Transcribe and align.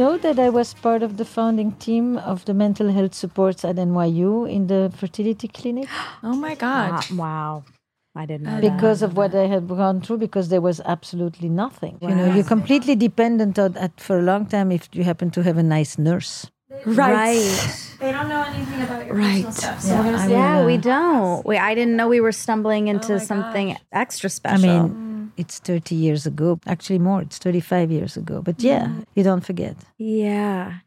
you 0.00 0.06
know 0.06 0.16
that 0.16 0.38
I 0.38 0.48
was 0.48 0.72
part 0.72 1.02
of 1.02 1.18
the 1.18 1.26
founding 1.26 1.72
team 1.72 2.16
of 2.16 2.46
the 2.46 2.54
mental 2.54 2.90
health 2.90 3.12
supports 3.12 3.66
at 3.66 3.76
NYU 3.76 4.50
in 4.50 4.66
the 4.66 4.90
fertility 4.96 5.46
clinic? 5.48 5.88
Oh 6.22 6.34
my 6.34 6.54
God. 6.54 7.04
wow. 7.10 7.64
I 8.16 8.24
didn't 8.24 8.46
know 8.46 8.60
because 8.60 9.02
of 9.02 9.16
what 9.18 9.34
I 9.34 9.46
had 9.46 9.68
gone 9.68 10.00
through, 10.00 10.16
because 10.18 10.48
there 10.48 10.62
was 10.62 10.80
absolutely 10.86 11.50
nothing. 11.50 11.98
You 12.00 12.14
know, 12.14 12.34
you're 12.34 12.44
completely 12.56 12.96
dependent 12.96 13.58
on 13.58 13.72
that 13.72 14.00
for 14.00 14.18
a 14.18 14.22
long 14.22 14.46
time 14.46 14.72
if 14.72 14.88
you 14.92 15.04
happen 15.04 15.30
to 15.32 15.42
have 15.42 15.58
a 15.58 15.62
nice 15.62 15.98
nurse. 15.98 16.50
Right. 16.86 17.12
right. 17.12 17.86
They 18.00 18.10
don't 18.12 18.30
know 18.30 18.42
anything 18.42 18.80
about 18.82 19.04
your 19.06 19.16
Right. 19.16 19.44
personal 19.44 19.52
stuff. 19.52 19.82
So 19.82 19.88
Yeah, 19.88 19.98
we're 19.98 20.04
gonna 20.04 20.16
I 20.16 20.26
say, 20.26 20.32
mean, 20.32 20.40
Yeah, 20.40 20.60
uh, 20.62 20.66
we 20.66 20.76
don't. 20.78 21.46
We, 21.46 21.58
I 21.58 21.74
didn't 21.74 21.96
know 21.96 22.08
we 22.08 22.22
were 22.22 22.32
stumbling 22.32 22.88
into 22.88 23.12
my 23.12 23.18
something 23.18 23.68
gosh. 23.68 23.82
extra 23.92 24.30
I 24.30 24.32
special. 24.32 24.88
mean, 24.88 25.09
it's 25.36 25.58
30 25.58 25.94
years 25.94 26.26
ago. 26.26 26.58
Actually, 26.66 26.98
more. 26.98 27.22
It's 27.22 27.38
35 27.38 27.90
years 27.90 28.16
ago. 28.16 28.42
But 28.42 28.62
yeah, 28.62 28.86
mm. 28.86 29.04
you 29.14 29.22
don't 29.22 29.44
forget. 29.44 29.76
yeah. 29.98 30.78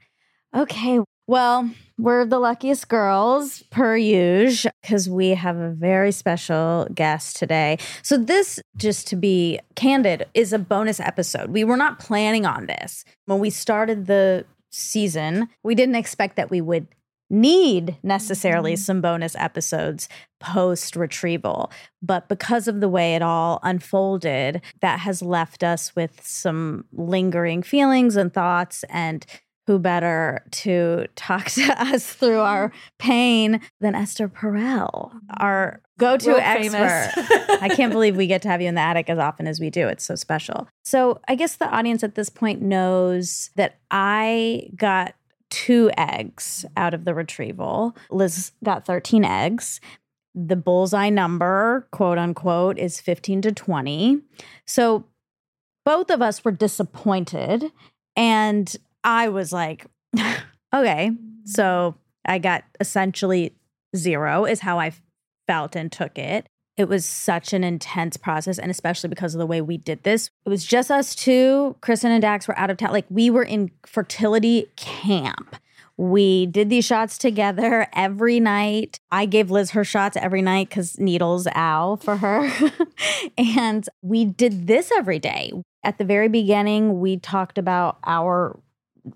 Okay. 0.55 0.99
Well, 1.25 1.71
we're 1.97 2.25
the 2.25 2.37
luckiest 2.37 2.89
girls 2.89 3.63
per 3.71 3.95
usual 3.95 4.71
because 4.81 5.09
we 5.09 5.29
have 5.29 5.57
a 5.57 5.69
very 5.69 6.11
special 6.11 6.87
guest 6.93 7.37
today. 7.37 7.77
So 8.01 8.17
this, 8.17 8.59
just 8.75 9.07
to 9.07 9.15
be 9.15 9.59
candid, 9.75 10.27
is 10.33 10.51
a 10.51 10.59
bonus 10.59 10.99
episode. 10.99 11.51
We 11.51 11.63
were 11.63 11.77
not 11.77 11.97
planning 11.97 12.45
on 12.45 12.65
this 12.65 13.05
when 13.25 13.39
we 13.39 13.49
started 13.49 14.05
the 14.05 14.45
season. 14.69 15.47
We 15.63 15.75
didn't 15.75 15.95
expect 15.95 16.35
that 16.35 16.51
we 16.51 16.59
would 16.59 16.87
need 17.33 17.97
necessarily 18.03 18.73
mm-hmm. 18.73 18.81
some 18.81 19.01
bonus 19.01 19.35
episodes 19.35 20.07
post 20.39 20.95
retrieval. 20.95 21.71
But 22.01 22.29
because 22.29 22.67
of 22.67 22.79
the 22.79 22.89
way 22.89 23.15
it 23.15 23.21
all 23.21 23.59
unfolded, 23.63 24.61
that 24.81 24.99
has 24.99 25.21
left 25.21 25.63
us 25.63 25.95
with 25.95 26.21
some 26.25 26.85
lingering 26.93 27.63
feelings 27.63 28.15
and 28.15 28.33
thoughts. 28.33 28.85
And 28.89 29.25
who 29.65 29.79
better 29.79 30.43
to 30.51 31.07
talk 31.15 31.45
to 31.45 31.63
us 31.81 32.05
through 32.13 32.31
mm-hmm. 32.31 32.53
our 32.53 32.71
pain 32.99 33.61
than 33.79 33.95
Esther 33.95 34.27
Perel, 34.27 35.13
our 35.37 35.81
go 35.97 36.17
to 36.17 36.37
expert? 36.37 37.11
I 37.61 37.69
can't 37.69 37.91
believe 37.91 38.15
we 38.15 38.27
get 38.27 38.41
to 38.43 38.49
have 38.49 38.61
you 38.61 38.67
in 38.67 38.75
the 38.75 38.81
attic 38.81 39.09
as 39.09 39.17
often 39.17 39.47
as 39.47 39.59
we 39.59 39.69
do. 39.69 39.87
It's 39.87 40.05
so 40.05 40.15
special. 40.15 40.67
So, 40.83 41.19
I 41.27 41.35
guess 41.35 41.55
the 41.55 41.69
audience 41.69 42.03
at 42.03 42.15
this 42.15 42.29
point 42.29 42.61
knows 42.61 43.49
that 43.55 43.79
I 43.89 44.69
got 44.75 45.15
two 45.53 45.91
eggs 45.95 46.65
out 46.75 46.95
of 46.95 47.05
the 47.05 47.13
retrieval. 47.13 47.95
Liz 48.09 48.53
got 48.63 48.87
13 48.87 49.23
eggs. 49.23 49.79
The 50.33 50.55
bullseye 50.55 51.11
number, 51.11 51.87
quote 51.91 52.17
unquote, 52.17 52.79
is 52.79 52.99
15 52.99 53.43
to 53.43 53.51
20. 53.51 54.19
So, 54.65 55.05
both 55.85 56.09
of 56.09 56.23
us 56.23 56.43
were 56.43 56.51
disappointed. 56.51 57.71
And 58.15 58.75
I 59.03 59.29
was 59.29 59.53
like, 59.53 59.85
okay, 60.73 61.11
so 61.45 61.95
I 62.25 62.39
got 62.39 62.63
essentially 62.79 63.53
zero, 63.95 64.45
is 64.45 64.61
how 64.61 64.79
I 64.79 64.91
felt 65.47 65.75
and 65.75 65.91
took 65.91 66.17
it. 66.17 66.47
It 66.75 66.89
was 66.89 67.05
such 67.05 67.53
an 67.53 67.63
intense 67.63 68.17
process, 68.17 68.57
and 68.57 68.71
especially 68.71 69.09
because 69.09 69.35
of 69.35 69.39
the 69.39 69.45
way 69.45 69.61
we 69.61 69.77
did 69.77 70.03
this. 70.03 70.31
It 70.45 70.49
was 70.49 70.65
just 70.65 70.89
us 70.89 71.13
two. 71.13 71.75
Kristen 71.81 72.11
and 72.11 72.21
Dax 72.21 72.47
were 72.47 72.57
out 72.57 72.71
of 72.71 72.77
town. 72.77 72.91
Like 72.91 73.05
we 73.09 73.29
were 73.29 73.43
in 73.43 73.69
fertility 73.85 74.67
camp. 74.75 75.55
We 75.97 76.47
did 76.47 76.71
these 76.71 76.85
shots 76.85 77.19
together 77.19 77.87
every 77.93 78.39
night. 78.39 78.99
I 79.11 79.27
gave 79.27 79.51
Liz 79.51 79.71
her 79.71 79.83
shots 79.83 80.17
every 80.17 80.41
night 80.41 80.69
because 80.69 80.97
needles 80.99 81.47
ow 81.55 81.97
for 81.97 82.17
her. 82.17 82.51
and 83.37 83.87
we 84.01 84.25
did 84.25 84.65
this 84.65 84.91
every 84.91 85.19
day. 85.19 85.51
At 85.83 85.99
the 85.99 86.05
very 86.05 86.29
beginning, 86.29 86.99
we 86.99 87.17
talked 87.17 87.59
about 87.59 87.99
our 88.05 88.59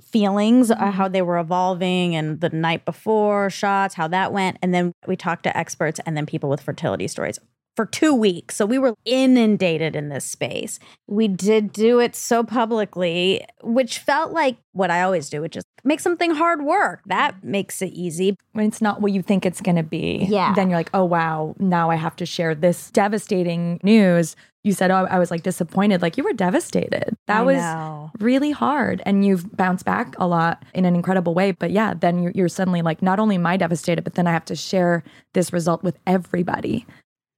feelings, 0.01 0.69
uh, 0.69 0.91
how 0.91 1.07
they 1.07 1.21
were 1.21 1.39
evolving, 1.39 2.15
and 2.15 2.41
the 2.41 2.49
night 2.49 2.85
before 2.85 3.49
shots, 3.49 3.95
how 3.95 4.07
that 4.09 4.31
went. 4.31 4.57
And 4.61 4.73
then 4.73 4.91
we 5.07 5.15
talked 5.15 5.43
to 5.43 5.57
experts 5.57 5.99
and 6.05 6.15
then 6.15 6.25
people 6.25 6.49
with 6.49 6.61
fertility 6.61 7.07
stories 7.07 7.39
for 7.77 7.85
two 7.85 8.13
weeks. 8.13 8.55
So 8.57 8.65
we 8.65 8.77
were 8.79 8.95
inundated 9.05 9.95
in 9.95 10.09
this 10.09 10.25
space. 10.25 10.79
We 11.07 11.27
did 11.29 11.71
do 11.71 11.99
it 11.99 12.15
so 12.15 12.43
publicly, 12.43 13.45
which 13.63 13.99
felt 13.99 14.31
like 14.33 14.57
what 14.73 14.91
I 14.91 15.03
always 15.03 15.29
do, 15.29 15.41
which 15.41 15.55
is 15.55 15.63
make 15.83 15.99
something 16.01 16.31
hard 16.31 16.63
work. 16.63 17.01
That 17.05 17.43
makes 17.43 17.81
it 17.81 17.93
easy. 17.93 18.35
when 18.53 18.65
it's 18.65 18.81
not 18.81 18.99
what 18.99 19.11
you 19.13 19.21
think 19.21 19.45
it's 19.45 19.61
going 19.61 19.75
to 19.77 19.83
be, 19.83 20.25
Yeah. 20.27 20.53
then 20.55 20.69
you're 20.69 20.79
like, 20.79 20.89
oh, 20.93 21.05
wow, 21.05 21.55
now 21.59 21.89
I 21.91 21.95
have 21.95 22.15
to 22.17 22.25
share 22.25 22.55
this 22.55 22.89
devastating 22.91 23.79
news. 23.83 24.35
You 24.63 24.73
said, 24.73 24.89
oh, 24.91 25.07
I 25.09 25.19
was 25.19 25.29
like 25.31 25.43
disappointed. 25.43 26.01
Like 26.01 26.17
you 26.17 26.23
were 26.23 26.33
devastated. 26.33 27.15
That 27.27 27.37
I 27.37 27.41
was 27.43 27.57
know. 27.57 28.11
really 28.19 28.51
hard. 28.51 29.01
And 29.05 29.23
you've 29.23 29.55
bounced 29.55 29.85
back 29.85 30.15
a 30.17 30.27
lot 30.27 30.65
in 30.73 30.83
an 30.83 30.95
incredible 30.95 31.33
way. 31.35 31.51
But 31.51 31.71
yeah, 31.71 31.93
then 31.93 32.21
you're, 32.23 32.31
you're 32.33 32.49
suddenly 32.49 32.81
like, 32.81 33.01
not 33.03 33.19
only 33.19 33.35
am 33.35 33.45
I 33.45 33.55
devastated, 33.55 34.03
but 34.03 34.15
then 34.15 34.25
I 34.27 34.33
have 34.33 34.45
to 34.45 34.55
share 34.55 35.03
this 35.33 35.53
result 35.53 35.83
with 35.83 35.97
everybody. 36.07 36.85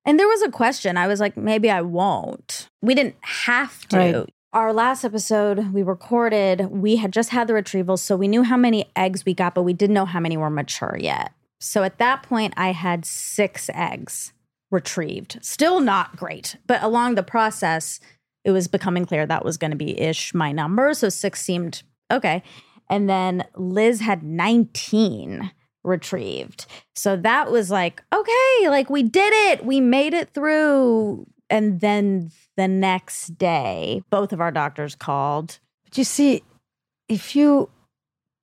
And 0.06 0.20
there 0.20 0.28
was 0.28 0.42
a 0.42 0.50
question. 0.50 0.98
I 0.98 1.08
was 1.08 1.20
like, 1.20 1.38
maybe 1.38 1.70
I 1.70 1.82
won't. 1.82 2.68
We 2.82 2.96
didn't 2.96 3.16
have 3.22 3.88
to. 3.90 3.98
Right. 3.98 4.30
Our 4.52 4.74
last 4.74 5.04
episode 5.04 5.74
we 5.74 5.84
recorded, 5.84 6.72
we 6.72 6.96
had 6.96 7.14
just 7.14 7.30
had 7.30 7.48
the 7.48 7.54
retrievals, 7.54 8.00
so 8.00 8.18
we 8.18 8.28
knew 8.28 8.42
how 8.42 8.58
many 8.58 8.90
eggs 8.96 9.24
we 9.24 9.36
got, 9.36 9.54
but 9.54 9.62
we 9.62 9.74
didn't 9.74 9.94
know 9.94 10.06
how 10.06 10.20
many 10.20 10.38
were 10.38 10.50
mature 10.50 10.98
yet. 11.00 11.34
So 11.60 11.84
at 11.84 12.00
that 12.00 12.24
point, 12.24 12.56
I 12.58 12.72
had 12.72 13.06
six 13.06 13.70
eggs 13.74 14.34
retrieved. 14.72 15.38
Still 15.42 15.82
not 15.82 16.16
great, 16.16 16.56
but 16.66 16.82
along 16.82 17.14
the 17.14 17.24
process, 17.24 18.00
it 18.44 18.52
was 18.52 18.68
becoming 18.68 19.06
clear 19.06 19.26
that 19.26 19.46
was 19.46 19.58
going 19.58 19.72
to 19.72 19.78
be 19.78 20.00
ish 20.00 20.34
my 20.34 20.52
number. 20.52 20.94
So 20.96 21.10
six 21.10 21.42
seemed 21.42 21.84
okay. 22.10 22.42
And 22.90 23.08
then 23.08 23.46
Liz 23.56 24.02
had 24.02 24.24
19 24.24 25.52
retrieved. 25.84 26.66
So 26.96 27.16
that 27.18 27.52
was 27.52 27.72
like, 27.72 28.04
okay, 28.14 28.70
like 28.70 28.90
we 28.90 29.04
did 29.04 29.34
it. 29.34 29.66
We 29.66 29.82
made 29.82 30.14
it 30.14 30.34
through. 30.34 31.26
And 31.50 31.80
then 31.80 32.32
the 32.58 32.68
next 32.68 33.38
day, 33.38 34.04
both 34.10 34.34
of 34.34 34.42
our 34.42 34.52
doctors 34.52 34.96
called. 34.96 35.60
But 35.86 35.98
you 35.98 36.04
see, 36.04 36.44
if 37.08 37.36
you 37.36 37.70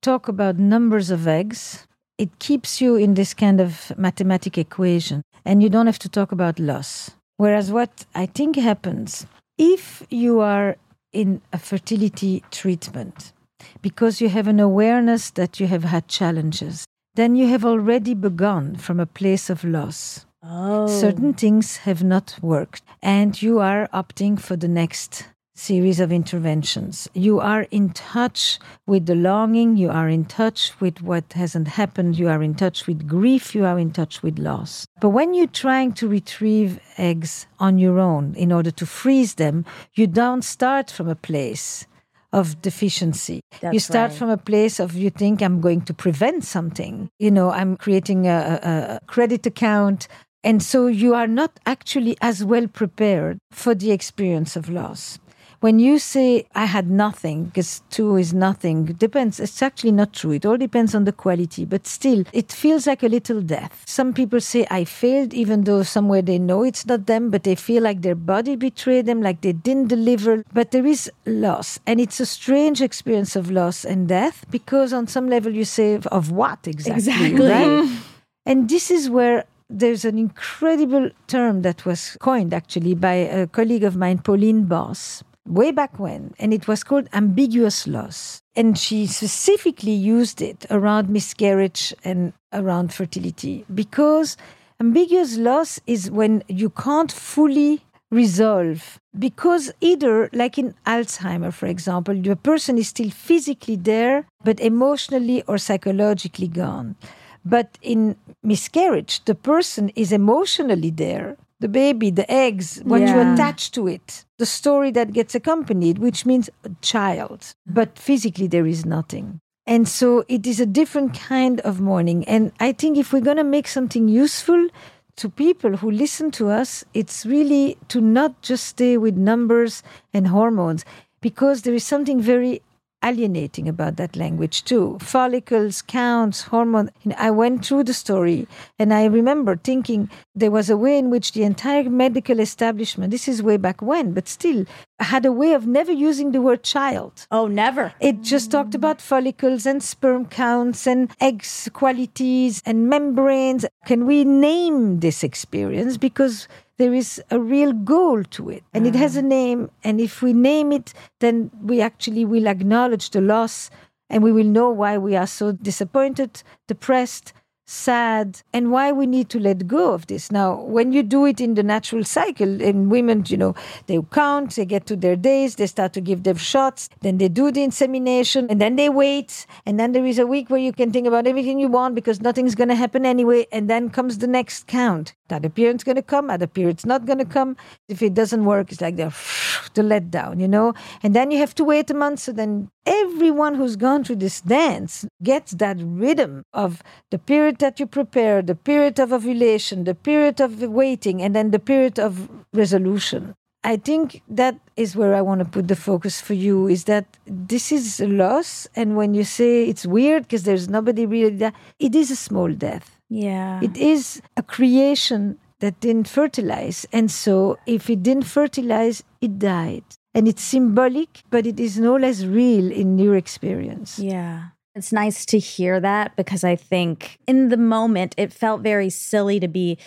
talk 0.01 0.27
about 0.27 0.57
numbers 0.57 1.09
of 1.09 1.27
eggs, 1.27 1.87
it 2.17 2.39
keeps 2.39 2.81
you 2.81 2.95
in 2.95 3.13
this 3.13 3.33
kind 3.33 3.61
of 3.61 3.91
mathematic 3.97 4.57
equation, 4.57 5.21
and 5.45 5.61
you 5.61 5.69
don't 5.69 5.85
have 5.85 5.99
to 5.99 6.09
talk 6.09 6.31
about 6.31 6.59
loss. 6.59 7.11
Whereas 7.37 7.71
what 7.71 8.05
I 8.15 8.25
think 8.25 8.55
happens 8.55 9.27
if 9.57 10.03
you 10.09 10.39
are 10.39 10.77
in 11.13 11.41
a 11.53 11.59
fertility 11.59 12.43
treatment 12.51 13.33
because 13.81 14.21
you 14.21 14.29
have 14.29 14.47
an 14.47 14.59
awareness 14.59 15.31
that 15.31 15.59
you 15.59 15.67
have 15.67 15.83
had 15.83 16.07
challenges, 16.07 16.85
then 17.17 17.35
you 17.35 17.47
have 17.47 17.65
already 17.65 18.13
begun 18.13 18.75
from 18.75 18.99
a 18.99 19.05
place 19.07 19.49
of 19.49 19.63
loss. 19.63 20.27
Oh. 20.43 20.85
Certain 20.85 21.33
things 21.33 21.77
have 21.77 22.03
not 22.03 22.37
worked, 22.43 22.83
and 23.01 23.41
you 23.41 23.57
are 23.59 23.89
opting 23.91 24.39
for 24.39 24.55
the 24.55 24.67
next 24.67 25.25
series 25.55 25.99
of 25.99 26.11
interventions. 26.11 27.09
You 27.15 27.39
are 27.39 27.63
in 27.71 27.89
touch 27.89 28.59
with 28.85 29.07
the 29.07 29.15
longing, 29.15 29.77
you 29.77 29.89
are 29.89 30.07
in 30.07 30.25
touch 30.25 30.79
with 30.79 31.01
what 31.01 31.33
hasn't 31.33 31.69
happened, 31.69 32.19
you 32.19 32.29
are 32.29 32.43
in 32.43 32.53
touch 32.53 32.85
with 32.85 33.07
grief, 33.07 33.55
you 33.55 33.65
are 33.65 33.79
in 33.79 33.89
touch 33.89 34.21
with 34.21 34.37
loss. 34.37 34.85
But 35.01 35.09
when 35.09 35.33
you're 35.33 35.47
trying 35.47 35.93
to 35.93 36.07
retrieve 36.07 36.79
eggs 36.99 37.47
on 37.57 37.79
your 37.79 37.97
own 37.97 38.35
in 38.35 38.51
order 38.51 38.69
to 38.69 38.85
freeze 38.85 39.33
them, 39.33 39.65
you 39.95 40.05
don't 40.05 40.43
start 40.43 40.91
from 40.91 41.09
a 41.09 41.15
place 41.15 41.87
of 42.33 42.61
deficiency. 42.61 43.41
you 43.71 43.79
start 43.79 44.11
right. 44.11 44.17
from 44.17 44.29
a 44.29 44.37
place 44.37 44.79
of 44.79 44.95
you 44.95 45.09
think 45.09 45.41
I'm 45.41 45.61
going 45.61 45.81
to 45.81 45.93
prevent 45.93 46.43
something. 46.43 47.09
You 47.19 47.31
know, 47.31 47.51
I'm 47.51 47.77
creating 47.77 48.27
a, 48.27 48.99
a 49.01 49.05
credit 49.07 49.45
account. 49.45 50.07
And 50.43 50.61
so 50.61 50.87
you 50.87 51.13
are 51.13 51.27
not 51.27 51.59
actually 51.65 52.17
as 52.21 52.43
well 52.43 52.67
prepared 52.67 53.39
for 53.51 53.73
the 53.73 53.91
experience 53.91 54.55
of 54.55 54.69
loss. 54.69 55.19
When 55.59 55.79
you 55.79 55.97
say, 55.97 56.45
I 56.53 56.65
had 56.65 56.89
nothing, 56.89 57.45
because 57.45 57.81
two 57.89 58.15
is 58.15 58.31
nothing, 58.33 58.89
it 58.89 58.99
depends. 58.99 59.39
It's 59.39 59.61
actually 59.61 59.91
not 59.91 60.13
true. 60.13 60.31
It 60.33 60.45
all 60.45 60.57
depends 60.57 60.93
on 60.93 61.05
the 61.05 61.11
quality, 61.11 61.65
but 61.65 61.87
still, 61.87 62.23
it 62.31 62.51
feels 62.51 62.85
like 62.85 63.01
a 63.01 63.07
little 63.07 63.41
death. 63.41 63.83
Some 63.85 64.13
people 64.13 64.39
say, 64.39 64.67
I 64.69 64.83
failed, 64.83 65.33
even 65.33 65.63
though 65.63 65.81
somewhere 65.81 66.21
they 66.21 66.37
know 66.37 66.63
it's 66.63 66.85
not 66.85 67.07
them, 67.07 67.31
but 67.31 67.43
they 67.43 67.55
feel 67.55 67.81
like 67.81 68.03
their 68.03 68.15
body 68.15 68.55
betrayed 68.55 69.07
them, 69.07 69.21
like 69.21 69.41
they 69.41 69.53
didn't 69.53 69.87
deliver. 69.87 70.43
But 70.53 70.71
there 70.71 70.85
is 70.85 71.11
loss. 71.25 71.79
And 71.87 71.99
it's 71.99 72.19
a 72.19 72.25
strange 72.27 72.81
experience 72.81 73.35
of 73.35 73.49
loss 73.49 73.83
and 73.83 74.07
death, 74.07 74.45
because 74.51 74.93
on 74.93 75.07
some 75.07 75.27
level 75.27 75.51
you 75.53 75.65
say, 75.65 75.99
of 76.11 76.29
what 76.31 76.67
exactly? 76.67 76.99
Exactly. 76.99 77.47
Right? 77.47 77.89
And 78.45 78.69
this 78.69 78.89
is 78.89 79.09
where 79.09 79.43
there's 79.69 80.05
an 80.05 80.17
incredible 80.17 81.09
term 81.27 81.63
that 81.63 81.85
was 81.85 82.15
coined 82.21 82.53
actually 82.53 82.95
by 82.95 83.15
a 83.15 83.45
colleague 83.47 83.83
of 83.83 83.97
mine, 83.97 84.19
Pauline 84.19 84.63
Boss, 84.63 85.21
way 85.47 85.71
back 85.71 85.99
when, 85.99 86.33
and 86.39 86.53
it 86.53 86.67
was 86.67 86.83
called 86.83 87.07
ambiguous 87.13 87.87
loss. 87.87 88.41
And 88.55 88.77
she 88.77 89.07
specifically 89.07 89.93
used 89.93 90.41
it 90.41 90.65
around 90.69 91.09
miscarriage 91.09 91.93
and 92.03 92.33
around 92.53 92.93
fertility 92.93 93.65
because 93.73 94.37
ambiguous 94.79 95.37
loss 95.37 95.79
is 95.85 96.11
when 96.11 96.43
you 96.47 96.69
can't 96.69 97.11
fully 97.11 97.81
resolve 98.09 98.99
because 99.19 99.71
either 99.81 100.29
like 100.31 100.57
in 100.57 100.73
alzheimer 100.85 101.51
for 101.51 101.65
example 101.65 102.15
the 102.15 102.37
person 102.37 102.77
is 102.77 102.87
still 102.87 103.09
physically 103.09 103.75
there 103.75 104.25
but 104.45 104.61
emotionally 104.61 105.43
or 105.43 105.57
psychologically 105.57 106.47
gone. 106.47 106.95
But 107.43 107.77
in 107.81 108.15
miscarriage 108.43 109.23
the 109.25 109.35
person 109.35 109.89
is 109.95 110.11
emotionally 110.11 110.89
there 110.89 111.35
the 111.59 111.67
baby 111.67 112.09
the 112.09 112.29
eggs 112.31 112.79
what 112.85 113.01
you 113.01 113.19
attach 113.19 113.71
to 113.71 113.87
it 113.87 114.25
the 114.37 114.45
story 114.45 114.91
that 114.91 115.13
gets 115.13 115.35
accompanied 115.35 115.97
which 115.97 116.25
means 116.25 116.49
a 116.63 116.69
child 116.81 117.53
but 117.65 117.97
physically 117.97 118.47
there 118.47 118.67
is 118.67 118.85
nothing. 118.85 119.39
And 119.65 119.85
so 119.85 120.23
it 120.29 120.47
is 120.47 120.61
a 120.61 120.65
different 120.65 121.13
kind 121.13 121.59
of 121.61 121.81
mourning. 121.81 122.23
And 122.25 122.51
i 122.59 122.71
think 122.71 122.97
if 122.97 123.11
we're 123.11 123.27
going 123.29 123.37
to 123.37 123.43
make 123.43 123.67
something 123.67 124.07
useful 124.07 124.69
to 125.17 125.29
people 125.29 125.77
who 125.77 125.91
listen 125.91 126.31
to 126.31 126.49
us, 126.49 126.85
it's 126.93 127.25
really 127.25 127.77
to 127.89 127.99
not 127.99 128.41
just 128.41 128.65
stay 128.67 128.97
with 128.97 129.15
numbers 129.17 129.83
and 130.13 130.27
hormones, 130.27 130.85
because 131.21 131.63
there 131.63 131.73
is 131.73 131.83
something 131.83 132.21
very 132.21 132.61
alienating 133.03 133.67
about 133.67 133.97
that 133.97 134.15
language 134.15 134.63
too. 134.63 134.97
Follicles, 135.01 135.81
counts, 135.81 136.41
hormone. 136.43 136.89
I 137.17 137.31
went 137.31 137.65
through 137.65 137.83
the 137.85 137.93
story 137.93 138.47
and 138.79 138.93
I 138.93 139.05
remember 139.05 139.55
thinking 139.55 140.09
there 140.35 140.51
was 140.51 140.69
a 140.69 140.77
way 140.77 140.97
in 140.97 141.09
which 141.09 141.31
the 141.31 141.43
entire 141.43 141.89
medical 141.89 142.39
establishment, 142.39 143.11
this 143.11 143.27
is 143.27 143.41
way 143.43 143.57
back 143.57 143.81
when, 143.81 144.13
but 144.13 144.27
still, 144.27 144.65
had 144.99 145.25
a 145.25 145.31
way 145.31 145.53
of 145.53 145.67
never 145.67 145.91
using 145.91 146.31
the 146.31 146.41
word 146.41 146.63
child. 146.63 147.27
Oh, 147.31 147.47
never. 147.47 147.93
It 147.99 148.21
just 148.21 148.51
talked 148.51 148.73
about 148.73 149.01
follicles 149.01 149.65
and 149.65 149.81
sperm 149.81 150.25
counts 150.25 150.87
and 150.87 151.11
eggs 151.21 151.69
qualities 151.73 152.61
and 152.65 152.89
membranes. 152.89 153.65
Can 153.85 154.05
we 154.05 154.23
name 154.23 154.99
this 154.99 155.23
experience? 155.23 155.97
Because 155.97 156.47
there 156.77 156.93
is 156.93 157.21
a 157.31 157.39
real 157.39 157.73
goal 157.73 158.23
to 158.23 158.49
it 158.49 158.63
and 158.73 158.85
it 158.85 158.95
has 158.95 159.17
a 159.17 159.21
mm. 159.21 159.27
name. 159.27 159.71
And 159.83 159.99
if 159.99 160.21
we 160.21 160.33
name 160.33 160.71
it, 160.71 160.93
then 161.19 161.51
we 161.61 161.81
actually 161.81 162.25
will 162.25 162.47
acknowledge 162.47 163.09
the 163.09 163.21
loss 163.21 163.69
and 164.09 164.23
we 164.23 164.31
will 164.31 164.45
know 164.45 164.69
why 164.69 164.97
we 164.97 165.15
are 165.15 165.27
so 165.27 165.51
disappointed, 165.51 166.43
depressed, 166.67 167.33
sad, 167.67 168.41
and 168.53 168.71
why 168.71 168.91
we 168.93 169.05
need 169.05 169.29
to 169.29 169.39
let 169.39 169.67
go 169.67 169.93
of 169.93 170.07
this. 170.07 170.31
Now, 170.31 170.55
when 170.61 170.93
you 170.93 171.03
do 171.03 171.25
it 171.25 171.41
in 171.41 171.55
the 171.55 171.63
natural 171.63 172.05
cycle, 172.05 172.61
in 172.61 172.89
women, 172.89 173.25
you 173.27 173.35
know, 173.35 173.55
they 173.87 173.99
count, 174.11 174.55
they 174.55 174.65
get 174.65 174.85
to 174.87 174.95
their 174.95 175.17
days, 175.17 175.55
they 175.55 175.67
start 175.67 175.91
to 175.93 176.01
give 176.01 176.23
them 176.23 176.37
shots, 176.37 176.89
then 177.01 177.17
they 177.17 177.27
do 177.27 177.51
the 177.51 177.63
insemination, 177.63 178.47
and 178.49 178.61
then 178.61 178.77
they 178.77 178.87
wait, 178.87 179.45
and 179.65 179.77
then 179.77 179.91
there 179.91 180.05
is 180.05 180.17
a 180.17 180.25
week 180.25 180.49
where 180.49 180.59
you 180.59 180.71
can 180.71 180.91
think 180.91 181.05
about 181.05 181.27
everything 181.27 181.59
you 181.59 181.67
want 181.67 181.93
because 181.93 182.21
nothing's 182.21 182.55
going 182.55 182.69
to 182.69 182.75
happen 182.75 183.05
anyway, 183.05 183.45
and 183.51 183.69
then 183.69 183.89
comes 183.89 184.19
the 184.19 184.27
next 184.27 184.67
count. 184.67 185.13
That 185.27 185.43
appearance 185.43 185.83
going 185.83 185.97
to 185.97 186.01
come, 186.01 186.29
other 186.29 186.47
period's 186.47 186.85
not 186.85 187.05
going 187.05 187.19
to 187.19 187.25
come. 187.25 187.57
If 187.89 188.01
it 188.01 188.13
doesn't 188.13 188.45
work, 188.45 188.71
it's 188.71 188.79
like 188.79 188.95
the, 188.95 189.13
the 189.73 189.81
letdown, 189.81 190.39
you 190.39 190.47
know? 190.47 190.73
And 191.03 191.13
then 191.13 191.31
you 191.31 191.37
have 191.39 191.53
to 191.55 191.65
wait 191.65 191.89
a 191.89 191.93
month. 191.93 192.21
So 192.21 192.31
then 192.31 192.69
everyone 192.87 193.55
who's 193.55 193.75
gone 193.75 194.03
through 194.03 194.15
this 194.15 194.41
dance 194.41 195.05
gets 195.21 195.51
that 195.51 195.77
rhythm 195.79 196.43
of 196.53 196.81
the 197.11 197.19
period 197.19 197.57
that 197.59 197.79
you 197.79 197.85
prepare, 197.85 198.41
the 198.41 198.55
period 198.55 198.99
of 198.99 199.11
ovulation, 199.11 199.83
the 199.83 199.93
period 199.93 200.39
of 200.39 200.61
waiting, 200.61 201.21
and 201.21 201.35
then 201.35 201.51
the 201.51 201.59
period 201.59 201.99
of 201.99 202.29
resolution. 202.53 203.35
I 203.63 203.75
think 203.75 204.21
that 204.29 204.57
is 204.77 204.95
where 204.95 205.13
I 205.13 205.21
want 205.21 205.39
to 205.39 205.45
put 205.45 205.67
the 205.67 205.75
focus 205.75 206.21
for 206.21 206.33
you 206.33 206.67
is 206.67 206.85
that 206.85 207.05
this 207.25 207.71
is 207.71 207.99
a 207.99 208.07
loss. 208.07 208.65
And 208.75 208.95
when 208.95 209.13
you 209.13 209.25
say 209.25 209.65
it's 209.65 209.85
weird 209.85 210.23
because 210.23 210.43
there's 210.43 210.69
nobody 210.69 211.05
really 211.05 211.35
there, 211.35 211.53
it 211.77 211.93
is 211.93 212.09
a 212.09 212.15
small 212.15 212.53
death. 212.53 212.97
Yeah. 213.09 213.59
It 213.61 213.75
is 213.75 214.21
a 214.37 214.43
creation 214.43 215.37
that 215.59 215.79
didn't 215.81 216.07
fertilize. 216.07 216.85
And 216.93 217.11
so 217.11 217.57
if 217.65 217.89
it 217.89 218.03
didn't 218.03 218.23
fertilize, 218.23 219.03
it 219.19 219.37
died. 219.37 219.83
And 220.17 220.27
it's 220.27 220.41
symbolic, 220.41 221.21
but 221.29 221.45
it 221.45 221.59
is 221.59 221.77
no 221.77 221.95
less 221.95 222.23
real 222.23 222.71
in 222.71 222.97
your 222.97 223.15
experience. 223.15 223.99
Yeah. 223.99 224.45
It's 224.73 224.91
nice 224.91 225.27
to 225.27 225.37
hear 225.37 225.79
that 225.79 226.15
because 226.15 226.43
I 226.43 226.55
think 226.55 227.19
in 227.27 227.49
the 227.49 227.57
moment 227.57 228.15
it 228.17 228.33
felt 228.33 228.61
very 228.61 228.89
silly 228.89 229.39
to 229.39 229.47
be 229.47 229.77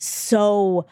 so 0.00 0.86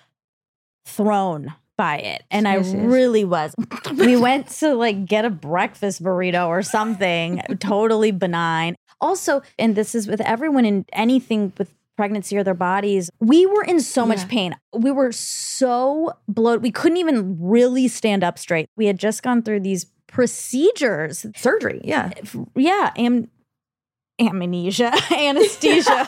thrown 0.84 1.54
by 1.78 1.96
it. 1.96 2.24
And 2.30 2.44
Yes, 2.44 2.74
I 2.74 2.76
yes. 2.76 2.86
really 2.86 3.24
was. 3.24 3.54
we 3.96 4.16
went 4.16 4.48
to 4.60 4.74
like 4.74 5.06
get 5.06 5.24
a 5.24 5.30
breakfast 5.30 6.02
burrito 6.02 6.46
or 6.46 6.62
something 6.62 7.40
totally 7.60 8.10
benign. 8.10 8.76
Also, 9.00 9.40
and 9.58 9.76
this 9.76 9.94
is 9.94 10.06
with 10.06 10.20
everyone 10.20 10.66
in 10.66 10.84
anything 10.92 11.54
with 11.58 11.74
pregnancy 11.96 12.36
or 12.36 12.42
their 12.44 12.54
bodies, 12.54 13.10
we 13.20 13.46
were 13.46 13.62
in 13.64 13.80
so 13.80 14.04
much 14.06 14.20
Yeah. 14.20 14.26
pain. 14.26 14.56
We 14.76 14.90
were 14.90 15.12
so 15.12 16.12
bloated. 16.28 16.62
We 16.62 16.70
couldn't 16.70 16.98
even 16.98 17.36
really 17.40 17.88
stand 17.88 18.24
up 18.24 18.38
straight. 18.38 18.66
We 18.76 18.86
had 18.86 18.98
just 18.98 19.22
gone 19.22 19.42
through 19.42 19.60
these 19.60 19.86
procedures 20.06 21.26
Surgery. 21.36 21.80
Yeah. 21.84 22.10
yeah, 22.56 22.92
am 22.96 23.28
amnesia, 24.20 24.92
anesthesia, 25.12 26.06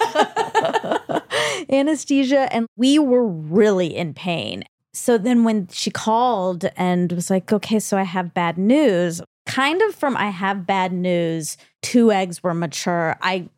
anesthesia, 1.71 2.53
and 2.53 2.67
we 2.77 2.99
were 2.99 3.27
really 3.27 3.97
in 3.97 4.15
pain. 4.15 4.65
So 4.95 5.19
then 5.19 5.45
when 5.45 5.69
she 5.69 5.91
called 5.91 6.65
and 6.77 7.13
was 7.13 7.31
like, 7.31 7.53
"Okay, 7.53 7.79
so 7.79 7.99
I 7.99 8.03
have 8.05 8.33
bad 8.33 8.57
news," 8.59 9.21
kind 9.47 9.83
of 9.83 9.95
from 9.95 10.17
"I 10.17 10.31
have 10.31 10.67
bad 10.67 10.93
news," 10.93 11.57
two 11.83 12.11
eggs 12.13 12.43
were 12.43 12.55
mature. 12.55 13.17
I 13.21 13.49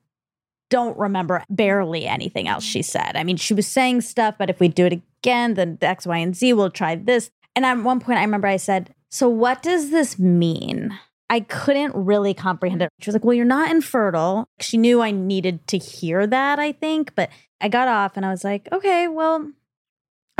don't 0.70 0.98
remember 0.98 1.44
barely 1.48 2.06
anything 2.06 2.48
else 2.48 2.64
she 2.64 2.82
said. 2.82 3.12
I 3.14 3.24
mean, 3.24 3.36
she 3.36 3.54
was 3.54 3.66
saying 3.66 4.02
stuff, 4.02 4.36
but 4.38 4.50
if 4.50 4.60
we 4.60 4.68
do 4.68 4.86
it 4.86 4.92
again, 4.92 5.54
then 5.54 5.78
the 5.80 5.86
X, 5.86 6.06
Y, 6.06 6.16
and 6.18 6.36
Z, 6.36 6.52
we'll 6.52 6.70
try 6.70 6.94
this. 6.94 7.30
And 7.56 7.64
at 7.64 7.78
one 7.78 8.00
point, 8.00 8.18
I 8.18 8.22
remember 8.22 8.46
I 8.46 8.56
said, 8.56 8.94
So, 9.10 9.28
what 9.28 9.62
does 9.62 9.90
this 9.90 10.18
mean? 10.18 10.98
I 11.30 11.40
couldn't 11.40 11.94
really 11.94 12.32
comprehend 12.32 12.80
it. 12.82 12.90
She 13.00 13.08
was 13.08 13.14
like, 13.14 13.24
Well, 13.24 13.34
you're 13.34 13.44
not 13.44 13.70
infertile. 13.70 14.46
She 14.60 14.76
knew 14.76 15.02
I 15.02 15.10
needed 15.10 15.66
to 15.68 15.78
hear 15.78 16.26
that, 16.26 16.58
I 16.58 16.72
think. 16.72 17.14
But 17.14 17.30
I 17.60 17.68
got 17.68 17.88
off 17.88 18.16
and 18.16 18.24
I 18.24 18.30
was 18.30 18.44
like, 18.44 18.68
Okay, 18.72 19.08
well, 19.08 19.50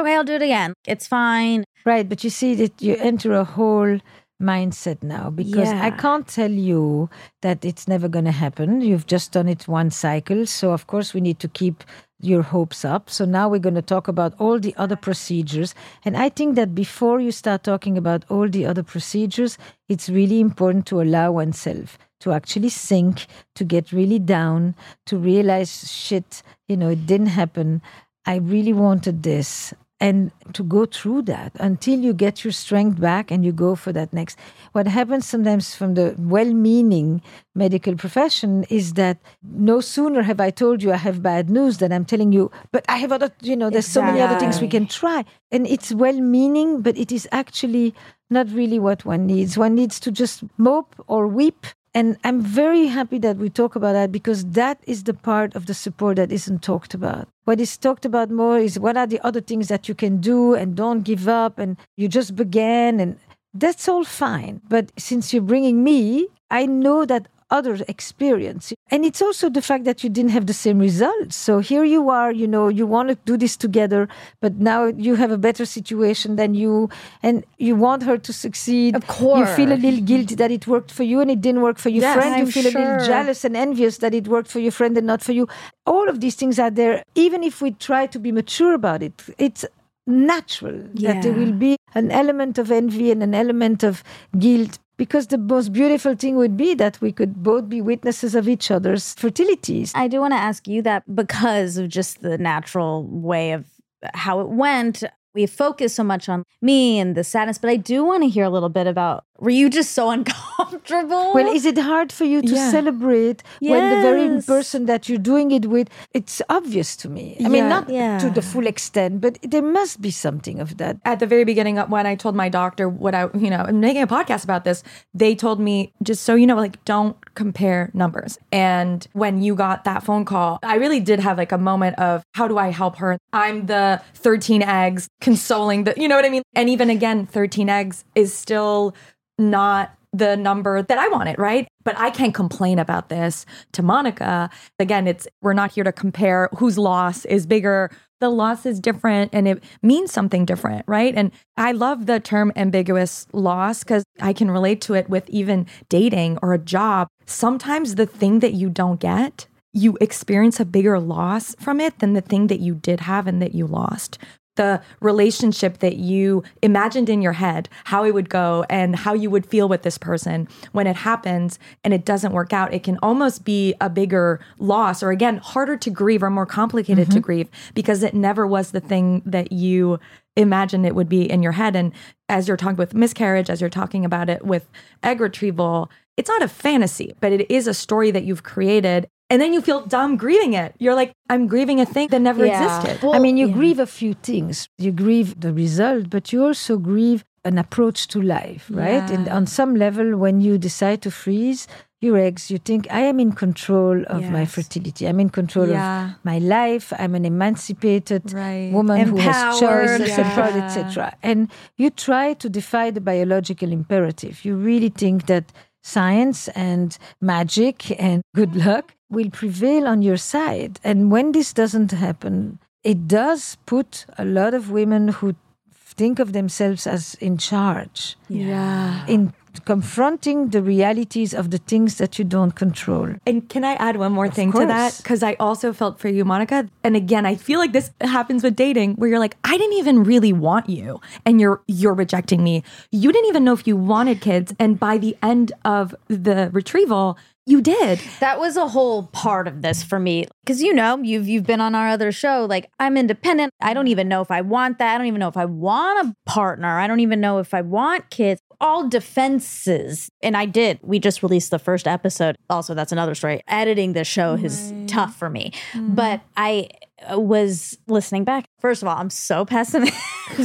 okay, 0.01 0.15
I'll 0.15 0.25
do 0.25 0.35
it 0.35 0.43
again. 0.43 0.75
It's 0.87 1.07
fine. 1.07 1.65
Right, 1.85 2.09
but 2.09 2.23
you 2.25 2.31
see 2.31 2.55
that 2.57 2.81
you 2.81 2.97
enter 2.97 3.33
a 3.35 3.45
whole 3.45 3.99
mindset 4.41 5.03
now 5.03 5.31
because 5.31 5.69
I 5.69 5.91
can't 5.91 6.27
tell 6.27 6.51
you 6.51 7.11
that 7.43 7.65
it's 7.65 7.89
never 7.89 8.09
going 8.09 8.25
to 8.25 8.31
happen. 8.31 8.81
You've 8.81 9.07
just 9.07 9.33
done 9.33 9.49
it 9.49 9.67
one 9.67 9.91
cycle. 9.91 10.47
So, 10.47 10.73
of 10.73 10.87
course, 10.87 11.13
we 11.13 11.21
need 11.21 11.41
to 11.41 11.49
keep 11.49 11.85
your 12.21 12.43
hopes 12.43 12.85
up. 12.85 13.11
So, 13.11 13.25
now 13.25 13.49
we're 13.49 13.59
going 13.59 13.75
to 13.75 13.83
talk 13.83 14.07
about 14.07 14.35
all 14.39 14.61
the 14.61 14.75
other 14.77 14.97
procedures. 14.97 15.75
And 16.05 16.17
I 16.17 16.29
think 16.29 16.55
that 16.55 16.75
before 16.75 17.21
you 17.21 17.33
start 17.33 17.65
talking 17.65 17.99
about 17.99 18.25
all 18.29 18.49
the 18.49 18.65
other 18.67 18.83
procedures, 18.83 19.59
it's 19.89 20.09
really 20.09 20.41
important 20.41 20.87
to 20.87 21.01
allow 21.01 21.33
oneself 21.33 21.99
to 22.21 22.33
actually 22.33 22.69
sink, 22.69 23.27
to 23.55 23.65
get 23.65 23.93
really 23.93 24.19
down, 24.19 24.75
to 25.07 25.17
realize 25.17 25.91
shit, 25.91 26.43
you 26.67 26.77
know, 26.77 26.91
it 26.91 27.07
didn't 27.07 27.29
happen. 27.29 27.81
I 28.27 28.37
really 28.37 28.73
wanted 28.73 29.23
this 29.23 29.73
and 30.01 30.31
to 30.53 30.63
go 30.63 30.87
through 30.87 31.23
that 31.23 31.53
until 31.59 31.99
you 31.99 32.13
get 32.13 32.45
your 32.45 32.53
strength 32.53 33.01
back 33.01 33.31
and 33.31 33.45
you 33.45 33.53
go 33.53 33.75
for 33.75 33.93
that 33.93 34.13
next. 34.13 34.39
What 34.73 34.87
happens 34.87 35.27
sometimes 35.27 35.75
from 35.75 35.95
the 35.95 36.15
well 36.19 36.53
meaning 36.53 37.21
medical 37.55 37.97
profession 37.97 38.65
is 38.71 38.95
that 38.95 39.19
no 39.43 39.81
sooner 39.81 40.23
have 40.23 40.41
I 40.41 40.51
told 40.51 40.83
you 40.83 40.93
I 40.93 40.97
have 40.97 41.23
bad 41.23 41.51
news 41.51 41.79
than 41.79 41.93
I'm 41.93 42.05
telling 42.05 42.33
you, 42.33 42.51
but 42.71 42.85
I 42.89 42.97
have 42.99 43.11
other, 43.11 43.33
you 43.41 43.57
know, 43.57 43.71
there's 43.71 43.87
so 43.87 44.03
many 44.03 44.21
other 44.21 44.39
things 44.39 44.61
we 44.61 44.69
can 44.69 44.87
try. 44.87 45.25
And 45.51 45.67
it's 45.67 45.93
well 45.93 46.21
meaning, 46.21 46.81
but 46.83 46.97
it 46.97 47.11
is 47.11 47.29
actually 47.33 47.95
not 48.31 48.49
really 48.51 48.79
what 48.79 49.05
one 49.05 49.27
needs. 49.27 49.59
One 49.59 49.75
needs 49.75 49.99
to 50.01 50.13
just 50.13 50.45
mope 50.59 50.95
or 51.09 51.27
weep 51.27 51.67
and 51.95 52.17
I'm 52.25 52.41
very 52.41 52.87
happy 52.87 53.19
that 53.19 53.37
we 53.37 53.51
talk 53.51 53.77
about 53.77 53.93
that 53.93 54.13
because 54.13 54.45
that 54.45 54.79
is 54.87 55.05
the 55.05 55.15
part 55.15 55.55
of 55.55 55.67
the 55.67 55.75
support 55.75 56.17
that 56.17 56.31
isn't 56.31 56.63
talked 56.63 56.95
about. 56.95 57.29
What 57.45 57.61
is 57.61 57.77
talked 57.77 58.05
about 58.05 58.31
more 58.31 58.59
is 58.59 58.79
what 58.79 58.97
are 58.97 59.07
the 59.07 59.21
other 59.25 59.41
things 59.41 59.69
that 59.69 59.89
you 59.89 59.95
can 59.95 60.21
do 60.21 60.55
and 60.55 60.77
don't 60.77 61.03
give 61.03 61.29
up 61.29 61.59
and 61.59 61.77
you 61.97 62.09
just 62.09 62.37
began 62.37 63.01
and 63.01 63.19
that's 63.55 63.89
all 63.89 64.05
fine. 64.05 64.61
But 64.69 64.93
since 64.99 65.33
you're 65.33 65.43
bringing 65.43 65.83
me, 65.83 66.29
I 66.51 66.67
know 66.67 67.05
that 67.07 67.29
other 67.51 67.79
experience. 67.89 68.73
And 68.91 69.05
it's 69.05 69.23
also 69.23 69.49
the 69.49 69.63
fact 69.63 69.85
that 69.85 70.05
you 70.05 70.11
didn't 70.11 70.31
have 70.31 70.47
the 70.47 70.53
same 70.53 70.79
results. 70.79 71.37
So 71.37 71.59
here 71.61 71.85
you 71.85 72.11
are, 72.11 72.33
you 72.33 72.47
know, 72.47 72.69
you 72.69 72.87
want 72.87 73.09
to 73.09 73.15
do 73.25 73.37
this 73.37 73.57
together, 73.57 74.09
but 74.41 74.57
now 74.57 74.87
you 74.87 75.15
have 75.17 75.31
a 75.31 75.39
better 75.39 75.65
situation 75.65 76.37
than 76.37 76.55
you, 76.55 76.89
and 77.23 77.45
you 77.59 77.75
want 77.77 78.03
her 78.03 78.19
to 78.19 78.33
succeed. 78.33 78.97
Of 78.97 79.07
course. 79.07 79.49
You 79.49 79.57
feel 79.57 79.73
a 79.73 79.81
little 79.81 80.01
guilty 80.01 80.35
that 80.35 80.51
it 80.51 80.67
worked 80.67 80.91
for 80.91 81.05
you 81.05 81.21
and 81.21 81.31
it 81.31 81.41
didn't 81.41 81.63
work 81.63 81.79
for 81.79 81.89
your 81.89 82.03
Yes, 82.03 82.17
friend. 82.17 82.37
You 82.37 82.45
I'm 82.45 82.51
feel 82.51 82.67
a 82.67 82.75
little 82.79 83.07
jealous 83.07 83.45
and 83.45 83.57
envious 83.57 83.99
that 83.99 84.15
it 84.15 84.29
worked 84.29 84.51
for 84.51 84.61
your 84.61 84.73
friend 84.73 84.97
and 84.97 85.07
not 85.07 85.23
for 85.23 85.33
you. 85.33 85.49
All 85.87 86.09
of 86.09 86.21
these 86.21 86.35
things 86.35 86.59
are 86.59 86.71
there. 86.71 87.03
Even 87.15 87.43
if 87.43 87.63
we 87.63 87.73
try 87.73 88.07
to 88.07 88.19
be 88.19 88.33
mature 88.33 88.75
about 88.75 89.03
it, 89.03 89.13
it's 89.39 89.65
natural 90.07 90.79
that 90.95 91.23
there 91.23 91.33
will 91.33 91.53
be 91.53 91.77
an 91.95 92.11
element 92.11 92.57
of 92.59 92.71
envy 92.71 93.11
and 93.11 93.23
an 93.23 93.35
element 93.35 93.83
of 93.83 94.03
guilt 94.39 94.79
because 94.99 95.29
the 95.29 95.39
most 95.39 95.73
beautiful 95.73 96.15
thing 96.15 96.37
would 96.37 96.57
be 96.57 96.75
that 96.75 97.01
we 97.01 97.13
could 97.13 97.43
both 97.43 97.69
be 97.69 97.81
witnesses 97.81 98.35
of 98.35 98.49
each 98.49 98.71
other's 98.71 99.15
fertilities. 99.15 99.93
I 99.95 100.09
do 100.09 100.21
want 100.21 100.33
to 100.35 100.39
ask 100.39 100.69
you 100.69 100.83
that 100.83 101.03
because 101.15 101.79
of 101.79 101.89
just 101.89 102.21
the 102.21 102.37
natural 102.37 103.05
way 103.05 103.53
of 103.53 103.65
how 104.13 104.41
it 104.41 104.49
went. 104.49 105.05
we 105.35 105.47
focus 105.47 105.95
so 105.95 106.03
much 106.03 106.29
on 106.29 106.43
me 106.61 106.99
and 106.99 107.15
the 107.15 107.23
sadness, 107.23 107.59
but 107.59 107.71
I 107.71 107.77
do 107.77 108.05
want 108.05 108.25
to 108.25 108.29
hear 108.29 108.45
a 108.45 108.51
little 108.51 108.69
bit 108.69 108.87
about 108.87 109.25
were 109.39 109.51
you 109.51 109.69
just 109.71 109.93
so 109.93 110.11
uncomfortable? 110.17 111.33
Well, 111.35 111.49
is 111.55 111.65
it 111.65 111.79
hard 111.79 112.13
for 112.13 112.25
you 112.25 112.43
to 112.43 112.55
Yeah. 112.55 112.71
celebrate 112.71 113.43
when 113.61 113.89
the 113.91 113.97
very 113.97 114.43
person 114.47 114.87
that 114.87 115.09
you're 115.09 115.19
doing 115.33 115.51
it 115.53 115.67
with, 115.67 115.89
it's 116.13 116.43
obvious 116.49 116.97
to 116.97 117.09
me. 117.09 117.37
I 117.45 117.49
mean, 117.49 117.69
not 117.69 117.89
Yeah. 117.89 118.19
to 118.19 118.31
the 118.31 118.43
full 118.43 118.67
extent, 118.67 119.21
but 119.21 119.39
there 119.43 119.63
must 119.63 120.01
be 120.01 120.11
something 120.11 120.61
of 120.61 120.77
that. 120.79 120.97
at 121.05 121.21
the 121.21 121.27
very 121.27 121.45
beginning 121.45 121.79
uh, 121.79 121.87
when 121.87 122.07
I 122.07 122.15
told 122.17 122.35
my 122.35 122.49
doctor 122.49 122.89
what 122.89 123.15
I, 123.15 123.29
you 123.35 123.51
know, 123.51 123.65
I'm 123.69 123.81
making 123.81 124.03
a 124.03 124.07
podcast 124.07 124.45
about 124.45 124.65
this, 124.65 124.83
they 125.15 125.35
told 125.35 125.61
me 125.61 125.93
just 126.03 126.23
so 126.25 126.35
you 126.35 126.47
know, 126.47 126.57
like 126.57 126.83
don't 126.85 127.17
compare 127.35 127.91
numbers. 127.95 128.39
And 128.53 129.07
when 129.13 129.41
you 129.43 129.55
got 129.55 129.85
that 129.85 130.03
phone 130.03 130.25
call, 130.25 130.59
I 130.63 130.77
really 130.77 131.01
did 131.01 131.21
have 131.21 131.39
like 131.39 131.53
a 131.53 131.59
moment 131.59 131.99
of 131.99 132.23
how 132.35 132.49
do 132.49 132.59
I 132.59 132.71
help 132.71 132.97
her? 132.97 133.19
I'm 133.33 133.67
the 133.67 134.03
13 134.15 134.63
eggs 134.63 135.09
consoling 135.21 135.85
the, 135.85 135.95
you 135.97 136.09
know 136.09 136.17
what 136.17 136.25
I 136.25 136.31
mean? 136.31 136.43
And 136.55 136.69
even 136.69 136.91
again, 136.91 137.27
13 137.27 137.69
eggs 137.69 138.05
is 138.15 138.35
still 138.35 138.95
not 139.39 139.95
the 140.13 140.37
number 140.37 140.83
that 140.83 140.99
I 140.99 141.09
wanted, 141.09 141.39
right? 141.39 141.69
But 141.85 141.99
I 141.99 142.11
can't 142.11 142.35
complain 142.35 142.79
about 142.79 143.09
this 143.09 143.45
to 143.73 143.83
Monica. 143.83 144.51
Again, 144.79 145.07
it's 145.07 145.29
we're 145.43 145.53
not 145.53 145.73
here 145.73 145.85
to 145.85 145.93
compare 145.93 146.49
whose 146.57 146.79
loss 146.79 147.25
is 147.27 147.47
bigger. 147.47 147.91
The 148.21 148.31
loss 148.31 148.67
is 148.67 148.81
different 148.81 149.31
and 149.33 149.47
it 149.47 149.63
means 149.83 150.11
something 150.13 150.45
different, 150.45 150.85
right? 150.89 151.15
And 151.15 151.31
I 151.57 151.73
love 151.73 152.07
the 152.07 152.21
term 152.21 152.53
ambiguous 152.57 153.27
loss 153.33 153.85
because 153.85 154.05
I 154.21 154.33
can 154.33 154.51
relate 154.51 154.81
to 154.83 154.95
it 154.95 155.09
with 155.09 155.29
even 155.29 155.67
dating 155.89 156.39
or 156.43 156.53
a 156.53 156.59
job. 156.59 157.09
Sometimes 157.27 157.95
the 157.95 158.07
thing 158.07 158.41
that 158.41 158.55
you 158.55 158.71
don't 158.71 158.99
get, 158.99 159.47
you 159.73 159.97
experience 160.01 160.59
a 160.59 160.65
bigger 160.65 160.99
loss 160.99 161.55
from 161.61 161.81
it 161.81 161.99
than 162.01 162.15
the 162.15 162.21
thing 162.21 162.49
that 162.49 162.61
you 162.61 162.75
did 162.75 163.01
have 163.01 163.27
and 163.27 163.41
that 163.43 163.55
you 163.55 163.67
lost 163.67 164.19
the 164.59 164.83
relationship 165.01 165.79
that 165.79 165.97
you 165.97 166.43
imagined 166.61 167.09
in 167.09 167.23
your 167.23 167.33
head, 167.33 167.69
how 167.85 168.05
it 168.05 168.13
would 168.13 168.29
go 168.29 168.67
and 168.69 168.95
how 168.95 169.15
you 169.15 169.31
would 169.31 169.47
feel 169.47 169.69
with 169.69 169.83
this 169.83 169.97
person 169.97 170.47
when 170.73 170.87
it 170.87 170.97
happens 170.97 171.59
and 171.85 171.95
it 171.95 172.05
doesn't 172.05 172.33
work 172.33 172.53
out, 172.53 172.75
it 172.75 172.83
can 172.83 172.99
almost 172.99 173.45
be 173.45 173.75
a 173.81 173.89
bigger 173.89 174.41
loss 174.59 175.03
or 175.03 175.11
again, 175.11 175.39
harder 175.39 175.77
to 175.77 175.91
grieve 175.91 176.23
or 176.23 176.29
more 176.29 176.45
complicated 176.45 177.07
to 177.07 177.13
mm-hmm. 177.13 177.21
grieve 177.21 177.49
because 177.73 178.03
it 178.03 178.13
never 178.13 178.47
was 178.47 178.73
the 178.73 178.81
thing 178.81 179.23
that 179.25 179.53
you 179.53 179.99
imagined 180.37 180.85
it 180.85 180.95
would 180.95 181.09
be 181.09 181.31
in 181.31 181.43
your 181.43 181.53
head. 181.53 181.77
And 181.77 181.93
as 182.29 182.49
you're 182.49 182.57
talking 182.57 182.77
with 182.77 182.95
miscarriage, 182.95 183.49
as 183.49 183.61
you're 183.61 183.71
talking 183.71 184.05
about 184.05 184.29
it 184.29 184.45
with 184.45 184.69
egg 185.03 185.21
retrieval, 185.21 185.91
it's 186.17 186.29
not 186.29 186.43
a 186.43 186.49
fantasy, 186.49 187.15
but 187.21 187.33
it 187.33 187.49
is 187.51 187.69
a 187.69 187.75
story 187.75 188.11
that 188.11 188.25
you've 188.25 188.43
created. 188.43 189.09
And 189.31 189.43
then 189.43 189.53
you 189.53 189.61
feel 189.61 189.85
dumb 189.87 190.17
grieving 190.17 190.55
it. 190.55 190.75
You're 190.79 190.95
like, 190.95 191.13
I'm 191.29 191.47
grieving 191.47 191.81
a 191.81 191.87
thing 191.87 192.09
that 192.09 192.21
never 192.21 192.47
Yeah. 192.47 192.55
existed. 192.65 193.03
Well, 193.03 193.15
I 193.15 193.19
mean, 193.19 193.37
you 193.37 193.49
yeah. 193.49 193.55
grieve 193.55 193.79
a 193.79 193.87
few 193.87 194.15
things. 194.15 194.69
You 194.79 194.91
grieve 194.93 195.39
the 195.41 195.53
result, 195.53 196.09
but 196.09 196.33
you 196.33 196.45
also 196.47 196.79
grieve 196.79 197.25
an 197.45 197.59
approach 197.59 198.09
to 198.09 198.21
life, 198.23 198.71
right? 198.73 199.09
And 199.11 199.29
on 199.29 199.47
some 199.47 199.75
level, 199.75 200.17
when 200.17 200.41
you 200.41 200.57
decide 200.59 201.03
to 201.03 201.11
freeze 201.11 201.67
your 202.01 202.17
eggs, 202.17 202.51
you 202.51 202.59
think, 202.59 202.87
I 202.91 203.01
am 203.01 203.19
in 203.21 203.33
control 203.33 204.03
of 204.07 204.23
my 204.31 204.45
fertility. 204.47 205.07
I'm 205.07 205.21
in 205.21 205.31
control 205.31 205.69
Yeah. 205.69 206.05
of 206.11 206.25
my 206.25 206.39
life. 206.39 206.93
I'm 206.99 207.15
an 207.15 207.25
emancipated 207.25 208.33
Right. 208.33 208.71
woman 208.73 209.09
who 209.09 209.17
has 209.19 209.37
Empowered. 209.37 209.99
choices, 209.99 210.19
empowered, 210.19 210.55
Yeah. 210.57 210.65
etc. 210.65 211.15
And 211.23 211.49
you 211.77 211.91
try 211.91 212.35
to 212.35 212.49
defy 212.49 212.91
the 212.91 213.01
biological 213.01 213.73
imperative. 213.73 214.45
You 214.45 214.57
really 214.57 214.91
think 214.91 215.27
that 215.27 215.53
science 215.83 216.49
and 216.49 216.97
magic 217.21 217.77
and 218.01 218.23
good 218.35 218.55
luck 218.57 218.95
will 219.11 219.31
prevail 219.31 219.87
on 219.87 220.03
your 220.03 220.17
side. 220.17 220.81
And 220.85 221.11
when 221.11 221.33
this 221.33 221.53
doesn't 221.53 221.93
happen, 221.93 222.59
it 222.85 223.09
does 223.09 223.57
put 223.67 224.07
a 224.19 224.25
lot 224.25 224.55
of 224.55 224.71
women 224.71 225.09
who 225.09 225.35
think 225.73 226.19
of 226.19 226.33
themselves 226.33 226.87
as 226.87 227.15
in 227.15 227.39
charge 227.39 228.17
Yeah. 228.29 229.05
in 229.07 229.33
confronting 229.65 230.51
the 230.51 230.63
realities 230.63 231.35
of 231.35 231.51
the 231.51 231.59
things 231.59 231.99
that 231.99 232.19
you 232.19 232.25
don't 232.25 232.53
control. 232.53 233.15
And 233.27 233.49
can 233.49 233.65
I 233.65 233.75
add 233.75 233.97
one 233.97 234.13
more 234.13 234.29
thing 234.31 234.53
to 234.53 234.67
that? 234.67 234.97
Because 234.97 235.23
I 235.23 235.35
also 235.35 235.73
felt 235.73 235.99
for 235.99 236.09
you, 236.09 236.25
Monica. 236.25 236.69
And 236.85 236.97
again, 236.97 237.27
I 237.27 237.35
feel 237.35 237.59
like 237.59 237.73
this 237.73 237.91
happens 238.01 238.43
with 238.43 238.57
dating 238.57 238.95
where 238.95 239.09
you're 239.09 239.19
like, 239.19 239.37
I 239.45 239.57
didn't 239.57 239.79
even 239.79 240.05
really 240.05 240.33
want 240.33 240.69
you 240.69 241.01
and 241.25 241.41
you're 241.41 241.63
you're 241.67 241.95
rejecting 241.95 242.43
me. 242.43 242.63
You 242.91 243.13
didn't 243.13 243.29
even 243.29 243.45
know 243.45 243.53
if 243.53 243.67
you 243.67 243.77
wanted 243.77 244.21
kids. 244.21 244.55
And 244.59 244.79
by 244.79 244.99
the 244.99 245.17
end 245.23 245.53
of 245.65 245.95
the 246.09 246.51
retrieval, 246.53 247.19
you 247.49 247.63
did. 247.63 247.99
That 248.21 248.39
was 248.39 248.59
a 248.59 248.69
whole 248.69 249.05
part 249.05 249.49
of 249.49 249.63
this 249.63 249.83
for 249.83 249.99
me 249.99 250.27
because 250.45 250.63
you 250.63 250.75
know 250.75 250.99
you've 250.99 251.27
you've 251.27 251.47
been 251.47 251.63
on 251.63 251.75
our 251.75 251.89
other 251.89 252.13
show. 252.13 252.45
Like 252.45 252.71
I'm 252.79 252.99
independent. 252.99 253.55
I 253.63 253.73
don't 253.73 253.89
even 253.89 254.07
know 254.07 254.21
if 254.21 254.31
I 254.31 254.43
want 254.43 254.79
that. 254.79 254.95
I 254.95 254.99
don't 254.99 255.07
even 255.07 255.19
know 255.19 255.29
if 255.29 255.37
I 255.39 255.47
want 255.47 256.09
a 256.09 256.15
partner. 256.31 256.79
I 256.79 256.87
don't 256.87 257.01
even 257.01 257.23
know 257.23 257.39
if 257.39 257.55
I 257.55 257.63
want 257.63 258.11
kids. 258.11 258.43
All 258.61 258.89
defenses, 258.89 260.11
and 260.21 260.37
I 260.37 260.47
did. 260.47 260.81
We 260.83 260.99
just 260.99 261.23
released 261.23 261.51
the 261.51 261.59
first 261.59 261.87
episode. 261.87 262.37
Also, 262.51 262.75
that's 262.75 262.91
another 262.91 263.15
story. 263.15 263.41
Editing 263.47 263.93
the 263.93 264.05
show 264.05 264.35
is 264.35 264.73
tough 264.87 265.17
for 265.17 265.31
me, 265.31 265.53
but 265.77 266.21
I 266.37 266.69
uh, 267.11 267.21
was 267.21 267.79
listening 267.87 268.25
back. 268.25 268.47
First 268.59 268.83
of 268.83 268.89
all, 268.89 268.97
I'm 268.97 269.11
so 269.11 269.45
pessimistic. 269.45 269.95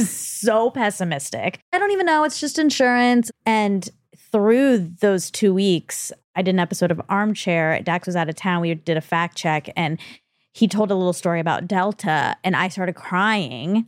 so 0.00 0.70
pessimistic. 0.70 1.58
I 1.72 1.78
don't 1.78 1.90
even 1.90 2.06
know. 2.06 2.22
It's 2.22 2.38
just 2.38 2.58
insurance 2.58 3.32
and 3.44 3.90
through 4.34 4.78
those 5.00 5.30
two 5.30 5.54
weeks, 5.54 6.10
I 6.34 6.42
did 6.42 6.54
an 6.54 6.58
episode 6.58 6.90
of 6.90 7.00
Armchair. 7.08 7.80
Dax 7.82 8.06
was 8.06 8.16
out 8.16 8.28
of 8.28 8.34
town. 8.34 8.60
We 8.60 8.74
did 8.74 8.96
a 8.96 9.00
fact 9.00 9.36
check 9.36 9.70
and 9.76 9.98
he 10.52 10.66
told 10.66 10.90
a 10.90 10.96
little 10.96 11.12
story 11.12 11.38
about 11.38 11.68
Delta 11.68 12.36
and 12.42 12.56
I 12.56 12.68
started 12.68 12.94
crying. 12.94 13.86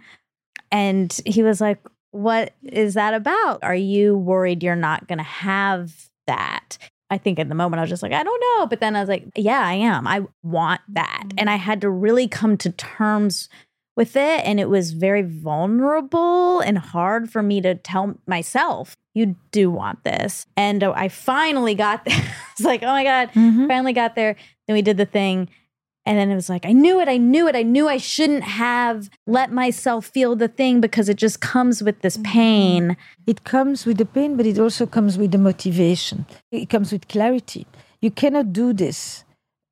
And 0.70 1.12
he 1.26 1.42
was 1.42 1.60
like, 1.60 1.78
What 2.16 2.54
is 2.62 2.94
that 2.94 3.14
about? 3.14 3.60
Are 3.62 3.74
you 3.74 4.16
worried 4.16 4.62
you're 4.62 4.76
not 4.76 5.06
going 5.06 5.18
to 5.18 5.24
have 5.24 6.08
that? 6.26 6.78
I 7.08 7.18
think 7.18 7.38
in 7.38 7.48
the 7.48 7.54
moment 7.54 7.78
I 7.78 7.82
was 7.82 7.90
just 7.90 8.02
like, 8.02 8.12
I 8.12 8.22
don't 8.22 8.42
know. 8.58 8.66
But 8.66 8.80
then 8.80 8.96
I 8.96 9.00
was 9.00 9.08
like, 9.08 9.26
Yeah, 9.36 9.60
I 9.60 9.74
am. 9.74 10.06
I 10.06 10.22
want 10.42 10.80
that. 10.88 11.28
And 11.38 11.48
I 11.48 11.56
had 11.56 11.80
to 11.82 11.90
really 11.90 12.26
come 12.26 12.56
to 12.58 12.70
terms 12.70 13.48
with 13.96 14.16
it. 14.16 14.44
And 14.44 14.60
it 14.60 14.68
was 14.68 14.92
very 14.92 15.22
vulnerable 15.22 16.60
and 16.60 16.78
hard 16.78 17.30
for 17.30 17.42
me 17.42 17.60
to 17.62 17.74
tell 17.74 18.18
myself, 18.26 18.96
you 19.14 19.36
do 19.50 19.70
want 19.70 20.04
this. 20.04 20.46
And 20.56 20.84
uh, 20.84 20.92
I 20.94 21.08
finally 21.08 21.74
got 21.74 22.04
there. 22.06 22.34
it's 22.52 22.60
like, 22.60 22.82
oh 22.82 22.86
my 22.86 23.04
God, 23.04 23.30
finally 23.68 23.92
got 23.92 24.14
there. 24.14 24.36
Then 24.66 24.74
we 24.74 24.82
did 24.82 24.96
the 24.96 25.06
thing. 25.06 25.48
And 26.06 26.16
then 26.16 26.30
it 26.30 26.36
was 26.36 26.48
like, 26.48 26.64
I 26.64 26.72
knew 26.72 27.00
it. 27.00 27.08
I 27.08 27.16
knew 27.16 27.48
it. 27.48 27.56
I 27.56 27.64
knew 27.64 27.88
I 27.88 27.96
shouldn't 27.96 28.44
have 28.44 29.10
let 29.26 29.50
myself 29.50 30.06
feel 30.06 30.36
the 30.36 30.46
thing 30.46 30.80
because 30.80 31.08
it 31.08 31.16
just 31.16 31.40
comes 31.40 31.82
with 31.82 32.00
this 32.00 32.16
mm-hmm. 32.16 32.32
pain. 32.32 32.96
It 33.26 33.42
comes 33.42 33.84
with 33.84 33.98
the 33.98 34.06
pain, 34.06 34.36
but 34.36 34.46
it 34.46 34.58
also 34.58 34.86
comes 34.86 35.18
with 35.18 35.32
the 35.32 35.38
motivation. 35.38 36.24
It 36.52 36.70
comes 36.70 36.92
with 36.92 37.08
clarity. 37.08 37.66
You 38.00 38.12
cannot 38.12 38.52
do 38.52 38.72
this 38.72 39.24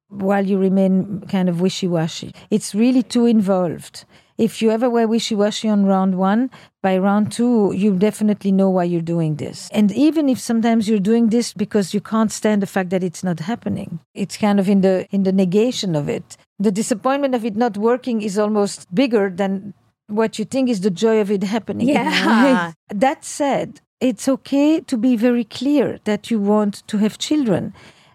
while 0.09 0.45
you 0.45 0.59
remain 0.59 1.23
kind 1.29 1.49
of 1.49 1.61
wishy 1.61 1.87
washy. 1.87 2.35
It's 2.51 2.75
really 2.75 3.05
too 3.05 3.27
involved. 3.27 4.05
If 4.37 4.61
you 4.61 4.71
ever 4.71 4.91
were 4.91 5.07
wishy 5.07 5.35
washy 5.35 5.69
on 5.69 5.87
round 5.87 6.17
one, 6.19 6.51
by 6.83 6.99
round 6.99 7.31
two, 7.31 7.73
you 7.73 7.97
definitely 7.97 8.51
know 8.51 8.69
why 8.69 8.85
you're 8.85 9.01
doing 9.01 9.37
this. 9.37 9.69
And 9.73 9.93
even 9.93 10.29
if 10.29 10.41
sometimes 10.41 10.89
you're 10.89 10.99
doing 10.99 11.29
this 11.29 11.53
because 11.53 11.95
you 11.95 12.01
can't 12.01 12.33
stand 12.33 12.61
the 12.61 12.67
fact 12.67 12.91
that 12.91 13.05
it's 13.05 13.23
not 13.23 13.41
happening, 13.41 14.01
it's 14.15 14.37
kind 14.37 14.59
of 14.59 14.69
in 14.69 14.81
the 14.81 15.07
in 15.11 15.23
the 15.23 15.33
negation 15.33 15.95
of 15.95 16.09
it. 16.09 16.37
The 16.59 16.73
disappointment 16.73 17.35
of 17.35 17.45
it 17.45 17.57
not 17.57 17.77
working 17.77 18.23
is 18.23 18.39
almost 18.39 18.93
bigger 18.95 19.31
than 19.31 19.75
what 20.09 20.39
you 20.39 20.45
think 20.45 20.69
is 20.69 20.81
the 20.81 20.91
joy 20.91 21.21
of 21.21 21.31
it 21.31 21.43
happening. 21.43 21.89
Yeah. 21.89 22.73
That 22.89 23.25
said, 23.25 23.81
it's 24.01 24.29
okay 24.29 24.81
to 24.81 24.97
be 24.97 25.17
very 25.17 25.45
clear 25.45 25.99
that 26.05 26.31
you 26.31 26.39
want 26.39 26.87
to 26.89 26.99
have 26.99 27.19
children 27.19 27.73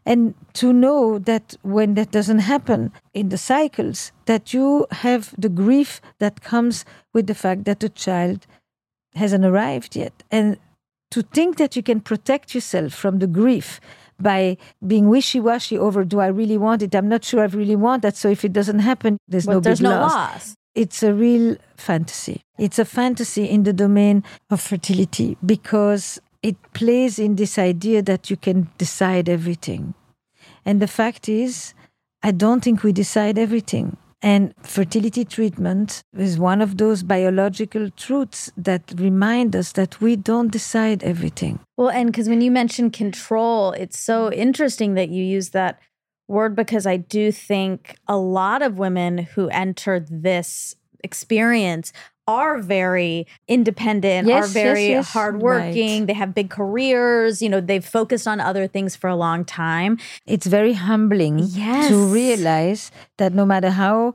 and 0.09 0.33
to 0.53 0.73
know 0.73 1.19
that 1.19 1.55
when 1.61 1.93
that 1.93 2.09
doesn't 2.11 2.39
happen 2.39 2.91
in 3.13 3.29
the 3.29 3.37
cycles 3.37 4.11
that 4.25 4.53
you 4.55 4.87
have 5.05 5.23
the 5.37 5.49
grief 5.63 6.01
that 6.17 6.41
comes 6.41 6.83
with 7.13 7.27
the 7.27 7.35
fact 7.43 7.63
that 7.65 7.79
the 7.79 7.89
child 8.05 8.39
hasn't 9.13 9.45
arrived 9.45 9.95
yet 9.95 10.15
and 10.31 10.57
to 11.11 11.21
think 11.21 11.57
that 11.57 11.75
you 11.75 11.83
can 11.83 11.99
protect 12.01 12.53
yourself 12.55 12.91
from 12.93 13.19
the 13.19 13.27
grief 13.27 13.79
by 14.19 14.57
being 14.85 15.07
wishy-washy 15.09 15.77
over 15.77 16.03
do 16.03 16.19
I 16.19 16.27
really 16.27 16.57
want 16.57 16.81
it? 16.81 16.93
I'm 16.95 17.07
not 17.07 17.23
sure 17.23 17.41
I 17.41 17.45
really 17.45 17.75
want 17.75 18.01
that. 18.01 18.15
So 18.17 18.29
if 18.29 18.43
it 18.43 18.53
doesn't 18.53 18.79
happen, 18.79 19.17
there's 19.27 19.45
But 19.45 19.53
no 19.53 19.59
there's 19.59 19.79
big 19.79 19.89
no 19.89 19.99
loss 20.01 20.13
loss. 20.13 20.55
it's 20.75 21.01
a 21.03 21.13
real 21.13 21.55
fantasy. 21.77 22.41
It's 22.57 22.79
a 22.79 22.85
fantasy 22.85 23.45
in 23.45 23.63
the 23.63 23.73
domain 23.73 24.23
of 24.49 24.59
fertility 24.61 25.37
because 25.45 26.19
it 26.43 26.57
plays 26.73 27.17
in 27.19 27.35
this 27.35 27.57
idea 27.57 28.01
that 28.03 28.29
you 28.29 28.37
can 28.37 28.69
decide 28.77 29.29
everything. 29.29 29.93
And 30.65 30.81
the 30.81 30.87
fact 30.87 31.29
is, 31.29 31.73
I 32.21 32.31
don't 32.31 32.63
think 32.63 32.83
we 32.83 32.91
decide 32.91 33.37
everything. 33.37 33.97
And 34.21 34.53
fertility 34.63 35.23
treatment 35.23 36.03
is 36.17 36.37
one 36.37 36.61
of 36.61 36.77
those 36.77 37.03
biological 37.03 37.89
truths 37.91 38.51
that 38.57 38.93
remind 38.97 39.55
us 39.55 39.71
that 39.73 40.01
we 40.01 40.17
don't 40.17 40.51
decide 40.51 41.03
everything. 41.03 41.61
Well, 41.77 41.89
and 41.89 42.11
because 42.11 42.27
when 42.27 42.41
you 42.41 42.51
mention 42.51 42.91
control, 42.91 43.71
it's 43.71 43.97
so 43.97 44.31
interesting 44.31 44.95
that 44.95 45.09
you 45.09 45.23
use 45.23 45.51
that 45.51 45.79
word 46.27 46.53
because 46.53 46.85
I 46.85 46.97
do 46.97 47.31
think 47.31 47.95
a 48.07 48.17
lot 48.17 48.61
of 48.61 48.77
women 48.77 49.19
who 49.19 49.47
enter 49.49 49.99
this 50.01 50.75
experience 51.01 51.93
are 52.29 52.59
very 52.61 53.25
independent, 53.47 54.27
Yes, 54.27 54.43
are 54.43 54.47
very 54.63 54.87
yes. 54.89 55.09
hardworking. 55.17 56.05
They 56.05 56.13
have 56.13 56.31
big 56.35 56.49
careers. 56.49 57.41
You 57.41 57.49
know, 57.49 57.61
they've 57.61 57.83
focused 57.99 58.27
on 58.27 58.37
other 58.39 58.65
things 58.67 58.95
for 58.95 59.09
a 59.09 59.15
long 59.15 59.43
time. 59.45 59.97
It's 60.25 60.45
very 60.57 60.73
humbling 60.73 61.39
Yes. 61.39 61.89
to 61.89 61.95
realize 62.19 62.91
that 63.17 63.33
no 63.33 63.45
matter 63.45 63.71
how 63.71 64.13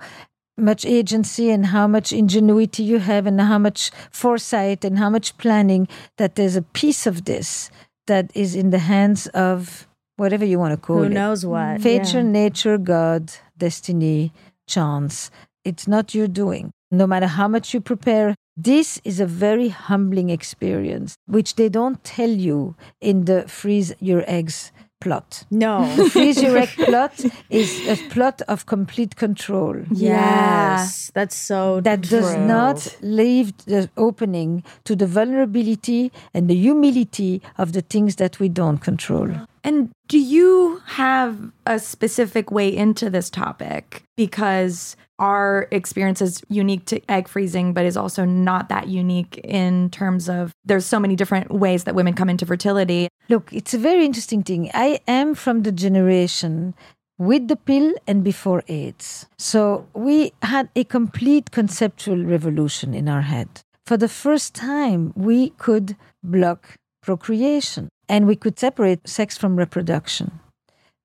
much 0.56 0.86
agency 0.86 1.50
and 1.50 1.66
how 1.76 1.86
much 1.96 2.12
ingenuity 2.12 2.82
you 2.84 2.98
have 3.10 3.26
and 3.26 3.40
how 3.40 3.58
much 3.58 3.90
foresight 4.10 4.84
and 4.84 4.98
how 5.02 5.10
much 5.10 5.36
planning 5.42 5.88
that 6.16 6.36
there's 6.36 6.54
a 6.56 6.62
piece 6.62 7.06
of 7.10 7.24
this 7.24 7.70
that 8.06 8.30
is 8.34 8.54
in 8.54 8.70
the 8.70 8.78
hands 8.78 9.26
of 9.34 9.88
whatever 10.16 10.44
you 10.44 10.58
want 10.62 10.70
to 10.72 10.76
call 10.86 10.98
Who 10.98 11.04
it 11.04 11.08
Who 11.08 11.14
knows 11.14 11.44
what? 11.44 11.80
Fate, 11.80 12.14
Yeah. 12.14 12.22
nature, 12.22 12.78
God, 12.78 13.32
destiny, 13.58 14.30
chance. 14.68 15.30
It's 15.64 15.88
not 15.88 16.14
your 16.14 16.28
doing. 16.28 16.70
No 16.90 17.06
matter 17.06 17.26
how 17.26 17.48
much 17.48 17.74
you 17.74 17.80
prepare, 17.80 18.34
this 18.56 19.00
is 19.04 19.18
a 19.18 19.26
very 19.26 19.68
humbling 19.68 20.30
experience, 20.30 21.16
which 21.26 21.56
they 21.56 21.68
don't 21.68 22.02
tell 22.04 22.30
you 22.30 22.76
in 23.00 23.24
the 23.24 23.48
freeze 23.48 23.92
your 24.00 24.22
eggs 24.28 24.70
plot. 25.00 25.44
No. 25.50 25.84
Freeze 26.10 26.42
your 26.42 26.56
egg 26.56 26.68
plot 26.76 27.24
is 27.50 27.86
a 27.88 27.96
plot 28.08 28.40
of 28.48 28.66
complete 28.66 29.16
control. 29.16 29.76
Yes, 29.90 31.10
that's 31.14 31.36
so 31.36 31.80
That 31.80 32.02
does 32.02 32.34
not 32.36 32.96
leave 33.02 33.56
the 33.66 33.90
opening 33.96 34.64
to 34.84 34.96
the 34.96 35.06
vulnerability 35.06 36.10
and 36.32 36.48
the 36.48 36.54
humility 36.56 37.42
of 37.58 37.72
the 37.72 37.82
things 37.82 38.16
that 38.16 38.40
we 38.40 38.48
don't 38.48 38.78
control. 38.78 39.30
And 39.62 39.90
do 40.08 40.18
you 40.18 40.80
have 40.86 41.52
a 41.66 41.78
specific 41.78 42.50
way 42.50 42.74
into 42.74 43.10
this 43.10 43.30
topic? 43.30 44.04
Because 44.16 44.96
our 45.18 45.68
experience 45.70 46.20
is 46.20 46.42
unique 46.48 46.86
to 46.86 47.00
egg 47.08 47.28
freezing, 47.28 47.72
but 47.72 47.84
is 47.84 47.96
also 47.96 48.24
not 48.24 48.68
that 48.68 48.88
unique 48.88 49.38
in 49.44 49.90
terms 49.90 50.28
of 50.28 50.52
there's 50.64 50.86
so 50.86 50.98
many 50.98 51.16
different 51.16 51.50
ways 51.50 51.84
that 51.84 51.94
women 51.94 52.14
come 52.14 52.28
into 52.28 52.46
fertility. 52.46 53.08
Look, 53.28 53.52
it's 53.52 53.74
a 53.74 53.78
very 53.78 54.04
interesting 54.04 54.42
thing. 54.42 54.70
I 54.74 55.00
am 55.06 55.34
from 55.34 55.62
the 55.62 55.72
generation 55.72 56.74
with 57.18 57.48
the 57.48 57.56
pill 57.56 57.94
and 58.06 58.24
before 58.24 58.64
AIDS. 58.68 59.26
So 59.38 59.86
we 59.94 60.32
had 60.42 60.68
a 60.74 60.84
complete 60.84 61.52
conceptual 61.52 62.24
revolution 62.24 62.92
in 62.92 63.08
our 63.08 63.22
head. 63.22 63.48
For 63.86 63.96
the 63.96 64.08
first 64.08 64.54
time, 64.54 65.12
we 65.14 65.50
could 65.50 65.96
block 66.22 66.74
procreation 67.02 67.88
and 68.08 68.26
we 68.26 68.34
could 68.34 68.58
separate 68.58 69.06
sex 69.08 69.36
from 69.36 69.56
reproduction. 69.56 70.40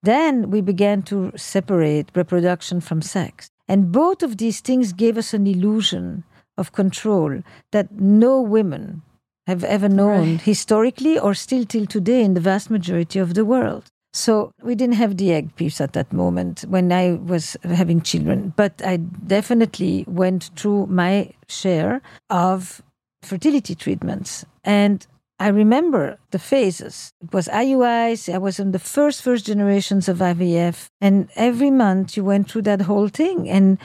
Then 0.02 0.50
we 0.50 0.62
began 0.62 1.04
to 1.04 1.32
separate 1.36 2.10
reproduction 2.16 2.80
from 2.80 3.02
sex. 3.02 3.50
And 3.70 3.92
both 3.92 4.24
of 4.24 4.38
these 4.38 4.60
things 4.60 4.92
gave 4.92 5.18
us 5.18 5.34
an 5.34 5.46
illusion 5.46 6.24
of 6.58 6.74
control 6.74 7.42
that 7.72 7.92
no 7.92 8.42
women 8.42 9.04
have 9.46 9.64
ever 9.64 9.88
known 9.88 10.40
historically 10.40 11.18
or 11.18 11.34
still 11.34 11.66
till 11.66 11.86
today 11.86 12.24
in 12.24 12.34
the 12.34 12.42
vast 12.42 12.70
majority 12.70 13.20
of 13.20 13.36
the 13.36 13.46
world. 13.46 13.86
So 14.12 14.52
we 14.64 14.74
didn't 14.74 14.96
have 14.96 15.18
the 15.18 15.32
egg 15.32 15.56
piece 15.56 15.80
at 15.80 15.94
that 15.94 16.12
moment 16.12 16.66
when 16.68 16.92
I 16.92 17.14
was 17.14 17.56
having 17.64 18.02
children, 18.02 18.54
but 18.56 18.82
I 18.84 18.98
definitely 18.98 20.04
went 20.08 20.50
through 20.56 20.88
my 20.88 21.32
share 21.48 22.02
of 22.30 22.82
fertility 23.22 23.76
treatments. 23.76 24.46
And 24.64 25.06
I 25.40 25.48
remember 25.48 26.18
the 26.32 26.40
phases. 26.40 27.14
It 27.22 27.34
was 27.34 27.48
IUIs. 27.48 28.34
I 28.34 28.38
was 28.38 28.60
in 28.60 28.72
the 28.72 28.80
first, 28.80 29.22
first 29.22 29.46
generations 29.46 30.10
of 30.10 30.18
IVF. 30.18 30.90
And 31.00 31.30
every 31.36 31.72
month 31.72 32.18
you 32.18 32.26
went 32.26 32.52
through 32.52 32.64
that 32.64 32.82
whole 32.82 33.08
thing. 33.08 33.50
And 33.50 33.78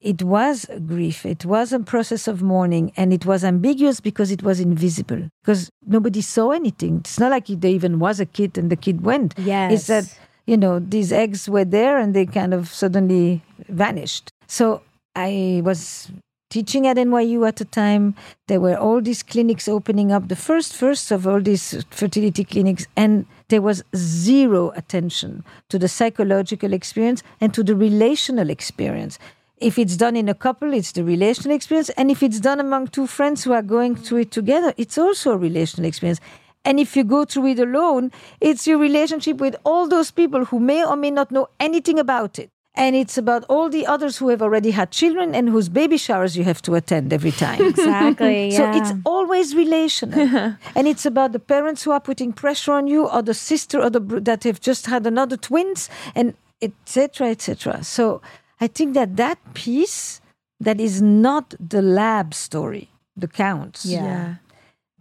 it 0.00 0.22
was 0.22 0.66
a 0.70 0.78
grief. 0.78 1.26
It 1.26 1.44
was 1.44 1.72
a 1.72 1.80
process 1.80 2.28
of 2.28 2.42
mourning. 2.42 2.92
And 2.96 3.12
it 3.12 3.26
was 3.26 3.42
ambiguous 3.42 4.00
because 4.00 4.30
it 4.30 4.42
was 4.42 4.60
invisible, 4.60 5.28
because 5.42 5.68
nobody 5.84 6.20
saw 6.20 6.52
anything. 6.52 6.98
It's 6.98 7.18
not 7.18 7.32
like 7.32 7.46
there 7.48 7.72
even 7.72 7.98
was 7.98 8.20
a 8.20 8.26
kid 8.26 8.56
and 8.56 8.70
the 8.70 8.76
kid 8.76 9.04
went. 9.04 9.34
Yes. 9.36 9.72
It's 9.72 9.86
that, 9.88 10.18
you 10.46 10.56
know, 10.56 10.78
these 10.78 11.12
eggs 11.12 11.48
were 11.48 11.64
there 11.64 11.98
and 11.98 12.14
they 12.14 12.24
kind 12.24 12.54
of 12.54 12.68
suddenly 12.68 13.42
vanished. 13.68 14.30
So 14.46 14.82
I 15.16 15.60
was 15.64 16.10
teaching 16.50 16.86
at 16.86 16.96
NYU 16.96 17.48
at 17.48 17.56
the 17.56 17.64
time. 17.64 18.14
There 18.48 18.60
were 18.60 18.76
all 18.76 19.00
these 19.00 19.22
clinics 19.22 19.68
opening 19.68 20.12
up, 20.12 20.28
the 20.28 20.36
first 20.36 20.74
first 20.74 21.10
of 21.10 21.26
all 21.26 21.40
these 21.40 21.84
fertility 21.90 22.44
clinics, 22.44 22.86
and 22.96 23.24
there 23.48 23.62
was 23.62 23.82
zero 23.96 24.72
attention 24.76 25.44
to 25.70 25.78
the 25.78 25.88
psychological 25.88 26.72
experience 26.72 27.22
and 27.40 27.54
to 27.54 27.62
the 27.62 27.74
relational 27.74 28.50
experience. 28.50 29.18
If 29.56 29.78
it's 29.78 29.96
done 29.96 30.16
in 30.16 30.28
a 30.28 30.34
couple, 30.34 30.72
it's 30.72 30.92
the 30.92 31.04
relational 31.04 31.54
experience. 31.54 31.90
And 31.90 32.10
if 32.10 32.22
it's 32.22 32.40
done 32.40 32.60
among 32.60 32.88
two 32.88 33.06
friends 33.06 33.44
who 33.44 33.52
are 33.52 33.62
going 33.62 33.94
through 33.94 34.18
it 34.18 34.30
together, 34.30 34.72
it's 34.76 34.96
also 34.96 35.32
a 35.32 35.36
relational 35.36 35.86
experience. 35.86 36.20
And 36.64 36.80
if 36.80 36.96
you 36.96 37.04
go 37.04 37.24
through 37.24 37.48
it 37.48 37.58
alone, 37.58 38.10
it's 38.40 38.66
your 38.66 38.78
relationship 38.78 39.38
with 39.38 39.56
all 39.64 39.86
those 39.86 40.10
people 40.10 40.46
who 40.46 40.60
may 40.60 40.84
or 40.84 40.96
may 40.96 41.10
not 41.10 41.30
know 41.30 41.48
anything 41.58 41.98
about 41.98 42.38
it. 42.38 42.50
And 42.74 42.94
it's 42.94 43.18
about 43.18 43.44
all 43.48 43.68
the 43.68 43.84
others 43.86 44.18
who 44.18 44.28
have 44.28 44.40
already 44.40 44.70
had 44.70 44.90
children 44.92 45.34
and 45.34 45.48
whose 45.48 45.68
baby 45.68 45.96
showers 45.96 46.36
you 46.36 46.44
have 46.44 46.62
to 46.62 46.74
attend 46.76 47.12
every 47.12 47.32
time. 47.32 47.60
Exactly. 47.72 48.50
So 48.56 48.62
yeah. 48.62 48.78
it's 48.78 48.92
always 49.04 49.54
relational, 49.54 50.54
and 50.76 50.86
it's 50.88 51.04
about 51.04 51.32
the 51.32 51.40
parents 51.40 51.82
who 51.82 51.90
are 51.90 52.00
putting 52.00 52.32
pressure 52.32 52.72
on 52.72 52.86
you, 52.86 53.08
or 53.08 53.22
the 53.22 53.34
sister, 53.34 53.80
or 53.82 53.90
the 53.90 54.00
br- 54.00 54.20
that 54.20 54.44
have 54.44 54.60
just 54.60 54.86
had 54.86 55.06
another 55.06 55.36
twins, 55.36 55.88
and 56.14 56.34
etc. 56.62 57.28
etc. 57.30 57.82
So 57.82 58.22
I 58.60 58.66
think 58.68 58.94
that 58.94 59.16
that 59.16 59.38
piece 59.54 60.20
that 60.60 60.78
is 60.80 61.00
not 61.02 61.54
the 61.58 61.82
lab 61.82 62.34
story, 62.34 62.88
the 63.16 63.28
counts, 63.28 63.84
Yeah. 63.84 64.36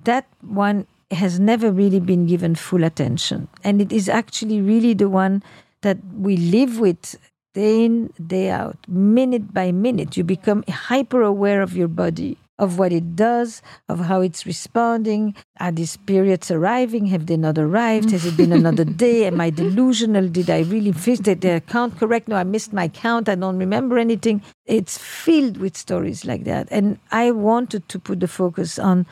that 0.05 0.25
one 0.41 0.87
has 1.11 1.39
never 1.39 1.71
really 1.71 1.99
been 1.99 2.25
given 2.25 2.55
full 2.55 2.83
attention, 2.83 3.47
and 3.63 3.81
it 3.81 3.91
is 3.91 4.09
actually 4.09 4.59
really 4.61 4.93
the 4.95 5.09
one 5.09 5.43
that 5.81 5.97
we 6.17 6.35
live 6.37 6.79
with 6.79 7.15
day 7.53 7.85
in 7.85 8.13
day 8.25 8.49
out. 8.49 8.77
Minute 8.87 9.53
by 9.53 9.71
minute 9.71 10.17
you 10.17 10.23
become 10.23 10.63
hyper 10.69 11.21
aware 11.21 11.61
of 11.61 11.75
your 11.75 11.87
body 11.87 12.37
of 12.59 12.77
what 12.77 12.91
it 12.91 13.15
does 13.15 13.61
of 13.87 13.99
how 14.01 14.21
it's 14.21 14.45
responding. 14.45 15.33
Are 15.59 15.71
these 15.71 15.95
periods 15.97 16.51
arriving? 16.51 17.05
Have 17.07 17.25
they 17.25 17.37
not 17.37 17.57
arrived? 17.57 18.11
Has 18.11 18.25
it 18.25 18.35
been 18.35 18.51
another 18.51 18.83
day? 19.05 19.25
Am 19.25 19.41
i 19.41 19.49
delusional? 19.49 20.27
Did 20.27 20.49
i 20.49 20.59
really 20.61 20.91
fix 20.91 21.19
did 21.19 21.41
the 21.41 21.61
count 21.67 21.97
correct? 21.97 22.27
No 22.27 22.35
i 22.35 22.43
missed 22.43 22.73
my 22.73 22.87
count 22.87 23.29
i 23.29 23.35
don't 23.35 23.57
remember 23.57 23.97
anything. 23.97 24.41
It's 24.65 24.97
filled 24.97 25.57
with 25.57 25.75
stories 25.77 26.25
like 26.25 26.43
that. 26.43 26.67
And 26.69 26.99
i 27.11 27.31
wanted 27.31 27.87
to 27.89 27.99
put 27.99 28.19
the 28.19 28.27
focus 28.27 28.77
on 28.77 29.07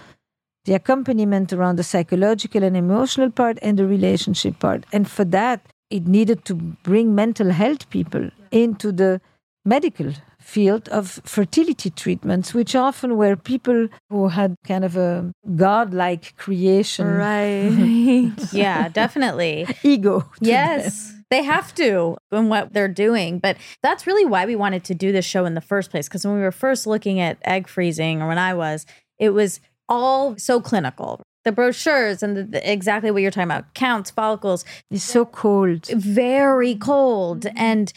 the 0.66 0.74
accompaniment 0.74 1.54
around 1.54 1.78
the 1.78 1.84
psychological 1.84 2.62
and 2.62 2.76
emotional 2.76 3.32
part 3.32 3.58
and 3.62 3.80
the 3.80 3.88
relationship 3.88 4.60
part. 4.60 4.84
And 4.92 5.10
for 5.10 5.24
that, 5.24 5.66
it 5.90 6.08
needed 6.08 6.46
to 6.46 6.56
bring 6.56 7.16
mental 7.16 7.52
health 7.52 7.90
people 7.90 8.30
into 8.52 8.92
the 8.92 9.22
medical 9.66 10.14
field 10.40 10.88
of 10.90 11.20
fertility 11.26 11.90
treatments, 11.90 12.54
which 12.54 12.74
often 12.76 13.18
were 13.18 13.36
people 13.36 13.90
who 14.10 14.30
had 14.30 14.56
kind 14.66 14.86
of 14.86 14.96
a 14.96 15.32
godlike 15.56 16.36
creation 16.38 17.06
Right. 17.06 18.34
yeah, 18.54 18.88
definitely. 18.88 19.68
ego. 19.84 20.22
to 20.22 20.40
them. 20.40 20.50
Yes. 20.50 21.14
They 21.30 21.44
have 21.44 21.76
to 21.76 22.16
in 22.32 22.48
what 22.48 22.72
they're 22.72 22.88
doing. 22.88 23.40
But 23.40 23.58
that's 23.84 24.08
really 24.08 24.24
why 24.24 24.46
we 24.46 24.56
wanted 24.56 24.86
to 24.86 24.96
do 24.96 25.12
this 25.12 25.26
show 25.26 25.44
in 25.44 25.56
the 25.56 25.62
first 25.62 25.92
place. 25.92 26.08
Because 26.08 26.26
when 26.26 26.36
we 26.36 26.42
were 26.42 26.54
first 26.54 26.88
looking 26.88 27.20
at 27.20 27.38
egg 27.44 27.68
freezing, 27.68 28.22
or 28.22 28.30
when 28.30 28.38
I 28.38 28.54
was, 28.54 28.86
it 29.20 29.32
was 29.32 29.60
all 29.90 30.38
so 30.38 30.62
clinical. 30.62 31.22
The 31.48 31.54
brochures 31.54 32.22
and 32.22 32.36
the, 32.36 32.44
the- 32.44 32.72
exactly 32.72 33.10
what 33.10 33.22
you're 33.22 33.32
talking 33.32 33.46
about 33.50 33.74
counts, 33.74 34.12
follicles, 34.12 34.66
It's 34.92 35.02
so 35.06 35.24
cold. 35.24 35.88
very 35.88 36.76
cold. 36.76 37.44
Mm-hmm. 37.46 37.58
And 37.58 37.94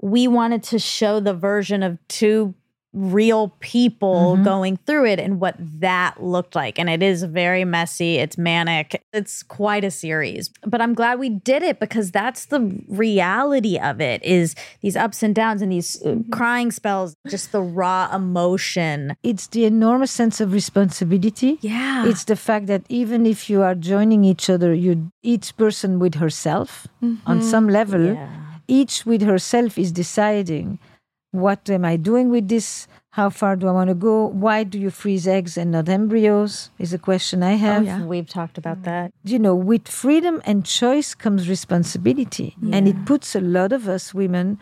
we 0.00 0.28
wanted 0.28 0.62
to 0.64 0.78
show 0.78 1.18
the 1.18 1.34
version 1.34 1.82
of 1.82 1.98
two 2.08 2.54
real 2.92 3.48
people 3.60 4.34
mm-hmm. 4.34 4.44
going 4.44 4.76
through 4.86 5.06
it 5.06 5.18
and 5.18 5.40
what 5.40 5.56
that 5.58 6.22
looked 6.22 6.54
like. 6.54 6.78
And 6.78 6.90
it 6.90 7.02
is 7.02 7.22
very 7.22 7.64
messy, 7.64 8.16
it's 8.16 8.36
manic, 8.36 9.02
it's 9.12 9.42
quite 9.42 9.84
a 9.84 9.90
series. 9.90 10.50
But 10.66 10.80
I'm 10.80 10.94
glad 10.94 11.18
we 11.18 11.30
did 11.30 11.62
it 11.62 11.80
because 11.80 12.10
that's 12.10 12.46
the 12.46 12.60
reality 12.88 13.78
of 13.78 14.00
it 14.00 14.22
is 14.22 14.54
these 14.82 14.96
ups 14.96 15.22
and 15.22 15.34
downs 15.34 15.62
and 15.62 15.72
these 15.72 16.02
uh, 16.02 16.08
mm-hmm. 16.08 16.30
crying 16.30 16.70
spells, 16.70 17.16
just 17.28 17.52
the 17.52 17.62
raw 17.62 18.14
emotion. 18.14 19.16
It's 19.22 19.46
the 19.46 19.64
enormous 19.64 20.10
sense 20.10 20.40
of 20.40 20.52
responsibility. 20.52 21.58
Yeah. 21.62 22.06
It's 22.06 22.24
the 22.24 22.36
fact 22.36 22.66
that 22.66 22.82
even 22.88 23.24
if 23.24 23.48
you 23.48 23.62
are 23.62 23.74
joining 23.74 24.24
each 24.24 24.50
other, 24.50 24.74
you 24.74 25.10
each 25.22 25.56
person 25.56 25.98
with 25.98 26.16
herself 26.16 26.86
on 27.00 27.18
mm-hmm. 27.24 27.40
some 27.40 27.68
level, 27.68 28.14
Yeah. 28.14 28.28
each 28.68 29.06
with 29.06 29.22
herself 29.22 29.78
is 29.78 29.92
deciding 29.92 30.78
what 31.32 31.68
am 31.68 31.84
I 31.84 31.96
doing 31.96 32.30
with 32.30 32.48
this? 32.48 32.86
How 33.10 33.28
far 33.28 33.56
do 33.56 33.68
I 33.68 33.72
want 33.72 33.88
to 33.88 33.94
go? 33.94 34.26
Why 34.26 34.64
do 34.64 34.78
you 34.78 34.90
freeze 34.90 35.26
eggs 35.26 35.58
and 35.58 35.70
not 35.70 35.88
embryos? 35.88 36.70
Is 36.78 36.94
a 36.94 36.98
question 36.98 37.42
I 37.42 37.54
oh, 37.54 37.58
have. 37.58 37.84
yeah. 37.84 38.04
We've 38.04 38.28
talked 38.28 38.56
about 38.56 38.82
mm. 38.82 38.84
that. 38.84 39.12
You 39.24 39.38
know, 39.38 39.54
with 39.54 39.88
freedom 39.88 40.40
and 40.46 40.64
choice 40.64 41.14
comes 41.14 41.48
responsibility. 41.48 42.56
And 42.72 42.88
it 42.88 43.04
puts 43.04 43.34
a 43.34 43.40
lot 43.40 43.72
of 43.72 43.88
us 43.88 44.14
women 44.14 44.58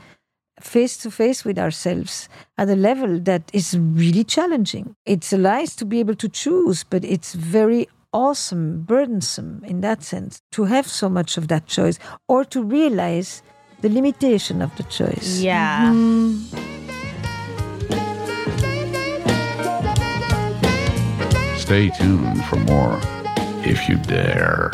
face 0.60 0.96
to 0.98 1.10
face 1.10 1.44
with 1.44 1.58
ourselves 1.58 2.28
at 2.58 2.68
a 2.68 2.76
level 2.76 3.18
that 3.20 3.42
is 3.52 3.76
really 3.78 4.24
challenging. 4.24 4.94
It's 5.06 5.32
a 5.32 5.38
lies 5.38 5.74
to 5.76 5.84
be 5.84 6.00
able 6.00 6.16
to 6.16 6.28
choose, 6.28 6.84
but 6.84 7.04
it's 7.04 7.34
very 7.34 7.88
awesome, 8.12 8.82
burdensome 8.82 9.62
in 9.64 9.80
that 9.80 10.02
sense 10.02 10.40
to 10.52 10.64
have 10.64 10.86
so 10.86 11.08
much 11.08 11.36
of 11.36 11.48
that 11.48 11.66
choice 11.66 11.98
or 12.28 12.44
to 12.46 12.62
realize 12.62 13.42
the 13.80 13.88
limitation 13.88 14.62
of 14.62 14.74
the 14.76 14.82
choice. 14.84 15.40
Yeah. 15.40 15.92
Mm-hmm. 15.92 16.56
Stay 21.56 21.90
tuned 21.90 22.44
for 22.46 22.56
more 22.56 22.98
if 23.64 23.88
you 23.88 23.96
dare. 23.96 24.72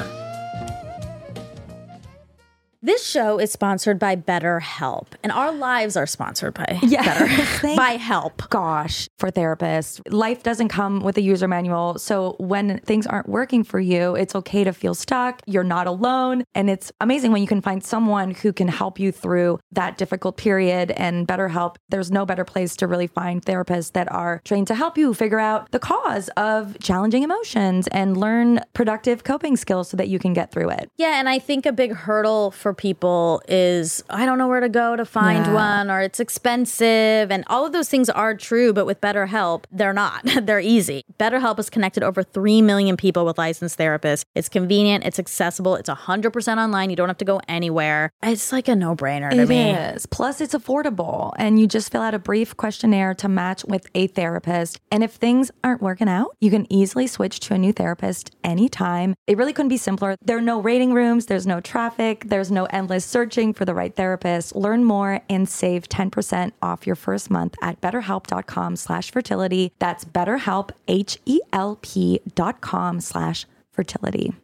This 2.86 3.04
show 3.04 3.40
is 3.40 3.50
sponsored 3.50 3.98
by 3.98 4.14
BetterHelp, 4.14 5.08
and 5.24 5.32
our 5.32 5.50
lives 5.50 5.96
are 5.96 6.06
sponsored 6.06 6.54
by 6.54 6.78
Yeah. 6.84 7.02
Better 7.02 7.76
by 7.76 7.96
Help. 7.96 8.48
gosh, 8.48 9.08
for 9.18 9.32
therapists, 9.32 10.00
life 10.08 10.44
doesn't 10.44 10.68
come 10.68 11.00
with 11.00 11.16
a 11.16 11.20
user 11.20 11.48
manual. 11.48 11.98
So 11.98 12.36
when 12.38 12.78
things 12.78 13.04
aren't 13.04 13.28
working 13.28 13.64
for 13.64 13.80
you, 13.80 14.14
it's 14.14 14.36
okay 14.36 14.62
to 14.62 14.72
feel 14.72 14.94
stuck. 14.94 15.42
You're 15.46 15.64
not 15.64 15.88
alone. 15.88 16.44
And 16.54 16.70
it's 16.70 16.92
amazing 17.00 17.32
when 17.32 17.42
you 17.42 17.48
can 17.48 17.60
find 17.60 17.82
someone 17.82 18.30
who 18.30 18.52
can 18.52 18.68
help 18.68 19.00
you 19.00 19.10
through 19.10 19.58
that 19.72 19.98
difficult 19.98 20.36
period 20.36 20.92
and 20.92 21.26
BetterHelp. 21.26 21.74
There's 21.88 22.12
no 22.12 22.24
better 22.24 22.44
place 22.44 22.76
to 22.76 22.86
really 22.86 23.08
find 23.08 23.44
therapists 23.44 23.94
that 23.94 24.12
are 24.12 24.40
trained 24.44 24.68
to 24.68 24.76
help 24.76 24.96
you 24.96 25.12
figure 25.12 25.40
out 25.40 25.72
the 25.72 25.80
cause 25.80 26.28
of 26.36 26.78
challenging 26.78 27.24
emotions 27.24 27.88
and 27.88 28.16
learn 28.16 28.60
productive 28.74 29.24
coping 29.24 29.56
skills 29.56 29.88
so 29.88 29.96
that 29.96 30.06
you 30.06 30.20
can 30.20 30.34
get 30.34 30.52
through 30.52 30.70
it. 30.70 30.88
Yeah, 30.96 31.18
and 31.18 31.28
I 31.28 31.40
think 31.40 31.66
a 31.66 31.72
big 31.72 31.92
hurdle 31.92 32.52
for 32.52 32.75
people 32.76 33.42
is 33.48 34.02
I 34.10 34.24
don't 34.26 34.38
know 34.38 34.48
where 34.48 34.60
to 34.60 34.68
go 34.68 34.96
to 34.96 35.04
find 35.04 35.46
Yeah. 35.46 35.52
one 35.54 35.90
or 35.90 36.00
it's 36.00 36.20
expensive 36.20 37.30
and 37.30 37.44
all 37.48 37.64
of 37.66 37.72
those 37.72 37.88
things 37.88 38.08
are 38.10 38.34
true, 38.34 38.72
but 38.72 38.86
with 38.86 39.00
BetterHelp, 39.00 39.64
they're 39.70 39.92
not. 39.92 40.22
they're 40.42 40.60
easy. 40.60 41.04
BetterHelp 41.18 41.56
has 41.56 41.70
connected 41.70 42.02
over 42.02 42.22
3 42.22 42.62
million 42.62 42.96
people 42.96 43.24
with 43.24 43.38
licensed 43.38 43.78
therapists. 43.78 44.24
It's 44.34 44.48
convenient, 44.48 45.04
it's 45.04 45.18
accessible, 45.18 45.76
it's 45.76 45.88
100% 45.90 46.56
online. 46.58 46.90
You 46.90 46.96
don't 46.96 47.08
have 47.08 47.18
to 47.18 47.24
go 47.24 47.40
anywhere. 47.48 48.10
It's 48.22 48.52
like 48.52 48.68
a 48.68 48.76
no-brainer 48.76 49.30
to 49.30 49.42
It 49.42 49.48
me. 49.48 49.70
is. 49.72 50.06
Plus, 50.06 50.40
it's 50.40 50.54
affordable, 50.54 51.32
and 51.38 51.58
you 51.60 51.66
just 51.66 51.90
fill 51.92 52.02
out 52.02 52.14
a 52.14 52.18
brief 52.18 52.56
questionnaire 52.56 53.14
to 53.14 53.28
match 53.28 53.64
with 53.64 53.86
a 53.94 54.06
therapist. 54.08 54.80
And 54.90 55.02
if 55.04 55.12
things 55.12 55.50
aren't 55.64 55.82
working 55.82 56.08
out, 56.08 56.36
you 56.40 56.50
can 56.50 56.70
easily 56.72 57.06
switch 57.06 57.40
to 57.40 57.54
a 57.54 57.58
new 57.58 57.72
therapist 57.72 58.34
anytime. 58.44 59.14
It 59.26 59.36
really 59.36 59.52
couldn't 59.52 59.68
be 59.68 59.76
simpler. 59.76 60.16
There 60.22 60.36
are 60.38 60.40
no 60.42 60.58
waiting 60.58 60.92
rooms, 60.92 61.26
there's 61.26 61.46
no 61.46 61.60
traffic, 61.60 62.24
there's 62.28 62.50
no 62.50 62.65
endless 62.70 63.04
searching 63.04 63.52
for 63.52 63.64
the 63.64 63.74
right 63.74 63.94
therapist. 63.94 64.56
Learn 64.56 64.84
more 64.84 65.20
and 65.28 65.48
save 65.48 65.88
10% 65.88 66.52
off 66.60 66.86
your 66.86 66.96
first 66.96 67.30
month 67.30 67.56
at 67.62 67.80
betterhelp.com 67.80 68.76
slash 68.76 69.10
fertility. 69.10 69.72
That's 69.78 70.04
betterhelp, 70.04 70.70
H-E-L-P 70.88 72.20
dot 72.34 72.60
com 72.60 73.00
slash 73.00 73.46
fertility. 73.72 74.34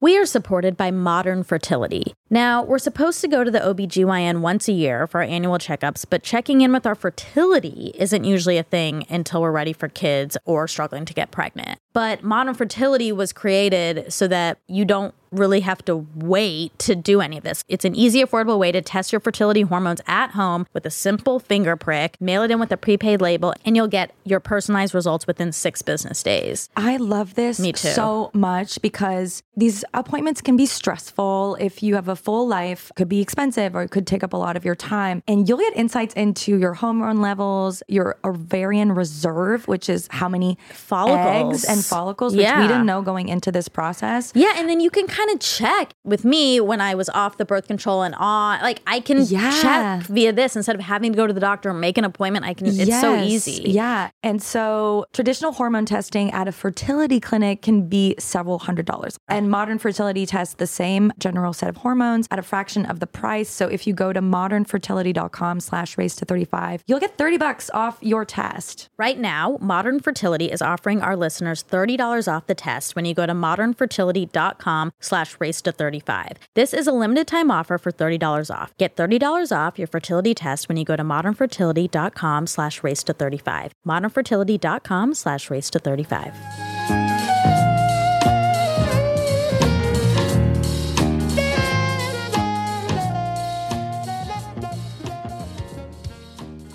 We 0.00 0.16
are 0.16 0.26
supported 0.26 0.76
by 0.76 0.92
Modern 0.92 1.42
Fertility. 1.42 2.14
Now, 2.30 2.62
we're 2.62 2.78
supposed 2.78 3.22
to 3.22 3.28
go 3.28 3.42
to 3.42 3.50
the 3.50 3.60
OBGYN 3.60 4.40
once 4.40 4.68
a 4.68 4.72
year 4.72 5.06
for 5.06 5.22
our 5.22 5.26
annual 5.26 5.56
checkups, 5.58 6.04
but 6.08 6.22
checking 6.22 6.60
in 6.60 6.72
with 6.72 6.84
our 6.84 6.94
fertility 6.94 7.92
isn't 7.94 8.24
usually 8.24 8.58
a 8.58 8.62
thing 8.62 9.06
until 9.08 9.40
we're 9.40 9.50
ready 9.50 9.72
for 9.72 9.88
kids 9.88 10.36
or 10.44 10.68
struggling 10.68 11.06
to 11.06 11.14
get 11.14 11.30
pregnant. 11.30 11.78
But 11.94 12.22
Modern 12.22 12.54
Fertility 12.54 13.12
was 13.12 13.32
created 13.32 14.12
so 14.12 14.28
that 14.28 14.58
you 14.68 14.84
don't 14.84 15.14
really 15.30 15.60
have 15.60 15.84
to 15.84 16.06
wait 16.14 16.78
to 16.78 16.94
do 16.94 17.20
any 17.20 17.36
of 17.36 17.44
this. 17.44 17.62
It's 17.68 17.84
an 17.84 17.94
easy, 17.94 18.22
affordable 18.22 18.58
way 18.58 18.72
to 18.72 18.80
test 18.80 19.12
your 19.12 19.20
fertility 19.20 19.62
hormones 19.62 20.00
at 20.06 20.30
home 20.30 20.66
with 20.72 20.86
a 20.86 20.90
simple 20.90 21.38
finger 21.38 21.76
prick, 21.76 22.18
mail 22.20 22.42
it 22.42 22.50
in 22.50 22.58
with 22.60 22.72
a 22.72 22.76
prepaid 22.76 23.20
label, 23.20 23.52
and 23.64 23.76
you'll 23.76 23.88
get 23.88 24.14
your 24.24 24.40
personalized 24.40 24.94
results 24.94 25.26
within 25.26 25.52
six 25.52 25.82
business 25.82 26.22
days. 26.22 26.70
I 26.76 26.96
love 26.96 27.34
this 27.34 27.60
Me 27.60 27.72
too. 27.72 27.88
so 27.88 28.30
much 28.32 28.80
because 28.80 29.42
these 29.56 29.84
appointments 29.92 30.40
can 30.40 30.56
be 30.56 30.66
stressful 30.66 31.56
if 31.60 31.82
you 31.82 31.94
have 31.96 32.08
a 32.08 32.16
full 32.18 32.46
life, 32.48 32.90
could 32.96 33.08
be 33.08 33.20
expensive 33.20 33.74
or 33.74 33.82
it 33.82 33.90
could 33.90 34.06
take 34.06 34.22
up 34.24 34.32
a 34.32 34.36
lot 34.36 34.56
of 34.56 34.64
your 34.64 34.74
time. 34.74 35.22
And 35.28 35.48
you'll 35.48 35.58
get 35.58 35.76
insights 35.76 36.14
into 36.14 36.58
your 36.58 36.74
hormone 36.74 37.20
levels, 37.20 37.82
your 37.88 38.16
ovarian 38.24 38.92
reserve, 38.92 39.66
which 39.68 39.88
is 39.88 40.08
how 40.10 40.28
many 40.28 40.58
Follicles. 40.72 41.64
eggs 41.64 41.64
and 41.64 41.84
follicles, 41.84 42.34
which 42.34 42.42
Yeah. 42.44 42.60
we 42.60 42.68
didn't 42.68 42.86
know 42.86 43.02
going 43.02 43.28
into 43.28 43.52
this 43.52 43.68
process. 43.68 44.32
Yeah, 44.34 44.54
and 44.56 44.68
then 44.68 44.80
you 44.80 44.90
can 44.90 45.06
kind 45.06 45.30
of 45.30 45.40
check 45.40 45.92
with 46.04 46.24
me 46.24 46.60
when 46.60 46.80
I 46.80 46.94
was 46.94 47.08
off 47.10 47.36
the 47.36 47.44
birth 47.44 47.66
control 47.68 48.02
and 48.02 48.14
on. 48.16 48.60
Like 48.62 48.80
I 48.86 49.00
can 49.00 49.22
Yeah. 49.22 49.50
check 49.62 50.02
via 50.06 50.32
this 50.32 50.56
instead 50.56 50.74
of 50.76 50.82
having 50.82 51.12
to 51.12 51.16
go 51.16 51.26
to 51.26 51.32
the 51.32 51.40
doctor 51.40 51.70
and 51.70 51.80
make 51.80 51.98
an 51.98 52.04
appointment. 52.04 52.44
I 52.44 52.54
can. 52.54 52.66
It's 52.66 53.00
so 53.00 53.14
easy. 53.22 53.62
Yeah. 53.70 54.10
And 54.22 54.42
so 54.42 55.04
traditional 55.12 55.52
hormone 55.52 55.84
testing 55.86 56.30
at 56.32 56.48
a 56.48 56.52
fertility 56.52 57.20
clinic 57.20 57.62
can 57.62 57.88
be 57.88 58.14
several 58.18 58.58
hundred 58.58 58.86
dollars. 58.86 59.18
And 59.28 59.50
modern 59.50 59.78
fertility 59.78 60.26
tests 60.26 60.54
the 60.54 60.66
same 60.66 61.12
general 61.18 61.52
set 61.52 61.68
of 61.68 61.76
hormones 61.78 62.07
at 62.30 62.38
a 62.38 62.42
fraction 62.42 62.86
of 62.86 63.00
the 63.00 63.06
price. 63.06 63.48
So 63.48 63.68
if 63.68 63.86
you 63.86 63.92
go 63.92 64.12
to 64.12 64.20
modernfertility.com 64.20 65.60
slash 65.60 65.98
race 65.98 66.16
to 66.16 66.24
35, 66.24 66.82
you'll 66.86 67.00
get 67.00 67.18
30 67.18 67.38
bucks 67.38 67.70
off 67.74 67.98
your 68.00 68.24
test. 68.24 68.88
Right 68.98 69.18
now, 69.18 69.58
Modern 69.60 70.00
Fertility 70.00 70.46
is 70.46 70.62
offering 70.62 71.02
our 71.02 71.16
listeners 71.16 71.62
$30 71.62 72.32
off 72.32 72.46
the 72.46 72.54
test 72.54 72.96
when 72.96 73.04
you 73.04 73.14
go 73.14 73.26
to 73.26 73.34
modernfertility.com 73.34 74.92
slash 75.00 75.36
race 75.38 75.60
to 75.62 75.72
35. 75.72 76.38
This 76.54 76.72
is 76.72 76.86
a 76.86 76.92
limited 76.92 77.26
time 77.26 77.50
offer 77.50 77.78
for 77.78 77.92
$30 77.92 78.54
off. 78.54 78.72
Get 78.78 78.96
$30 78.96 79.56
off 79.56 79.78
your 79.78 79.88
fertility 79.88 80.34
test 80.34 80.68
when 80.68 80.76
you 80.76 80.84
go 80.84 80.96
to 80.96 81.04
modernfertility.com 81.04 82.46
slash 82.46 82.82
race 82.82 83.02
to 83.04 83.12
35. 83.12 83.72
modernfertility.com 83.86 85.14
slash 85.14 85.50
race 85.50 85.70
to 85.70 85.78
35. 85.78 87.37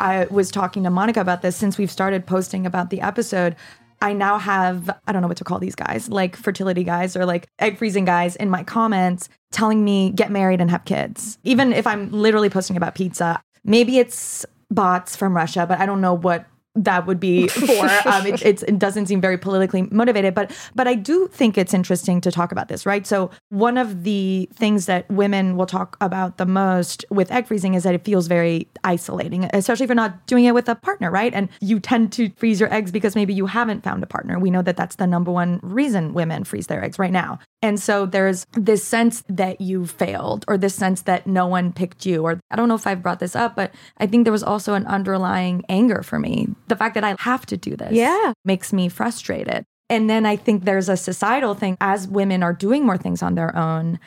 I 0.04 0.26
was 0.26 0.52
talking 0.52 0.84
to 0.84 0.90
Monica 0.90 1.22
about 1.22 1.42
this 1.42 1.56
since 1.56 1.78
we've 1.78 1.90
started 1.90 2.28
posting 2.28 2.66
about 2.66 2.90
the 2.90 3.00
episode. 3.00 3.56
I 4.02 4.12
now 4.12 4.38
have, 4.38 4.90
I 5.08 5.14
don't 5.14 5.22
know 5.22 5.30
what 5.30 5.38
to 5.38 5.46
call 5.46 5.60
these 5.60 5.76
guys, 5.76 6.10
like 6.10 6.36
fertility 6.36 6.84
guys 6.84 7.16
or 7.16 7.26
like 7.26 7.48
egg 7.60 7.78
freezing 7.78 8.04
guys 8.04 8.36
in 8.36 8.50
my 8.50 8.66
comments 8.66 9.30
telling 9.54 9.86
me 9.86 10.12
get 10.12 10.30
married 10.30 10.60
and 10.60 10.70
have 10.70 10.84
kids. 10.84 11.38
Even 11.44 11.72
if 11.72 11.88
I'm 11.88 12.12
literally 12.12 12.50
posting 12.50 12.76
about 12.76 12.96
pizza, 12.96 13.42
maybe 13.64 13.98
it's 13.98 14.46
bots 14.70 15.16
from 15.16 15.34
Russia, 15.34 15.66
but 15.66 15.80
I 15.80 15.86
don't 15.86 16.02
know 16.02 16.14
what 16.14 16.48
that 16.76 17.06
would 17.06 17.20
be 17.20 17.48
for. 17.48 17.86
um, 18.08 18.26
it, 18.26 18.42
it's, 18.46 18.64
it 18.64 18.80
doesn't 18.80 19.06
seem 19.06 19.22
very 19.22 19.38
politically 19.38 19.84
motivated, 19.92 20.34
but 20.34 20.52
but 20.76 20.88
I 20.88 20.96
do 20.96 21.28
think 21.28 21.58
it's 21.58 21.74
interesting 21.74 22.22
to 22.22 22.32
talk 22.32 22.52
about 22.52 22.68
this, 22.68 22.86
right? 22.86 23.06
So 23.06 23.30
one 23.50 23.78
of 23.78 24.04
the 24.04 24.50
things 24.54 24.86
that 24.88 25.10
women 25.10 25.56
will 25.56 25.66
talk 25.66 25.98
about 26.02 26.38
the 26.38 26.46
most 26.46 27.06
with 27.10 27.32
egg 27.32 27.48
freezing 27.48 27.74
is 27.74 27.84
that 27.84 27.94
it 27.94 28.04
feels 28.04 28.28
very 28.28 28.68
isolating, 28.84 29.46
especially 29.54 29.84
if 29.84 29.90
you're 29.90 29.96
not 29.96 30.26
doing 30.28 30.46
it 30.46 30.54
with 30.54 30.68
a 30.68 30.76
partner, 30.76 31.12
right? 31.12 31.34
And 31.34 31.50
you 31.62 31.80
tend 31.80 32.12
to 32.14 32.30
freeze 32.38 32.60
your 32.60 32.74
eggs 32.74 32.92
because 32.92 33.16
maybe 33.16 33.34
you 33.34 33.46
haven't 33.46 33.84
found 33.84 34.02
a 34.04 34.08
partner. 34.08 34.40
We 34.40 34.52
know 34.52 34.62
that 34.62 34.78
that's 34.78 34.96
the 34.96 35.08
number 35.08 35.32
one 35.32 35.60
reason 35.62 36.14
women 36.14 36.44
freeze 36.44 36.68
their 36.68 36.84
eggs 36.84 36.98
right 36.98 37.12
now. 37.12 37.40
And 37.64 37.80
so 37.80 38.06
there's 38.06 38.46
this 38.52 38.84
sense 38.84 39.24
that 39.30 39.62
you 39.62 39.86
failed, 39.88 40.44
or 40.50 40.58
this 40.58 40.76
sense 40.76 41.04
that 41.04 41.26
no 41.26 41.48
one 41.48 41.72
picked 41.72 42.06
you, 42.06 42.22
or 42.22 42.40
I 42.52 42.58
don't 42.58 42.68
know 42.68 42.76
if 42.76 42.86
I've 42.86 43.02
brought 43.02 43.20
this 43.20 43.36
up, 43.36 43.56
but 43.56 43.74
I 43.98 44.06
think 44.06 44.26
there 44.26 44.34
was 44.34 44.44
also 44.44 44.74
an 44.74 44.86
underlying 44.86 45.64
anger 45.70 46.04
for 46.04 46.20
me. 46.20 46.50
The 46.68 46.76
fact 46.76 46.94
that 46.96 47.06
I 47.06 47.16
have 47.20 47.46
to 47.48 47.58
do 47.58 47.78
this 47.78 47.94
Yeah. 47.94 48.34
makes 48.44 48.74
me 48.74 48.90
frustrated. 48.90 49.64
And 49.90 50.10
then 50.10 50.26
I 50.26 50.36
think 50.36 50.66
there's 50.66 50.90
a 50.90 50.98
societal 50.98 51.54
thing 51.54 51.78
as 51.80 52.06
women 52.08 52.44
are 52.44 52.54
doing 52.54 52.86
more 52.86 52.98
things 52.98 53.24
on 53.24 53.36
their 53.36 53.56
own, 53.56 53.98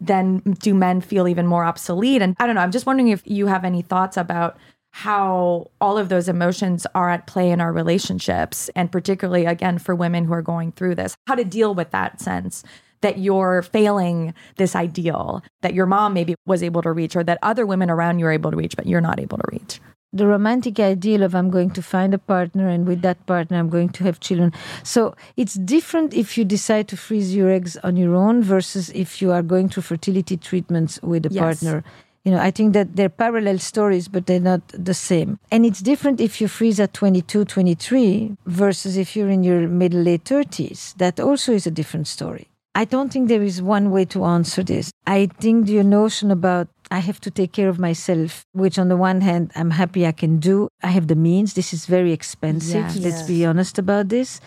then 0.00 0.38
do 0.60 0.72
men 0.72 1.00
feel 1.00 1.26
even 1.26 1.46
more 1.46 1.64
obsolete? 1.64 2.22
And 2.22 2.36
I 2.38 2.46
don't 2.46 2.54
know. 2.54 2.60
I'm 2.60 2.70
just 2.70 2.86
wondering 2.86 3.08
if 3.08 3.22
you 3.24 3.46
have 3.46 3.64
any 3.64 3.82
thoughts 3.82 4.16
about 4.16 4.56
how 5.04 5.68
all 5.80 5.98
of 5.98 6.08
those 6.08 6.28
emotions 6.28 6.86
are 6.94 7.10
at 7.10 7.26
play 7.26 7.50
in 7.50 7.60
our 7.60 7.72
relationships, 7.72 8.70
and 8.76 8.92
particularly 8.92 9.44
again 9.44 9.76
for 9.78 9.92
women 9.92 10.24
who 10.24 10.32
are 10.32 10.40
going 10.40 10.70
through 10.70 10.94
this, 10.94 11.16
how 11.26 11.34
to 11.34 11.42
deal 11.42 11.74
with 11.74 11.90
that 11.90 12.20
sense 12.20 12.62
that 13.00 13.18
you're 13.18 13.60
failing 13.62 14.32
this 14.56 14.76
ideal 14.76 15.42
that 15.62 15.74
your 15.74 15.84
mom 15.84 16.14
maybe 16.14 16.36
was 16.46 16.62
able 16.62 16.80
to 16.80 16.92
reach, 16.92 17.16
or 17.16 17.24
that 17.24 17.38
other 17.42 17.66
women 17.66 17.90
around 17.90 18.20
you 18.20 18.26
are 18.26 18.30
able 18.30 18.52
to 18.52 18.56
reach, 18.56 18.76
but 18.76 18.86
you're 18.86 19.00
not 19.10 19.18
able 19.18 19.36
to 19.38 19.48
reach. 19.50 19.80
the 20.20 20.28
romantic 20.28 20.78
ideal 20.78 21.24
of 21.24 21.34
I'm 21.34 21.50
going 21.50 21.70
to 21.78 21.82
find 21.82 22.14
a 22.14 22.18
partner 22.34 22.68
and 22.68 22.86
with 22.86 23.02
that 23.02 23.18
partner 23.26 23.58
I'm 23.58 23.68
going 23.68 23.88
to 23.96 24.04
have 24.04 24.20
children. 24.20 24.52
So 24.84 25.16
it's 25.36 25.54
different 25.54 26.14
if 26.14 26.38
you 26.38 26.44
decide 26.44 26.86
to 26.92 26.96
freeze 26.96 27.34
your 27.34 27.50
eggs 27.50 27.72
on 27.82 27.96
your 27.96 28.14
own 28.14 28.36
versus 28.40 28.90
if 29.04 29.20
you 29.20 29.32
are 29.32 29.42
going 29.42 29.68
through 29.70 29.82
fertility 29.92 30.36
treatments 30.36 30.92
with 31.02 31.26
a 31.26 31.32
Yes. 31.32 31.42
partner. 31.46 31.82
You 32.24 32.32
know, 32.32 32.40
I 32.40 32.50
think 32.50 32.72
that 32.72 32.96
they're 32.96 33.10
parallel 33.10 33.58
stories, 33.58 34.08
but 34.08 34.26
they're 34.26 34.40
not 34.40 34.62
the 34.68 34.94
same. 34.94 35.38
And 35.50 35.66
it's 35.66 35.80
different 35.80 36.20
if 36.20 36.40
you 36.40 36.48
freeze 36.48 36.80
at 36.80 36.94
22, 36.94 37.44
23 37.44 38.36
versus 38.46 38.96
if 38.96 39.14
you're 39.14 39.28
in 39.28 39.44
your 39.44 39.68
middle 39.68 40.00
late 40.00 40.24
30s. 40.24 40.94
That 40.96 41.20
also 41.20 41.52
is 41.52 41.66
a 41.66 41.70
different 41.70 42.08
story. 42.08 42.48
I 42.74 42.84
don't 42.84 43.12
think 43.12 43.28
there 43.28 43.42
is 43.42 43.62
one 43.62 43.90
way 43.90 44.04
to 44.06 44.24
answer 44.24 44.64
this. 44.64 44.90
I 45.06 45.26
think 45.38 45.68
your 45.68 45.84
notion 45.84 46.30
about 46.30 46.68
I 46.90 46.98
have 46.98 47.20
to 47.20 47.30
take 47.30 47.52
care 47.52 47.68
of 47.68 47.78
myself, 47.78 48.44
which 48.52 48.78
on 48.78 48.88
the 48.88 48.96
one 48.96 49.20
hand, 49.20 49.52
I'm 49.54 49.70
happy 49.70 50.06
I 50.06 50.12
can 50.12 50.38
do. 50.38 50.68
I 50.82 50.88
have 50.88 51.06
the 51.06 51.14
means. 51.14 51.54
This 51.54 51.72
is 51.72 51.86
very 51.86 52.12
expensive. 52.12 52.84
Yes. 52.84 52.98
Let's 52.98 53.22
be 53.22 53.44
honest 53.44 53.78
about 53.78 54.08
this. 54.08 54.40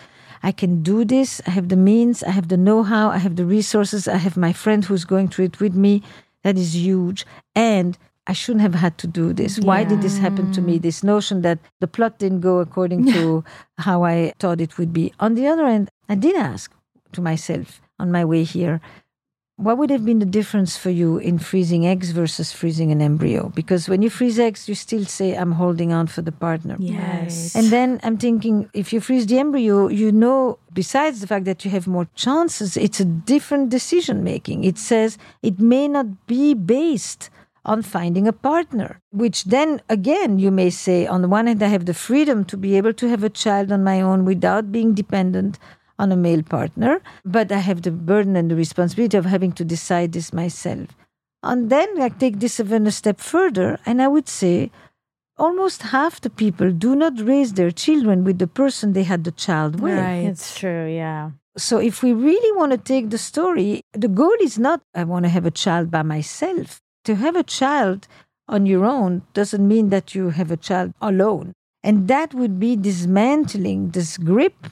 I 0.44 0.52
can 0.52 0.84
do 0.84 1.04
this. 1.04 1.42
I 1.48 1.52
have 1.52 1.70
the 1.70 1.78
means. 1.78 2.22
I 2.24 2.32
have 2.32 2.48
the 2.50 2.58
know 2.58 2.84
how. 2.84 3.10
I 3.10 3.18
have 3.18 3.38
the 3.38 3.46
resources. 3.46 4.08
I 4.08 4.18
have 4.18 4.38
my 4.38 4.54
friend 4.54 4.86
who's 4.86 5.06
going 5.06 5.30
through 5.30 5.46
it 5.46 5.60
with 5.60 5.74
me. 5.74 6.04
That 6.48 6.58
is 6.58 6.78
huge. 6.78 7.26
And 7.56 7.98
I 8.26 8.32
shouldn't 8.32 8.62
have 8.62 8.76
had 8.76 8.98
to 9.00 9.08
do 9.08 9.34
this. 9.34 9.60
Why 9.60 9.84
did 9.84 10.02
this 10.02 10.18
happen 10.18 10.54
to 10.54 10.62
me? 10.62 10.78
This 10.78 11.04
notion 11.04 11.42
that 11.42 11.60
the 11.82 11.88
plot 11.88 12.20
didn't 12.20 12.40
go 12.40 12.60
according 12.60 13.12
to 13.12 13.44
how 13.80 14.06
I 14.06 14.32
thought 14.40 14.62
it 14.62 14.78
would 14.78 14.94
be. 14.94 15.12
On 15.20 15.36
the 15.36 15.46
other 15.46 15.68
hand, 15.68 15.90
I 16.08 16.16
did 16.16 16.38
ask 16.38 16.72
to 17.12 17.20
myself 17.20 17.82
on 18.00 18.14
my 18.14 18.24
way 18.24 18.46
here, 18.46 18.80
what 19.58 19.80
would 19.80 19.90
have 19.90 20.06
been 20.06 20.20
the 20.20 20.26
difference 20.26 20.78
for 20.78 20.92
you 20.92 21.18
in 21.18 21.40
freezing 21.40 21.88
eggs 21.88 22.12
versus 22.12 22.52
freezing 22.52 22.92
an 22.92 23.02
embryo? 23.02 23.50
Because 23.50 23.90
when 23.90 24.04
you 24.04 24.10
freeze 24.10 24.38
eggs, 24.38 24.70
you 24.70 24.76
still 24.76 25.04
say, 25.04 25.34
I'm 25.34 25.54
holding 25.54 25.92
on 25.92 26.06
for 26.06 26.22
the 26.22 26.32
partner. 26.32 26.76
Yes. 26.78 27.56
And 27.56 27.72
then 27.72 28.00
I'm 28.04 28.18
thinking, 28.18 28.70
if 28.74 28.94
you 28.94 29.02
freeze 29.02 29.26
the 29.26 29.40
embryo, 29.40 29.88
you 29.88 30.12
know, 30.12 30.60
besides 30.74 31.22
the 31.22 31.28
fact 31.28 31.46
that 31.46 31.66
you 31.66 31.72
have 31.72 31.88
more 31.88 32.08
chances, 32.14 32.78
it's 32.78 33.00
a 33.00 33.06
different 33.06 33.70
decision 33.70 34.24
making. 34.24 34.64
It 34.64 34.78
says 34.78 35.18
it 35.42 35.60
may 35.60 35.88
not 35.88 36.28
be 36.28 36.54
based 36.54 37.32
on 37.66 37.82
finding 37.82 38.28
a 38.28 38.34
partner, 38.34 39.02
which 39.12 39.46
then 39.46 39.82
again, 39.90 40.38
you 40.38 40.52
may 40.52 40.70
say, 40.70 41.08
on 41.08 41.24
the 41.24 41.28
one 41.28 41.48
hand, 41.48 41.64
I 41.64 41.68
have 41.68 41.88
the 41.88 41.96
freedom 41.96 42.46
to 42.46 42.58
be 42.58 42.78
able 42.78 42.94
to 42.94 43.10
have 43.10 43.24
a 43.24 43.30
child 43.30 43.72
on 43.72 43.84
my 43.84 44.02
own 44.02 44.24
without 44.24 44.72
being 44.72 44.94
dependent 44.94 45.58
on 46.00 46.12
a 46.12 46.16
male 46.16 46.44
partner, 46.44 47.02
but 47.26 47.52
I 47.52 47.58
have 47.60 47.82
the 47.82 47.92
burden 47.92 48.36
and 48.36 48.52
the 48.52 48.56
responsibility 48.56 49.18
of 49.18 49.26
having 49.26 49.52
to 49.54 49.66
decide 49.66 50.12
this 50.12 50.32
myself. 50.32 50.88
And 51.44 51.70
then 51.70 52.02
I 52.02 52.10
take 52.10 52.40
this 52.40 52.60
even 52.60 52.88
a 52.88 52.92
step 52.92 53.20
further, 53.20 53.80
and 53.86 54.02
I 54.02 54.08
would 54.08 54.28
say 54.28 54.72
almost 55.38 55.84
half 55.84 56.20
the 56.22 56.30
people 56.30 56.72
do 56.72 56.96
not 56.96 57.20
raise 57.20 57.54
their 57.54 57.72
children 57.72 58.24
with 58.24 58.40
the 58.40 58.48
person 58.48 58.94
they 58.94 59.04
had 59.04 59.24
the 59.24 59.32
child 59.32 59.80
with. 59.80 59.98
Right. 59.98 60.26
It's 60.26 60.58
true, 60.60 60.88
yeah. 60.88 61.32
So 61.58 61.80
if 61.80 62.04
we 62.04 62.14
really 62.14 62.58
want 62.58 62.72
to 62.72 62.78
take 62.78 63.10
the 63.10 63.18
story, 63.18 63.82
the 63.94 64.08
goal 64.08 64.36
is 64.42 64.60
not 64.60 64.82
I 64.94 65.04
want 65.04 65.26
to 65.26 65.30
have 65.30 65.46
a 65.46 65.52
child 65.52 65.90
by 65.90 66.04
myself. 66.04 66.80
To 67.06 67.16
have 67.16 67.36
a 67.36 67.44
child 67.44 68.08
on 68.48 68.66
your 68.66 68.86
own 68.86 69.24
doesn't 69.34 69.68
mean 69.68 69.90
that 69.90 70.14
you 70.14 70.30
have 70.30 70.52
a 70.52 70.58
child 70.58 70.94
alone. 71.02 71.54
And 71.84 72.08
that 72.08 72.34
would 72.34 72.60
be 72.60 72.76
dismantling 72.76 73.92
this 73.92 74.18
grip 74.18 74.68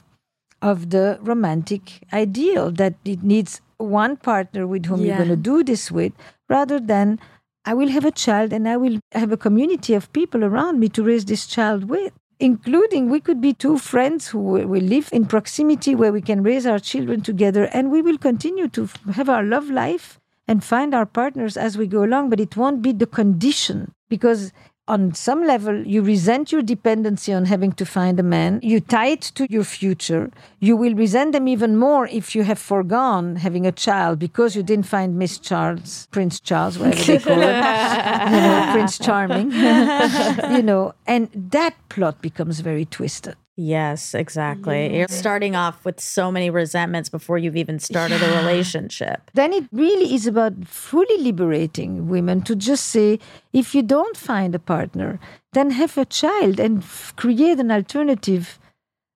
of 0.62 0.90
the 0.90 1.18
romantic 1.20 2.02
ideal 2.12 2.70
that 2.72 2.94
it 3.04 3.22
needs 3.22 3.60
one 3.78 4.16
partner 4.16 4.66
with 4.66 4.86
whom 4.86 5.04
you're 5.04 5.16
going 5.16 5.28
to 5.28 5.36
do 5.36 5.62
this 5.62 5.90
with 5.90 6.12
rather 6.48 6.80
than 6.80 7.18
I 7.64 7.74
will 7.74 7.88
have 7.88 8.04
a 8.04 8.10
child 8.12 8.52
and 8.52 8.68
I 8.68 8.76
will 8.76 9.00
have 9.12 9.32
a 9.32 9.36
community 9.36 9.94
of 9.94 10.12
people 10.12 10.44
around 10.44 10.78
me 10.78 10.88
to 10.90 11.02
raise 11.02 11.24
this 11.24 11.46
child 11.46 11.88
with. 11.90 12.12
Including, 12.38 13.08
we 13.08 13.18
could 13.18 13.40
be 13.40 13.54
two 13.54 13.78
friends 13.78 14.28
who 14.28 14.38
will 14.38 14.66
will 14.66 14.82
live 14.82 15.08
in 15.10 15.24
proximity 15.24 15.94
where 15.94 16.12
we 16.12 16.20
can 16.20 16.42
raise 16.42 16.66
our 16.66 16.78
children 16.78 17.22
together 17.22 17.64
and 17.72 17.90
we 17.90 18.02
will 18.02 18.18
continue 18.18 18.68
to 18.68 18.88
have 19.14 19.30
our 19.30 19.42
love 19.42 19.70
life 19.70 20.20
and 20.46 20.62
find 20.62 20.94
our 20.94 21.06
partners 21.06 21.56
as 21.56 21.78
we 21.78 21.86
go 21.86 22.04
along, 22.04 22.28
but 22.30 22.38
it 22.38 22.56
won't 22.56 22.82
be 22.82 22.92
the 22.92 23.06
condition 23.06 23.92
because 24.08 24.52
on 24.88 25.14
some 25.14 25.44
level 25.46 25.86
you 25.86 26.02
resent 26.02 26.52
your 26.52 26.62
dependency 26.62 27.32
on 27.32 27.46
having 27.46 27.72
to 27.72 27.84
find 27.84 28.20
a 28.20 28.22
man. 28.22 28.60
You 28.62 28.80
tie 28.80 29.08
it 29.08 29.22
to 29.34 29.46
your 29.50 29.64
future. 29.64 30.30
You 30.60 30.76
will 30.76 30.94
resent 30.94 31.32
them 31.32 31.48
even 31.48 31.76
more 31.76 32.06
if 32.06 32.34
you 32.34 32.44
have 32.44 32.58
foregone 32.58 33.36
having 33.36 33.66
a 33.66 33.72
child 33.72 34.18
because 34.18 34.54
you 34.54 34.62
didn't 34.62 34.86
find 34.86 35.18
miss 35.18 35.38
charles 35.38 36.08
prince 36.10 36.40
charles 36.40 36.78
whatever 36.78 37.02
they 37.02 37.18
call 37.18 37.40
it 37.40 37.46
you 38.34 38.40
know 38.40 38.68
prince 38.72 38.98
charming. 38.98 39.52
You 40.56 40.62
know 40.62 40.94
and 41.06 41.28
that 41.34 41.74
plot 41.88 42.22
becomes 42.22 42.60
very 42.60 42.84
twisted 42.84 43.36
Yes, 43.58 44.12
exactly. 44.14 44.98
You're 44.98 45.08
starting 45.08 45.56
off 45.56 45.82
with 45.86 45.98
so 45.98 46.30
many 46.30 46.50
resentments 46.50 47.08
before 47.08 47.38
you've 47.38 47.56
even 47.56 47.78
started 47.78 48.22
a 48.22 48.36
relationship. 48.36 49.30
then 49.32 49.52
it 49.54 49.64
really 49.72 50.14
is 50.14 50.26
about 50.26 50.52
fully 50.66 51.18
liberating 51.22 52.06
women 52.08 52.42
to 52.42 52.54
just 52.54 52.84
say 52.88 53.18
if 53.54 53.74
you 53.74 53.82
don't 53.82 54.16
find 54.16 54.54
a 54.54 54.58
partner 54.58 55.18
then 55.54 55.70
have 55.70 55.96
a 55.96 56.04
child 56.04 56.60
and 56.60 56.82
f- 56.82 57.14
create 57.16 57.58
an 57.58 57.70
alternative 57.70 58.58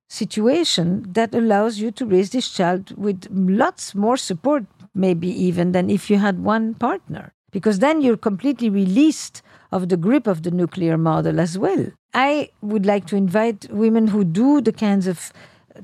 situation 0.09 1.05
that 1.13 1.35
allows 1.35 1.79
you 1.79 1.91
to 1.93 2.07
raise 2.07 2.31
this 2.31 2.49
child 2.51 2.97
with 2.97 3.27
lots 3.31 3.95
more 3.95 4.17
support 4.17 4.65
maybe 4.95 5.29
even 5.29 5.73
than 5.73 5.89
if 5.91 6.11
you 6.11 6.17
had 6.19 6.43
one 6.43 6.75
partner 6.75 7.33
because 7.53 7.79
then 7.79 8.01
you're 8.01 8.17
completely 8.17 8.69
released 8.71 9.43
of 9.71 9.89
the 9.89 9.97
grip 9.97 10.27
of 10.27 10.43
the 10.43 10.51
nuclear 10.51 10.97
model 10.99 11.39
as 11.39 11.57
well 11.59 11.87
i 12.15 12.49
would 12.61 12.87
like 12.87 13.07
to 13.07 13.17
invite 13.17 13.67
women 13.71 14.09
who 14.09 14.25
do 14.25 14.61
the 14.61 14.73
kinds 14.73 15.07
of 15.07 15.33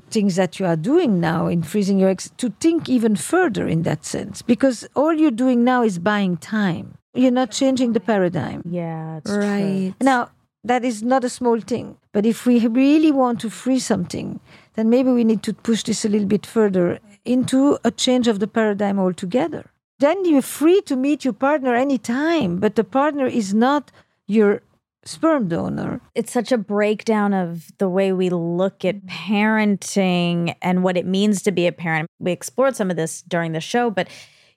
things 0.09 0.35
that 0.35 0.59
you 0.59 0.65
are 0.65 0.75
doing 0.75 1.19
now 1.19 1.47
in 1.47 1.63
freezing 1.63 1.99
your 1.99 2.09
eggs 2.09 2.31
to 2.37 2.49
think 2.59 2.89
even 2.89 3.15
further 3.15 3.67
in 3.67 3.83
that 3.83 4.05
sense. 4.05 4.41
Because 4.41 4.87
all 4.95 5.13
you're 5.13 5.31
doing 5.31 5.63
now 5.63 5.83
is 5.83 5.99
buying 5.99 6.37
time. 6.37 6.97
You're 7.13 7.31
not 7.31 7.51
changing 7.51 7.93
the 7.93 7.99
paradigm. 7.99 8.61
Yeah, 8.69 9.17
it's 9.17 9.31
Right. 9.31 9.93
now 10.01 10.29
that 10.63 10.83
is 10.83 11.01
not 11.01 11.23
a 11.23 11.29
small 11.29 11.59
thing. 11.61 11.97
But 12.11 12.25
if 12.25 12.45
we 12.45 12.65
really 12.67 13.11
want 13.11 13.39
to 13.41 13.49
free 13.49 13.79
something 13.79 14.39
then 14.75 14.89
maybe 14.89 15.09
we 15.09 15.23
need 15.23 15.41
to 15.43 15.53
push 15.53 15.81
this 15.83 16.05
a 16.05 16.09
little 16.09 16.27
bit 16.27 16.45
further 16.45 16.99
into 17.25 17.79
a 17.83 17.89
change 17.89 18.27
of 18.27 18.39
the 18.39 18.47
paradigm 18.47 18.99
altogether. 18.99 19.71
Then 19.99 20.23
you're 20.25 20.43
free 20.43 20.81
to 20.81 20.95
meet 20.95 21.25
your 21.25 21.33
partner 21.33 21.73
anytime 21.73 22.59
but 22.59 22.75
the 22.75 22.83
partner 22.83 23.25
is 23.25 23.53
not 23.53 23.91
your 24.27 24.61
sperm 25.07 25.47
donor 25.47 26.01
it's 26.15 26.31
such 26.31 26.51
a 26.51 26.57
breakdown 26.57 27.33
of 27.33 27.71
the 27.77 27.87
way 27.87 28.11
we 28.11 28.29
look 28.29 28.83
at 28.83 29.05
parenting 29.05 30.55
and 30.61 30.83
what 30.83 30.97
it 30.97 31.05
means 31.05 31.41
to 31.43 31.51
be 31.51 31.67
a 31.67 31.71
parent. 31.71 32.07
We 32.19 32.31
explored 32.31 32.75
some 32.75 32.89
of 32.89 32.97
this 32.97 33.21
during 33.21 33.51
the 33.51 33.61
show, 33.61 33.89
but 33.89 34.07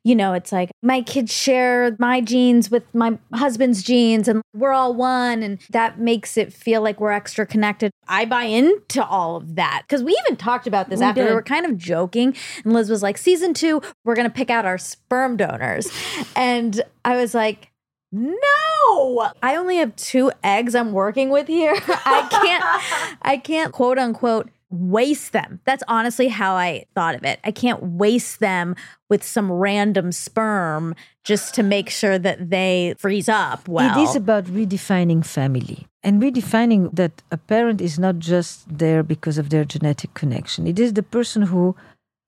you 0.03 0.15
know, 0.15 0.33
it's 0.33 0.51
like 0.51 0.71
my 0.83 1.03
kids 1.03 1.31
share 1.31 1.95
my 1.99 2.23
genes 2.23 2.71
with 2.71 2.85
my 2.95 3.19
husband's 3.35 3.83
genes 3.83 4.29
and 4.29 4.41
we're 4.55 4.73
all 4.73 4.95
one 4.95 5.43
and 5.43 5.59
that 5.69 5.99
makes 5.99 6.39
it 6.39 6.55
feel 6.55 6.81
like 6.81 6.99
we're 7.01 7.13
extra 7.13 7.45
connected. 7.45 7.91
I 8.09 8.25
buy 8.25 8.45
into 8.45 9.05
all 9.05 9.37
of 9.37 9.57
that 9.57 9.83
because 9.87 10.03
we 10.03 10.19
even 10.25 10.37
talked 10.37 10.67
about 10.67 10.89
this 10.89 11.01
We 11.01 11.07
after 11.07 11.25
we 11.27 11.33
were 11.33 11.43
kind 11.43 11.67
of 11.67 11.77
joking 11.77 12.35
and 12.65 12.73
Liz 12.73 12.89
was 12.89 13.03
like, 13.03 13.19
"Season 13.19 13.53
2, 13.53 13.83
we're 14.05 14.15
going 14.15 14.29
to 14.29 14.35
pick 14.35 14.49
out 14.49 14.65
our 14.65 14.79
sperm 14.79 15.37
donors." 15.37 15.91
and 16.35 16.81
I 17.05 17.17
was 17.17 17.35
like, 17.35 17.69
no! 18.12 19.31
I 19.42 19.57
only 19.57 19.77
have 19.77 19.94
two 19.96 20.33
eggs 20.42 20.75
i'm 20.75 20.92
working 20.92 21.31
with 21.31 21.46
here. 21.46 21.75
I 21.88 22.29
can't 22.31 23.18
i 23.23 23.37
can't 23.37 23.73
quote 23.73 23.99
unquote 23.99 24.51
waste 24.73 25.33
them. 25.33 25.61
That's 25.64 25.83
honestly 25.88 26.29
how 26.29 26.55
i 26.55 26.85
thought 26.94 27.14
of 27.14 27.25
it. 27.25 27.40
I 27.44 27.51
can't 27.51 27.83
waste 27.83 28.40
them 28.40 28.77
with 29.09 29.25
some 29.25 29.51
random 29.51 30.12
sperm 30.12 30.94
just 31.25 31.55
to 31.57 31.62
make 31.62 31.90
sure 31.90 32.18
that 32.18 32.51
they 32.51 32.94
freeze 32.99 33.29
up 33.29 33.68
well 33.68 33.99
It 33.99 34.03
is 34.03 34.16
about 34.16 34.44
redefining 34.44 35.25
family 35.25 35.87
and 36.03 36.23
redefining 36.23 36.94
that 36.94 37.23
a 37.31 37.37
parent 37.37 37.81
is 37.81 37.99
not 37.99 38.18
just 38.18 38.66
there 38.79 39.03
because 39.03 39.37
of 39.38 39.51
their 39.51 39.64
genetic 39.64 40.14
connection. 40.14 40.66
It 40.66 40.79
is 40.79 40.94
the 40.94 41.03
person 41.03 41.42
who 41.42 41.77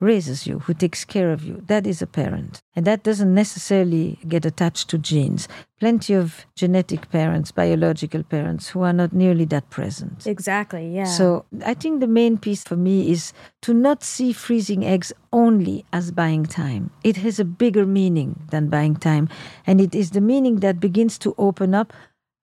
raises 0.02 0.46
you, 0.46 0.58
who 0.58 0.74
takes 0.74 1.04
care 1.04 1.32
of 1.32 1.44
you. 1.44 1.62
That 1.66 1.86
is 1.86 2.02
a 2.02 2.06
parent. 2.06 2.60
And 2.76 2.84
that 2.86 3.02
doesn't 3.04 3.32
necessarily 3.32 4.18
get 4.28 4.44
attached 4.44 4.88
to 4.90 4.98
genes. 4.98 5.48
Plenty 5.80 6.14
of 6.14 6.46
genetic 6.54 7.10
parents, 7.10 7.52
biological 7.52 8.22
parents, 8.22 8.68
who 8.70 8.82
are 8.82 8.92
not 8.92 9.12
nearly 9.12 9.44
that 9.46 9.70
present. 9.70 10.26
exactly 10.26 10.84
yeah 10.94 11.04
So 11.04 11.44
I 11.64 11.74
think 11.74 12.00
the 12.00 12.06
main 12.06 12.38
piece 12.38 12.62
for 12.64 12.76
me 12.76 13.10
is 13.10 13.32
to 13.62 13.72
not 13.74 14.02
see 14.02 14.32
freezing 14.32 14.84
eggs 14.84 15.12
only 15.32 15.84
as 15.92 16.10
buying 16.10 16.44
time. 16.46 16.90
It 17.02 17.16
has 17.18 17.40
a 17.40 17.44
bigger 17.44 17.86
meaning 17.86 18.30
than 18.50 18.68
buying 18.68 18.96
time. 18.96 19.28
And 19.66 19.80
it 19.80 19.94
is 19.94 20.10
the 20.10 20.20
meaning 20.20 20.56
that 20.60 20.80
begins 20.80 21.18
to 21.18 21.34
open 21.38 21.74
up 21.74 21.92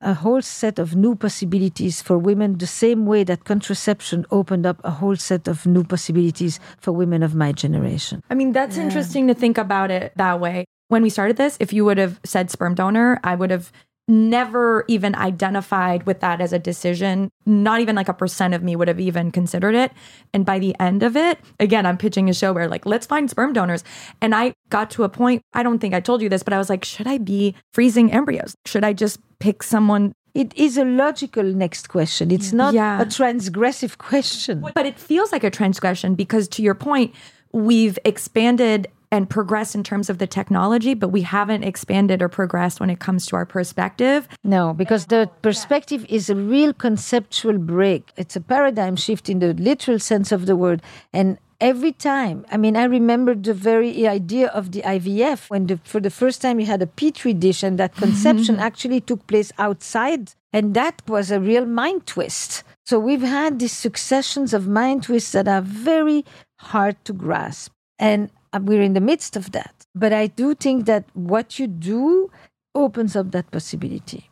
a 0.01 0.13
whole 0.13 0.41
set 0.41 0.79
of 0.79 0.95
new 0.95 1.15
possibilities 1.15 2.01
for 2.01 2.17
women, 2.17 2.57
the 2.57 2.67
same 2.67 3.05
way 3.05 3.23
that 3.25 3.43
contraception 3.43 4.25
opened 4.31 4.65
up 4.65 4.79
a 4.83 4.91
whole 4.91 5.15
set 5.15 5.47
of 5.47 5.65
new 5.65 5.83
possibilities 5.83 6.59
for 6.77 6.91
women 6.91 7.23
of 7.23 7.35
my 7.35 7.51
generation. 7.51 8.23
I 8.29 8.35
mean, 8.35 8.53
that's 8.53 8.77
interesting 8.77 9.27
to 9.27 9.33
think 9.33 9.57
about 9.57 9.91
it 9.91 10.13
that 10.15 10.39
way. 10.39 10.65
When 10.88 11.03
we 11.03 11.09
started 11.09 11.38
this, 11.38 11.57
if 11.59 11.71
you 11.71 11.85
would 11.85 11.97
have 11.97 12.19
said 12.23 12.49
sperm 12.49 12.73
donor, 12.73 13.19
I 13.23 13.35
would 13.35 13.51
have 13.51 13.71
never 14.10 14.84
even 14.88 15.15
identified 15.15 16.04
with 16.06 16.19
that 16.19 16.41
as 16.41 16.52
a 16.52 16.60
decision. 16.60 17.30
Not 17.45 17.80
even 17.80 17.95
like 17.95 18.10
a 18.10 18.13
percent 18.13 18.54
of 18.54 18.63
me 18.63 18.76
would 18.76 18.88
have 18.88 19.00
even 19.00 19.32
considered 19.32 19.76
it. 19.76 19.91
And 20.34 20.45
by 20.45 20.60
the 20.60 20.76
end 20.80 21.04
of 21.04 21.15
it, 21.15 21.39
again, 21.60 21.86
I'm 21.86 21.98
pitching 21.98 22.30
a 22.30 22.34
show 22.34 22.52
where 22.52 22.67
like, 22.67 22.86
let's 22.86 23.06
find 23.06 23.30
sperm 23.30 23.54
donors. 23.54 23.84
And 24.22 24.36
I 24.36 24.54
got 24.69 24.89
to 24.91 25.04
a 25.04 25.10
point, 25.10 25.43
I 25.54 25.63
don't 25.63 25.80
think 25.80 25.93
I 25.93 26.00
told 26.00 26.22
you 26.22 26.30
this, 26.30 26.43
but 26.43 26.54
I 26.54 26.58
was 26.58 26.69
like, 26.69 26.84
should 26.84 27.08
I 27.08 27.19
be 27.19 27.56
freezing 27.74 28.12
embryos? 28.12 28.56
Should 28.65 28.84
I 28.84 28.93
just 28.93 29.19
pick 29.39 29.63
someone? 29.63 30.13
It 30.34 30.54
is 30.56 30.78
a 30.78 30.86
logical 30.86 31.43
next 31.43 31.89
question. 31.89 32.32
It's 32.32 32.54
not 32.54 32.74
Yeah. 32.74 33.02
a 33.02 33.06
transgressive 33.06 33.98
question. 33.98 34.63
But 34.76 34.86
it 34.86 35.00
feels 35.00 35.32
like 35.32 35.43
a 35.43 35.50
transgression 35.50 36.15
because 36.15 36.48
to 36.50 36.62
your 36.62 36.76
point, 36.76 37.13
we've 37.52 37.98
expanded 38.06 38.88
and 39.12 39.30
progressed 39.30 39.76
in 39.76 39.84
terms 39.84 40.10
of 40.10 40.19
the 40.19 40.28
technology, 40.28 40.93
but 40.93 41.10
we 41.10 41.22
haven't 41.22 41.63
expanded 41.63 42.22
or 42.22 42.30
progressed 42.30 42.80
when 42.80 42.89
it 42.89 43.00
comes 43.00 43.26
to 43.28 43.36
our 43.36 43.45
perspective. 43.45 44.28
No, 44.43 44.74
because 44.74 45.08
the 45.08 45.30
perspective 45.41 46.06
is 46.10 46.30
a 46.30 46.36
real 46.36 46.74
conceptual 46.74 47.58
break. 47.58 48.12
It's 48.17 48.36
a 48.36 48.41
paradigm 48.41 48.95
shift 48.95 49.30
in 49.30 49.39
the 49.39 49.54
literal 49.54 50.00
sense 50.00 50.32
of 50.32 50.45
the 50.45 50.56
word. 50.56 50.82
And 51.12 51.39
every 51.60 51.91
time, 51.91 52.45
I 52.52 52.58
mean, 52.58 52.78
I 52.78 52.84
remember 52.84 53.34
the 53.34 53.54
very 53.54 54.08
idea 54.08 54.48
of 54.48 54.72
the 54.72 54.82
IVF 54.84 55.50
when 55.50 55.67
the, 55.67 55.80
for 55.84 56.00
the 56.00 56.12
first 56.12 56.41
time 56.41 56.60
you 56.60 56.67
had 56.67 56.82
a 56.82 56.88
petri 56.88 57.34
dish 57.34 57.63
and 57.63 57.80
that 57.80 57.95
conception 57.95 58.56
mm-hmm. 58.56 58.63
actually 58.63 59.02
took 59.02 59.26
place 59.28 59.52
outside. 59.58 60.34
And 60.54 60.74
that 60.76 61.02
was 61.08 61.32
a 61.32 61.39
real 61.39 61.65
mind 61.65 62.06
twist. 62.06 62.63
So 62.86 63.00
we've 63.00 63.22
had 63.22 63.60
these 63.60 63.72
successions 63.72 64.54
of 64.54 64.67
mind 64.67 65.04
twists 65.04 65.32
that 65.34 65.48
are 65.48 65.62
very 65.62 66.26
hard 66.60 67.04
to 67.06 67.13
grasp. 67.13 67.72
And 68.00 68.32
Uh, 68.51 68.59
we're 68.62 68.81
in 68.81 68.93
the 68.93 69.01
midst 69.01 69.35
of 69.35 69.51
that. 69.51 69.85
But 69.93 70.13
I 70.13 70.27
do 70.27 70.55
think 70.55 70.85
that 70.85 71.05
what 71.13 71.59
you 71.59 71.67
do 71.67 72.31
opens 72.75 73.15
up 73.15 73.31
that 73.31 73.51
possibility. 73.51 74.29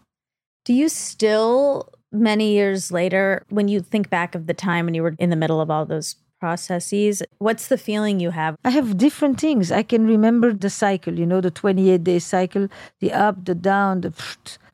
Do 0.66 0.74
you 0.74 0.90
still, 0.90 1.90
many 2.12 2.54
years 2.54 2.92
later, 2.92 3.46
when 3.50 3.68
you 3.68 3.80
think 3.80 4.10
back 4.10 4.36
of 4.36 4.48
the 4.48 4.54
time 4.54 4.86
when 4.86 4.94
you 4.94 5.04
were 5.04 5.16
in 5.18 5.30
the 5.30 5.36
middle 5.36 5.62
of 5.62 5.70
all 5.70 5.86
those 5.86 6.16
processes, 6.40 7.24
what's 7.40 7.68
the 7.68 7.78
feeling 7.78 8.20
you 8.20 8.32
have? 8.32 8.58
I 8.64 8.72
have 8.72 8.98
different 8.98 9.40
things. 9.40 9.72
I 9.72 9.84
can 9.84 10.08
remember 10.08 10.54
the 10.54 10.70
cycle, 10.70 11.18
you 11.18 11.26
know, 11.26 11.42
the 11.42 11.52
28 11.52 12.04
day 12.04 12.20
cycle, 12.20 12.68
the 13.00 13.14
up, 13.14 13.46
the 13.46 13.56
down, 13.56 14.02
the 14.02 14.14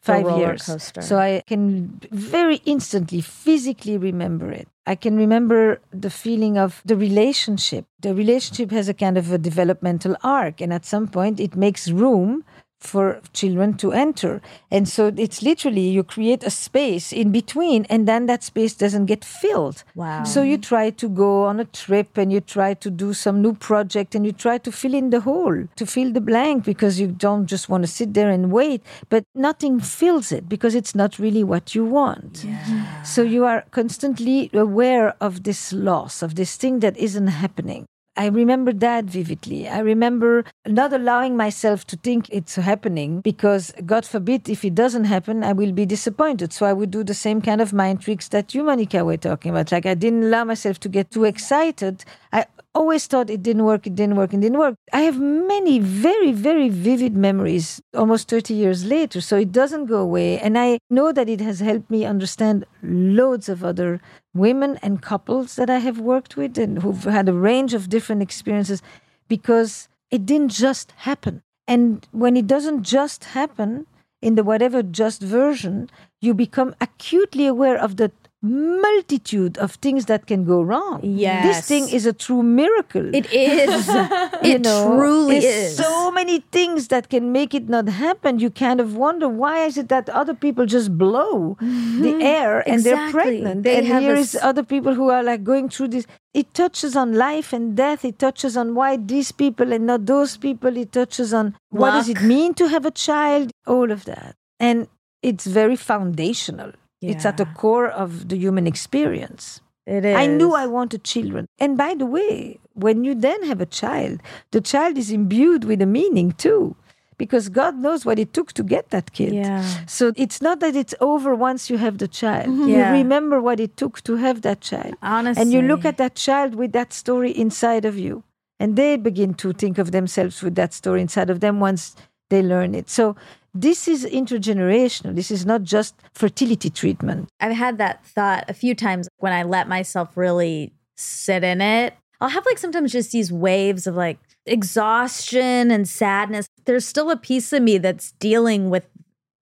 five 0.03 0.25
roller 0.25 0.39
years. 0.39 0.65
coaster. 0.65 1.01
So 1.01 1.17
I 1.17 1.43
can 1.47 1.99
very 2.11 2.57
instantly, 2.65 3.21
physically 3.21 3.97
remember 3.97 4.51
it. 4.51 4.67
I 4.85 4.95
can 4.95 5.15
remember 5.15 5.79
the 5.91 6.09
feeling 6.09 6.57
of 6.57 6.81
the 6.83 6.97
relationship. 6.97 7.85
The 8.01 8.13
relationship 8.13 8.71
has 8.71 8.89
a 8.89 8.93
kind 8.93 9.17
of 9.17 9.31
a 9.31 9.37
developmental 9.37 10.17
arc, 10.23 10.59
and 10.59 10.73
at 10.73 10.85
some 10.85 11.07
point, 11.07 11.39
it 11.39 11.55
makes 11.55 11.89
room 11.89 12.43
for 12.83 13.21
children 13.33 13.75
to 13.77 13.91
enter. 13.93 14.41
And 14.69 14.87
so 14.87 15.11
it's 15.15 15.41
literally 15.41 15.87
you 15.89 16.03
create 16.03 16.43
a 16.43 16.49
space 16.49 17.13
in 17.13 17.31
between, 17.31 17.85
and 17.85 18.07
then 18.07 18.25
that 18.27 18.43
space 18.43 18.73
doesn't 18.73 19.05
get 19.05 19.23
filled. 19.23 19.83
Wow. 19.95 20.23
So 20.25 20.41
you 20.41 20.57
try 20.57 20.89
to 20.91 21.09
go 21.09 21.45
on 21.45 21.59
a 21.59 21.65
trip 21.65 22.17
and 22.17 22.31
you 22.31 22.41
try 22.41 22.73
to 22.75 22.89
do 22.89 23.13
some 23.13 23.41
new 23.41 23.53
project 23.53 24.15
and 24.15 24.25
you 24.25 24.31
try 24.31 24.57
to 24.57 24.71
fill 24.71 24.93
in 24.93 25.09
the 25.09 25.21
hole, 25.21 25.67
to 25.75 25.85
fill 25.85 26.11
the 26.11 26.21
blank 26.21 26.65
because 26.65 26.99
you 26.99 27.07
don't 27.07 27.45
just 27.45 27.69
want 27.69 27.83
to 27.83 27.87
sit 27.87 28.13
there 28.13 28.29
and 28.29 28.51
wait, 28.51 28.83
but 29.09 29.23
nothing 29.33 29.79
fills 29.79 30.31
it 30.31 30.49
because 30.49 30.75
it's 30.75 30.93
not 30.93 31.19
really 31.19 31.43
what 31.43 31.73
you 31.73 31.85
want. 31.85 32.43
Yeah. 32.43 33.03
So 33.03 33.21
you 33.21 33.45
are 33.45 33.63
constantly 33.71 34.49
aware 34.53 35.15
of 35.21 35.43
this 35.43 35.71
loss, 35.71 36.21
of 36.21 36.35
this 36.35 36.55
thing 36.55 36.79
that 36.79 36.97
isn't 36.97 37.27
happening. 37.27 37.85
I 38.15 38.27
remember 38.27 38.73
that 38.73 39.05
vividly. 39.05 39.67
I 39.67 39.79
remember 39.79 40.45
not 40.67 40.93
allowing 40.93 41.35
myself 41.35 41.85
to 41.87 41.97
think 41.97 42.27
it's 42.29 42.55
happening 42.55 43.21
because, 43.21 43.73
God 43.85 44.05
forbid, 44.05 44.49
if 44.49 44.63
it 44.63 44.75
doesn't 44.75 45.05
happen, 45.05 45.43
I 45.43 45.53
will 45.53 45.71
be 45.71 45.85
disappointed. 45.87 46.53
So 46.53 46.67
I 46.67 46.73
would 46.73 46.91
do 46.91 47.03
the 47.03 47.15
same 47.15 47.41
kind 47.41 47.59
of 47.59 47.73
mind 47.73 48.01
tricks 48.01 48.27
that 48.29 48.53
you, 48.53 48.63
Monica, 48.63 49.03
were 49.03 49.17
talking 49.17 49.49
about. 49.51 49.71
Like 49.71 49.87
I 49.87 49.95
didn't 49.95 50.23
allow 50.25 50.43
myself 50.43 50.79
to 50.81 50.89
get 50.89 51.09
too 51.09 51.23
excited. 51.23 52.05
I 52.31 52.45
always 52.75 53.05
thought 53.07 53.29
it 53.29 53.43
didn't 53.43 53.65
work, 53.65 53.85
it 53.87 53.95
didn't 53.95 54.15
work, 54.15 54.33
it 54.33 54.41
didn't 54.41 54.57
work. 54.57 54.75
I 54.91 55.01
have 55.01 55.19
many 55.19 55.79
very, 55.79 56.31
very 56.31 56.69
vivid 56.69 57.15
memories 57.15 57.81
almost 57.93 58.29
30 58.29 58.53
years 58.53 58.85
later. 58.85 59.21
So 59.21 59.37
it 59.37 59.51
doesn't 59.51 59.85
go 59.85 59.97
away. 59.97 60.39
And 60.39 60.57
I 60.57 60.79
know 60.89 61.11
that 61.11 61.29
it 61.29 61.41
has 61.41 61.59
helped 61.59 61.89
me 61.89 62.05
understand 62.05 62.65
loads 62.81 63.49
of 63.49 63.63
other 63.63 64.01
women 64.33 64.79
and 64.81 65.01
couples 65.01 65.55
that 65.55 65.69
I 65.69 65.79
have 65.79 65.99
worked 65.99 66.35
with 66.35 66.57
and 66.57 66.81
who've 66.81 67.03
had 67.03 67.29
a 67.29 67.33
range 67.33 67.73
of 67.73 67.89
different 67.89 68.21
experiences 68.21 68.81
because 69.27 69.87
it 70.09 70.25
didn't 70.25 70.49
just 70.49 70.91
happen. 70.97 71.43
And 71.67 72.07
when 72.11 72.35
it 72.35 72.47
doesn't 72.47 72.83
just 72.83 73.23
happen 73.25 73.85
in 74.21 74.35
the 74.35 74.43
whatever 74.43 74.81
just 74.83 75.21
version, 75.21 75.89
you 76.21 76.33
become 76.33 76.75
acutely 76.81 77.45
aware 77.45 77.77
of 77.77 77.97
the 77.97 78.11
multitude 78.43 79.57
of 79.57 79.71
things 79.75 80.05
that 80.07 80.27
can 80.27 80.43
go 80.43 80.61
wrong. 80.61 80.99
Yes. 81.01 81.45
This 81.45 81.67
thing 81.67 81.95
is 81.95 82.05
a 82.05 82.11
true 82.11 82.43
miracle. 82.43 83.15
It 83.15 83.31
is. 83.31 83.89
It 84.43 84.61
know, 84.61 84.97
truly 84.97 85.37
is. 85.37 85.77
So 85.77 86.11
many 86.11 86.41
things 86.51 86.89
that 86.89 87.09
can 87.09 87.31
make 87.31 87.53
it 87.53 87.69
not 87.69 87.87
happen. 87.87 88.39
You 88.39 88.49
kind 88.49 88.81
of 88.81 88.97
wonder 88.97 89.29
why 89.29 89.65
is 89.65 89.77
it 89.77 89.87
that 89.87 90.09
other 90.09 90.33
people 90.33 90.65
just 90.65 90.97
blow 90.97 91.55
mm-hmm. 91.61 92.01
the 92.01 92.21
air 92.21 92.67
and 92.67 92.83
they're 92.83 93.09
pregnant, 93.09 93.63
They 93.63 93.77
and 93.77 93.87
here 93.87 94.15
a 94.15 94.19
is 94.19 94.37
other 94.41 94.63
people 94.63 94.93
who 94.93 95.09
are 95.09 95.23
like 95.23 95.45
going 95.45 95.69
through 95.69 95.89
this. 95.89 96.05
It 96.33 96.53
touches 96.53 96.97
on 96.97 97.13
life 97.13 97.53
and 97.53 97.77
death. 97.77 98.03
It 98.03 98.19
touches 98.19 98.57
on 98.57 98.75
why 98.75 98.97
these 98.97 99.31
people 99.31 99.71
and 99.71 99.85
not 99.85 100.05
those 100.05 100.35
people. 100.35 100.75
It 100.75 100.91
touches 100.91 101.33
on 101.33 101.55
what 101.69 101.91
does 101.91 102.09
it 102.09 102.21
mean 102.21 102.53
to 102.55 102.67
have 102.67 102.85
a 102.85 102.91
child. 102.91 103.51
All 103.65 103.91
of 103.91 104.03
that, 104.03 104.35
and 104.59 104.87
it's 105.21 105.45
very 105.45 105.77
foundational. 105.77 106.73
It's 107.11 107.25
at 107.25 107.37
the 107.37 107.45
core 107.45 107.89
of 107.89 108.29
the 108.29 108.37
human 108.37 108.65
experience. 108.67 109.61
It 109.85 110.05
is. 110.05 110.15
I 110.15 110.27
knew 110.27 110.53
I 110.53 110.65
wanted 110.65 111.03
children. 111.03 111.47
And 111.59 111.77
by 111.77 111.93
the 111.93 112.05
way, 112.05 112.59
when 112.73 113.03
you 113.03 113.13
then 113.13 113.43
have 113.43 113.59
a 113.59 113.65
child, 113.65 114.21
the 114.51 114.61
child 114.61 114.97
is 114.97 115.11
imbued 115.11 115.65
with 115.65 115.81
a 115.81 115.85
meaning 115.85 116.31
too, 116.31 116.75
because 117.17 117.49
God 117.49 117.75
knows 117.75 118.05
what 118.05 118.17
it 118.17 118.33
took 118.33 118.53
to 118.53 118.63
get 118.63 118.89
that 118.89 119.11
kid. 119.11 119.33
Yeah. 119.33 119.61
So 119.85 120.13
it's 120.15 120.41
not 120.41 120.61
that 120.61 120.75
it's 120.75 120.95
over 121.01 121.35
once 121.35 121.69
you 121.69 121.77
have 121.77 121.97
the 121.97 122.07
child. 122.07 122.47
Mm-hmm. 122.47 122.69
Yeah. 122.69 122.91
You 122.91 122.97
remember 123.03 123.41
what 123.41 123.59
it 123.59 123.75
took 123.75 124.01
to 124.03 124.15
have 124.15 124.41
that 124.41 124.61
child. 124.61 124.95
Honestly. 125.01 125.41
And 125.41 125.51
you 125.51 125.61
look 125.61 125.83
at 125.85 125.97
that 125.97 126.15
child 126.15 126.55
with 126.55 126.71
that 126.71 126.93
story 126.93 127.31
inside 127.31 127.85
of 127.85 127.97
you. 127.97 128.23
And 128.59 128.75
they 128.77 128.95
begin 128.97 129.33
to 129.35 129.51
think 129.51 129.77
of 129.77 129.91
themselves 129.91 130.41
with 130.41 130.55
that 130.55 130.73
story 130.73 131.01
inside 131.01 131.29
of 131.29 131.41
them 131.41 131.59
once 131.59 131.95
they 132.29 132.41
learn 132.41 132.73
it. 132.73 132.89
So 132.89 133.15
this 133.53 133.87
is 133.87 134.05
intergenerational. 134.05 135.15
This 135.15 135.29
is 135.29 135.45
not 135.45 135.63
just 135.63 135.95
fertility 136.13 136.69
treatment. 136.69 137.29
I've 137.39 137.55
had 137.55 137.77
that 137.77 138.05
thought 138.05 138.45
a 138.49 138.53
few 138.53 138.73
times 138.73 139.07
when 139.17 139.31
I 139.31 139.43
let 139.43 139.67
myself 139.67 140.17
really 140.17 140.73
sit 140.97 141.43
in 141.43 141.61
it. 141.61 141.93
I'll 142.19 142.29
have 142.29 142.45
like 142.45 142.57
sometimes 142.57 142.91
just 142.91 143.11
these 143.11 143.31
waves 143.31 143.85
of 143.85 143.95
like 143.95 144.17
exhaustion 144.45 145.71
and 145.71 145.87
sadness. 145.87 146.47
There's 146.65 146.85
still 146.85 147.11
a 147.11 147.17
piece 147.17 147.53
of 147.53 147.61
me 147.61 147.77
that's 147.77 148.13
dealing 148.13 148.69
with 148.69 148.87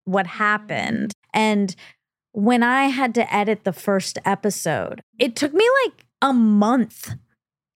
what 0.06 0.28
happened. 0.28 1.14
And 1.34 1.76
when 2.34 2.64
I 2.64 2.86
had 2.86 3.14
to 3.16 3.34
edit 3.34 3.64
the 3.64 3.74
first 3.74 4.18
episode, 4.26 5.02
it 5.20 5.36
took 5.36 5.54
me 5.54 5.68
like 5.86 6.06
a 6.22 6.34
month 6.34 7.16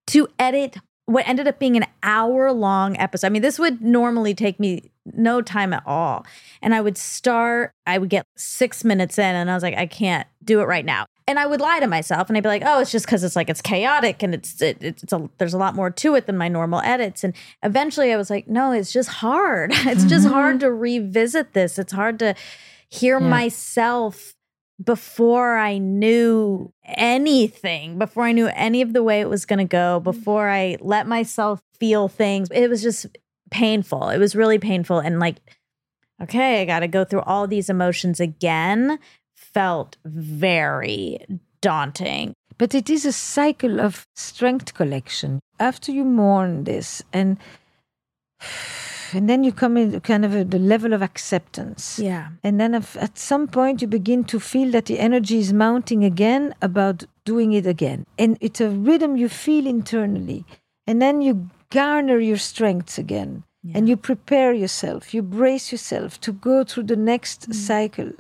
to 0.08 0.28
edit 0.40 0.78
what 1.06 1.28
ended 1.28 1.48
up 1.48 1.60
being 1.60 1.78
an 1.78 1.86
hour 2.02 2.52
long 2.52 2.98
episode. 2.98 3.28
I 3.28 3.30
mean, 3.30 3.42
this 3.42 3.60
would 3.60 3.82
normally 3.82 4.34
take 4.34 4.60
me 4.60 4.92
no 5.14 5.42
time 5.42 5.72
at 5.72 5.84
all. 5.86 6.26
And 6.62 6.74
I 6.74 6.82
would 6.82 6.98
start, 6.98 7.74
I 7.86 8.00
would 8.00 8.10
get 8.10 8.26
six 8.36 8.84
minutes 8.84 9.20
in, 9.20 9.36
and 9.36 9.52
I 9.52 9.54
was 9.54 9.62
like, 9.62 9.76
I 9.76 9.86
can't 9.86 10.28
do 10.44 10.62
it 10.62 10.66
right 10.66 10.86
now. 10.86 11.06
And 11.28 11.40
I 11.40 11.46
would 11.48 11.60
lie 11.62 11.80
to 11.80 11.88
myself, 11.88 12.30
and 12.30 12.38
I'd 12.38 12.44
be 12.44 12.50
like, 12.50 12.62
"Oh, 12.64 12.82
it's 12.82 12.92
just 12.92 13.08
because 13.08 13.24
it's 13.24 13.36
like 13.36 13.50
it's 13.50 13.62
chaotic, 13.62 14.22
and 14.22 14.36
it's 14.36 14.62
it, 14.62 14.78
it's 14.80 15.12
a, 15.12 15.28
there's 15.40 15.56
a 15.56 15.58
lot 15.58 15.74
more 15.74 15.90
to 15.90 16.14
it 16.14 16.28
than 16.28 16.38
my 16.38 16.48
normal 16.48 16.82
edits." 16.82 17.24
And 17.24 17.34
eventually, 17.64 18.14
I 18.14 18.18
was 18.18 18.30
like, 18.30 18.48
"No, 18.48 18.72
it's 18.72 18.94
just 18.94 19.10
hard. 19.10 19.72
It's 19.88 20.04
just 20.04 20.26
mm-hmm. 20.26 20.34
hard 20.34 20.60
to 20.60 20.72
revisit 20.72 21.54
this. 21.54 21.80
It's 21.80 21.94
hard 21.94 22.20
to 22.20 22.36
hear 22.90 23.20
Yeah. 23.20 23.28
myself 23.28 24.35
before 24.84 25.58
I 25.58 25.78
knew 25.78 26.72
anything, 26.84 27.98
before 27.98 28.24
I 28.24 28.32
knew 28.32 28.48
any 28.48 28.82
of 28.82 28.94
the 28.94 29.04
way 29.04 29.22
it 29.22 29.30
was 29.30 29.46
going 29.46 29.60
to 29.60 29.66
go, 29.66 30.00
mm. 30.00 30.04
before 30.04 30.50
I 30.50 30.78
let 30.82 31.08
myself 31.08 31.62
feel 31.80 32.08
things. 32.08 32.50
It 32.52 32.70
was 32.70 32.82
just 32.82 33.06
painful. 33.52 34.10
It 34.10 34.18
was 34.18 34.36
really 34.36 34.60
painful. 34.60 35.00
And 35.00 35.20
like, 35.20 35.38
okay, 36.22 36.62
I 36.62 36.66
got 36.66 36.80
to 36.80 36.88
go 36.88 37.06
through 37.06 37.22
all 37.22 37.48
these 37.48 37.70
emotions 37.70 38.20
again 38.20 39.00
felt 39.34 39.98
very 40.04 41.20
daunting. 41.62 42.34
But 42.58 42.74
it 42.74 42.90
is 42.90 43.06
a 43.06 43.12
cycle 43.12 43.80
of 43.80 44.06
strength 44.16 44.74
collection. 44.74 45.40
After 45.60 45.92
you 45.92 46.04
mourn 46.04 46.64
this 46.64 47.02
and 47.14 47.38
and 49.16 49.30
then 49.30 49.46
you 49.46 49.54
come 49.54 49.78
in 49.78 50.00
kind 50.02 50.26
of 50.26 50.36
a, 50.36 50.44
the 50.44 50.60
level 50.60 50.92
of 50.92 51.02
acceptance. 51.02 51.98
Yeah. 51.98 52.30
And 52.44 52.60
then 52.60 52.74
if, 52.76 52.98
at 52.98 53.18
some 53.18 53.48
point 53.48 53.82
you 53.82 53.88
begin 53.88 54.26
to 54.26 54.40
feel 54.42 54.72
that 54.72 54.88
the 54.88 55.00
energy 55.00 55.40
is 55.40 55.54
mounting 55.54 56.04
again 56.04 56.54
about 56.62 57.06
doing 57.24 57.54
it 57.54 57.66
again. 57.66 58.06
And 58.20 58.38
it's 58.42 58.60
a 58.60 58.70
rhythm 58.70 59.16
you 59.16 59.30
feel 59.30 59.66
internally. 59.68 60.44
And 60.86 61.02
then 61.02 61.22
you 61.22 61.50
garner 61.70 62.20
your 62.20 62.38
strengths 62.38 62.98
again. 62.98 63.44
And 63.74 63.90
you 63.90 63.98
prepare 63.98 64.54
yourself, 64.54 65.12
you 65.12 65.24
brace 65.24 65.72
yourself 65.72 66.22
to 66.22 66.32
go 66.32 66.64
through 66.64 66.84
the 66.84 66.96
next 66.96 67.50
mm. 67.50 67.56
cycle. 67.56 68.12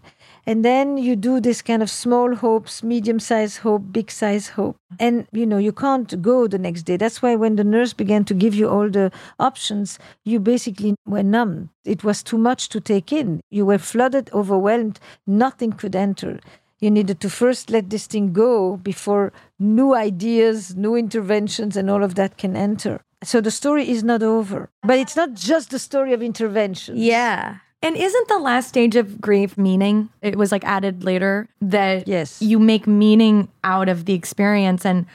And 0.48 0.64
then 0.64 0.98
you 0.98 1.16
do 1.16 1.39
this 1.39 1.62
kind 1.62 1.82
of 1.82 1.89
small 1.89 2.36
hopes, 2.36 2.84
medium 2.84 3.20
size 3.20 3.58
hope, 3.58 3.91
big 3.91 4.12
size 4.12 4.50
hope. 4.50 4.78
And 5.00 5.28
you 5.32 5.46
know, 5.46 5.58
you 5.58 5.72
can't 5.72 6.22
go 6.22 6.48
the 6.48 6.60
next 6.60 6.84
day. 6.84 6.98
That's 6.98 7.22
why 7.22 7.36
when 7.36 7.56
the 7.56 7.64
nurse 7.64 7.93
began 7.93 8.26
to 8.26 8.34
give 8.34 8.54
you 8.54 8.70
all 8.70 8.89
the 8.89 9.12
options, 9.39 9.98
you 10.24 10.39
basically 10.39 10.96
were 11.06 11.24
numb. 11.24 11.70
It 11.84 12.04
was 12.04 12.22
too 12.22 12.38
much 12.38 12.70
to 12.70 12.80
take 12.80 13.12
in. 13.12 13.41
You 13.50 13.66
were 13.66 13.80
flooded, 13.80 14.30
overwhelmed, 14.34 15.00
nothing 15.26 15.74
could 15.74 15.96
enter. 15.96 16.39
You 16.80 16.91
needed 16.91 17.20
to 17.22 17.30
first 17.30 17.70
let 17.70 17.89
this 17.89 18.06
thing 18.06 18.34
go 18.34 18.78
before 18.78 19.32
new 19.58 19.96
ideas, 19.96 20.76
new 20.76 20.96
interventions, 20.96 21.78
and 21.78 21.89
all 21.89 22.04
of 22.04 22.16
that 22.16 22.38
can 22.38 22.56
enter. 22.56 23.02
So 23.24 23.41
the 23.41 23.50
story 23.50 23.89
is 23.89 24.04
not 24.04 24.22
over. 24.22 24.70
But 24.84 25.00
it's 25.00 25.16
not 25.16 25.34
just 25.34 25.72
the 25.72 25.80
story 25.80 26.14
of 26.14 26.22
intervention. 26.22 26.98
Yeah. 26.98 27.58
And 27.86 27.96
isn't 27.96 28.28
the 28.30 28.40
last 28.40 28.68
stage 28.68 28.96
of 28.96 29.22
grief 29.22 29.60
meaning? 29.60 30.10
It 30.24 30.38
was 30.38 30.52
like 30.52 30.64
added 30.64 31.04
later 31.04 31.48
that 31.62 32.08
Yes. 32.08 32.42
you 32.42 32.58
make 32.58 32.88
meaning 32.88 33.48
out 33.64 33.90
of 33.90 34.06
the 34.06 34.14
experience. 34.14 34.88
And 34.88 35.06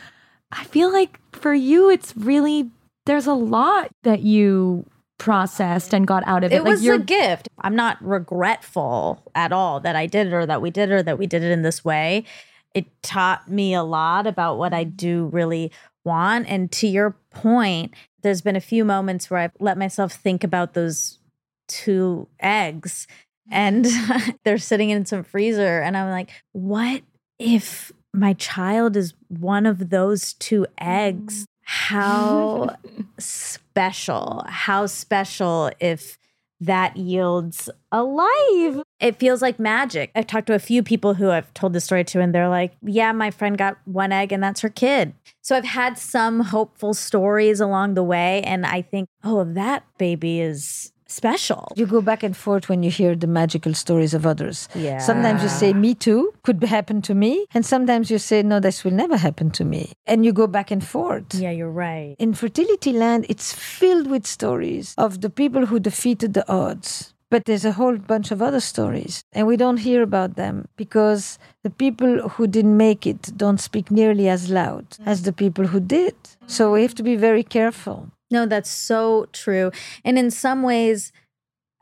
I 0.52 0.62
feel 0.62 0.92
like 0.92 1.18
for 1.32 1.52
you, 1.52 1.90
it's 1.90 2.16
really, 2.16 2.70
there's 3.06 3.26
a 3.26 3.34
lot 3.34 3.90
that 4.04 4.20
you 4.20 4.86
processed 5.18 5.92
and 5.92 6.06
got 6.06 6.22
out 6.28 6.44
of 6.44 6.52
it. 6.52 6.56
It 6.56 6.62
like 6.62 6.70
was 6.70 6.86
a 6.86 6.98
gift. 7.00 7.48
I'm 7.58 7.74
not 7.74 7.98
regretful 8.00 9.20
at 9.34 9.50
all 9.50 9.80
that 9.80 9.96
I 9.96 10.06
did 10.06 10.28
it 10.28 10.32
or 10.32 10.46
that 10.46 10.62
we 10.62 10.70
did 10.70 10.92
it 10.92 10.94
or 10.94 11.02
that 11.02 11.18
we 11.18 11.26
did 11.26 11.42
it 11.42 11.50
in 11.50 11.62
this 11.62 11.84
way. 11.84 12.24
It 12.72 12.86
taught 13.02 13.50
me 13.50 13.74
a 13.74 13.82
lot 13.82 14.28
about 14.28 14.58
what 14.58 14.72
I 14.72 14.84
do 14.84 15.24
really 15.32 15.72
want. 16.04 16.48
And 16.48 16.70
to 16.70 16.86
your 16.86 17.16
point, 17.30 17.94
there's 18.22 18.42
been 18.42 18.54
a 18.54 18.60
few 18.60 18.84
moments 18.84 19.28
where 19.28 19.40
I've 19.40 19.56
let 19.58 19.76
myself 19.76 20.12
think 20.12 20.44
about 20.44 20.74
those 20.74 21.18
two 21.70 22.26
eggs 22.40 23.06
and 23.50 23.84
mm-hmm. 23.84 24.30
they're 24.44 24.58
sitting 24.58 24.90
in 24.90 25.06
some 25.06 25.24
freezer. 25.24 25.80
And 25.80 25.96
I'm 25.96 26.10
like, 26.10 26.30
what 26.52 27.02
if 27.38 27.92
my 28.12 28.32
child 28.34 28.96
is 28.96 29.14
one 29.28 29.66
of 29.66 29.90
those 29.90 30.34
two 30.34 30.66
eggs? 30.80 31.42
Mm-hmm. 31.42 31.44
How 31.62 32.76
special, 33.18 34.44
how 34.48 34.86
special 34.86 35.70
if 35.78 36.18
that 36.60 36.96
yields 36.96 37.70
a 37.90 38.02
life. 38.02 38.82
It 38.98 39.18
feels 39.18 39.40
like 39.40 39.58
magic. 39.58 40.10
I've 40.14 40.26
talked 40.26 40.46
to 40.48 40.54
a 40.54 40.58
few 40.58 40.82
people 40.82 41.14
who 41.14 41.30
I've 41.30 41.52
told 41.54 41.72
this 41.72 41.84
story 41.84 42.04
to, 42.04 42.20
and 42.20 42.34
they're 42.34 42.50
like, 42.50 42.72
Yeah, 42.82 43.12
my 43.12 43.30
friend 43.30 43.56
got 43.56 43.78
one 43.86 44.12
egg 44.12 44.30
and 44.30 44.42
that's 44.42 44.60
her 44.60 44.68
kid. 44.68 45.14
So 45.40 45.56
I've 45.56 45.64
had 45.64 45.96
some 45.96 46.40
hopeful 46.40 46.92
stories 46.92 47.60
along 47.60 47.94
the 47.94 48.02
way. 48.02 48.42
And 48.42 48.66
I 48.66 48.82
think, 48.82 49.08
Oh, 49.24 49.44
that 49.44 49.84
baby 49.96 50.40
is 50.40 50.92
special. 51.10 51.72
You 51.76 51.86
go 51.86 52.00
back 52.00 52.22
and 52.22 52.36
forth 52.36 52.68
when 52.68 52.82
you 52.82 52.90
hear 52.90 53.14
the 53.14 53.26
magical 53.26 53.74
stories 53.74 54.14
of 54.14 54.26
others. 54.26 54.68
Yeah. 54.74 54.98
Sometimes 54.98 55.42
you 55.42 55.48
say, 55.48 55.72
Me 55.72 55.94
too, 55.94 56.32
could 56.42 56.62
happen 56.62 57.02
to 57.02 57.14
me. 57.14 57.46
And 57.54 57.64
sometimes 57.64 58.10
you 58.10 58.18
say, 58.18 58.42
No, 58.42 58.60
this 58.60 58.84
will 58.84 58.92
never 58.92 59.16
happen 59.16 59.50
to 59.52 59.64
me. 59.64 59.92
And 60.06 60.24
you 60.24 60.32
go 60.32 60.46
back 60.46 60.70
and 60.70 60.84
forth. 60.84 61.34
Yeah, 61.34 61.50
you're 61.50 61.70
right. 61.70 62.16
In 62.18 62.34
fertility 62.34 62.92
land, 62.92 63.26
it's 63.28 63.52
filled 63.52 64.08
with 64.08 64.26
stories 64.26 64.94
of 64.98 65.20
the 65.20 65.30
people 65.30 65.66
who 65.66 65.80
defeated 65.80 66.34
the 66.34 66.48
odds. 66.50 67.14
But 67.30 67.44
there's 67.44 67.64
a 67.64 67.72
whole 67.72 67.96
bunch 67.96 68.32
of 68.32 68.42
other 68.42 68.58
stories, 68.58 69.22
and 69.32 69.46
we 69.46 69.56
don't 69.56 69.76
hear 69.76 70.02
about 70.02 70.34
them 70.34 70.66
because 70.76 71.38
the 71.62 71.70
people 71.70 72.28
who 72.28 72.48
didn't 72.48 72.76
make 72.76 73.06
it 73.06 73.30
don't 73.36 73.60
speak 73.60 73.88
nearly 73.88 74.28
as 74.28 74.50
loud 74.50 74.84
as 75.06 75.22
the 75.22 75.32
people 75.32 75.68
who 75.68 75.78
did. 75.78 76.16
So 76.48 76.72
we 76.72 76.82
have 76.82 76.96
to 76.96 77.04
be 77.04 77.14
very 77.14 77.44
careful. 77.44 78.10
No, 78.30 78.46
that's 78.46 78.70
so 78.70 79.26
true. 79.32 79.72
And 80.04 80.18
in 80.18 80.30
some 80.30 80.62
ways, 80.62 81.12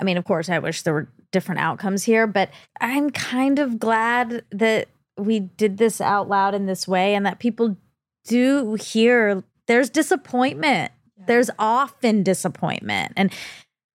I 0.01 0.05
mean, 0.05 0.17
of 0.17 0.25
course, 0.25 0.49
I 0.49 0.59
wish 0.59 0.83
there 0.83 0.95
were 0.95 1.09
different 1.31 1.61
outcomes 1.61 2.05
here, 2.05 2.27
but 2.27 2.51
I'm 2.81 3.11
kind 3.11 3.59
of 3.59 3.79
glad 3.79 4.45
that 4.51 4.89
we 5.19 5.41
did 5.41 5.79
this 5.79 6.01
out 6.01 6.29
loud 6.29 6.55
in 6.55 6.67
this 6.67 6.87
way 6.89 7.15
and 7.15 7.27
that 7.27 7.39
people 7.39 7.77
do 8.25 8.75
hear 8.75 9.43
there's 9.67 9.91
disappointment. 9.91 10.93
There's 11.27 11.51
often 11.59 12.23
disappointment. 12.23 13.13
And 13.17 13.33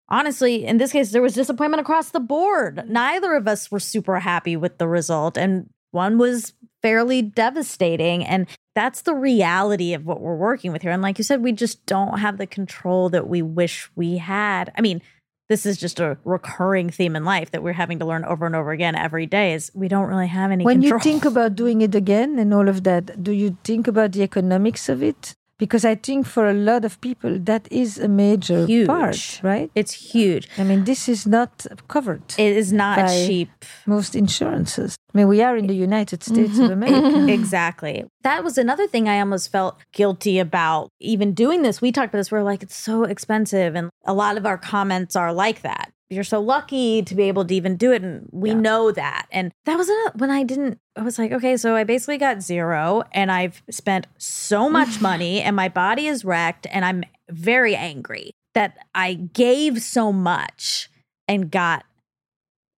honestly, 0.10 0.66
in 0.66 0.78
this 0.78 0.92
case, 0.92 1.12
there 1.12 1.22
was 1.22 1.34
disappointment 1.34 1.82
across 1.82 2.10
the 2.10 2.20
board. 2.20 2.84
Neither 2.90 3.34
of 3.36 3.48
us 3.48 3.72
were 3.72 3.80
super 3.80 4.20
happy 4.20 4.58
with 4.58 4.78
the 4.78 4.88
result. 4.88 5.38
And 5.38 5.70
one 5.92 6.18
was 6.18 6.54
fairly 6.82 7.22
devastating. 7.22 8.26
And 8.26 8.48
that's 8.76 9.02
the 9.02 9.14
reality 9.14 9.94
of 9.94 10.06
what 10.06 10.22
we're 10.22 10.36
working 10.36 10.72
with 10.72 10.82
here. 10.82 10.92
And 10.92 11.02
like 11.02 11.18
you 11.18 11.24
said, 11.24 11.44
we 11.44 11.52
just 11.52 11.86
don't 11.86 12.20
have 12.20 12.38
the 12.38 12.48
control 12.48 13.10
that 13.10 13.28
we 13.28 13.42
wish 13.42 13.90
we 13.96 14.18
had. 14.18 14.72
I 14.78 14.82
mean, 14.82 15.02
this 15.50 15.66
is 15.66 15.78
just 15.78 16.00
a 16.00 16.18
recurring 16.24 16.90
theme 16.90 17.16
in 17.16 17.26
life 17.26 17.52
that 17.52 17.62
we're 17.62 17.74
having 17.74 18.00
to 18.00 18.06
learn 18.06 18.24
over 18.24 18.46
and 18.46 18.56
over 18.56 18.72
again 18.72 18.96
every 18.96 19.26
day 19.26 19.54
is 19.54 19.70
we 19.76 19.90
don't 19.90 20.08
really 20.08 20.28
have 20.28 20.50
any 20.52 20.64
When 20.64 20.82
control. 20.82 21.00
you 21.00 21.04
think 21.04 21.26
about 21.26 21.56
doing 21.56 21.82
it 21.82 21.94
again 21.94 22.40
and 22.40 22.54
all 22.54 22.70
of 22.70 22.84
that, 22.86 23.22
do 23.22 23.34
you 23.34 23.58
think 23.66 23.88
about 23.88 24.14
the 24.14 24.22
economics 24.24 24.88
of 24.88 25.04
it? 25.04 25.34
Because 25.62 25.86
I 25.86 25.94
think 25.94 26.26
for 26.26 26.50
a 26.50 26.56
lot 26.56 26.84
of 26.86 27.00
people, 27.02 27.38
that 27.38 27.68
is 27.72 28.00
a 28.00 28.08
major 28.08 28.66
Huge. 28.66 28.88
part, 28.88 29.40
right? 29.44 29.70
it's 29.76 29.94
huge. 30.14 30.50
I 30.58 30.64
mean, 30.64 30.86
this 30.86 31.08
is 31.08 31.28
not 31.28 31.68
covered. 31.88 32.24
It 32.40 32.58
is 32.58 32.74
not 32.74 33.08
cheap. 33.28 33.52
most 33.86 34.16
insurances. 34.16 34.96
I 35.14 35.18
mean, 35.20 35.28
we 35.28 35.44
are 35.44 35.56
in 35.56 35.68
the 35.68 35.76
United 35.76 36.24
States 36.24 36.58
of 36.58 36.72
mm-hmm. 36.72 36.84
America. 36.84 37.32
exactly. 37.40 38.06
That 38.24 38.44
was 38.44 38.58
another 38.58 38.88
thing 38.88 39.08
I 39.08 39.20
almost 39.20 39.52
felt 39.52 39.78
guilty 39.94 40.40
about 40.40 40.90
even 41.00 41.36
doing 41.36 41.62
this. 41.62 41.80
We 41.80 41.92
talked 41.92 42.12
about 42.12 42.22
this. 42.22 42.32
We're 42.32 42.42
like, 42.42 42.64
it's 42.64 42.76
so 42.76 43.04
expensive. 43.04 43.76
And 43.76 43.92
a 44.04 44.16
lot 44.16 44.38
of 44.38 44.48
our 44.48 44.58
comments 44.58 45.16
are 45.16 45.32
like 45.32 45.62
that. 45.62 45.92
You're 46.12 46.26
so 46.26 46.42
lucky 46.42 47.02
to 47.04 47.16
be 47.16 47.24
able 47.24 47.46
to 47.46 47.56
even 47.56 47.78
do 47.78 47.94
it. 47.94 48.04
And 48.04 48.28
we 48.32 48.54
know 48.54 48.92
that. 48.92 49.28
And 49.32 49.52
that 49.64 49.78
was 49.78 49.90
a, 49.90 50.12
when 50.16 50.30
I 50.30 50.44
didn't, 50.44 50.78
I 50.98 51.04
was 51.04 51.18
like, 51.18 51.32
okay, 51.32 51.56
so 51.56 51.76
I 51.76 51.86
basically 51.86 52.18
got 52.18 52.42
zero 52.42 53.04
and 53.14 53.32
I've 53.32 53.64
spent 53.72 54.08
so 54.18 54.70
much 54.70 55.00
money 55.02 55.42
and 55.42 55.56
my 55.56 55.70
body 55.70 56.08
is 56.08 56.26
wrecked 56.26 56.68
and 56.70 56.84
I'm 56.84 57.06
very 57.30 57.76
angry 57.76 58.32
that 58.54 58.78
I 58.94 59.14
gave 59.14 59.82
so 59.82 60.12
much 60.12 60.90
and 61.30 61.50
got 61.50 61.86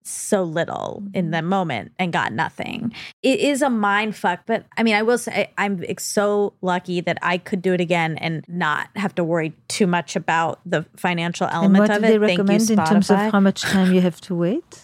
so 0.03 0.43
little 0.43 1.03
in 1.15 1.27
mm-hmm. 1.27 1.33
the 1.33 1.43
moment 1.43 1.93
and 1.99 2.13
got 2.13 2.33
nothing. 2.33 2.93
It 3.23 3.41
is 3.41 3.63
a 3.63 3.71
mind 3.71 4.17
fuck, 4.17 4.41
but 4.47 4.67
I 4.77 4.83
mean, 4.83 4.95
I 4.95 5.03
will 5.03 5.19
say 5.19 5.51
I'm 5.59 5.85
so 5.99 6.55
lucky 6.61 7.01
that 7.01 7.19
I 7.23 7.39
could 7.39 7.63
do 7.63 7.73
it 7.73 7.81
again 7.81 8.19
and 8.19 8.45
not 8.49 8.89
have 8.97 9.15
to 9.17 9.25
worry 9.25 9.55
too 9.69 9.87
much 9.87 10.17
about 10.17 10.61
the 10.67 10.85
financial 10.97 11.47
element 11.49 11.81
what 11.81 11.91
of 11.91 12.01
do 12.01 12.07
it. 12.07 12.09
they 12.09 12.27
Thank 12.27 12.39
you, 12.39 12.45
recommend 12.45 12.71
in 12.71 12.85
terms 12.85 13.11
of 13.11 13.17
how 13.17 13.41
much 13.41 13.63
time 13.63 13.93
you 13.93 14.01
have 14.01 14.21
to 14.23 14.35
wait? 14.35 14.83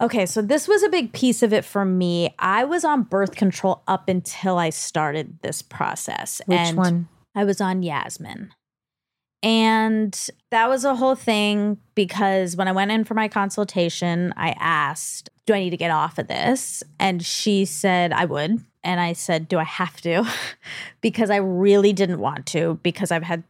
Okay, 0.00 0.24
so 0.24 0.40
this 0.40 0.66
was 0.66 0.82
a 0.82 0.88
big 0.88 1.12
piece 1.12 1.42
of 1.42 1.52
it 1.52 1.64
for 1.64 1.84
me. 1.84 2.34
I 2.38 2.64
was 2.64 2.84
on 2.84 3.02
birth 3.02 3.36
control 3.36 3.82
up 3.86 4.08
until 4.08 4.56
I 4.56 4.70
started 4.70 5.38
this 5.42 5.60
process. 5.60 6.40
Which 6.46 6.58
and 6.58 6.76
one? 6.76 7.08
I 7.34 7.44
was 7.44 7.60
on 7.60 7.82
Yasmin. 7.82 8.52
And 9.42 10.28
that 10.50 10.68
was 10.68 10.84
a 10.84 10.94
whole 10.94 11.14
thing 11.14 11.78
because 11.94 12.56
when 12.56 12.68
I 12.68 12.72
went 12.72 12.90
in 12.90 13.04
for 13.04 13.14
my 13.14 13.28
consultation, 13.28 14.34
I 14.36 14.54
asked, 14.58 15.30
Do 15.46 15.54
I 15.54 15.60
need 15.60 15.70
to 15.70 15.76
get 15.76 15.90
off 15.90 16.18
of 16.18 16.28
this? 16.28 16.82
And 16.98 17.24
she 17.24 17.64
said, 17.64 18.12
I 18.12 18.26
would. 18.26 18.62
And 18.82 19.00
I 19.00 19.14
said, 19.14 19.48
Do 19.48 19.58
I 19.58 19.64
have 19.64 20.00
to? 20.02 20.26
because 21.00 21.30
I 21.30 21.36
really 21.36 21.92
didn't 21.92 22.20
want 22.20 22.46
to, 22.46 22.78
because 22.82 23.10
I've 23.10 23.22
had 23.22 23.44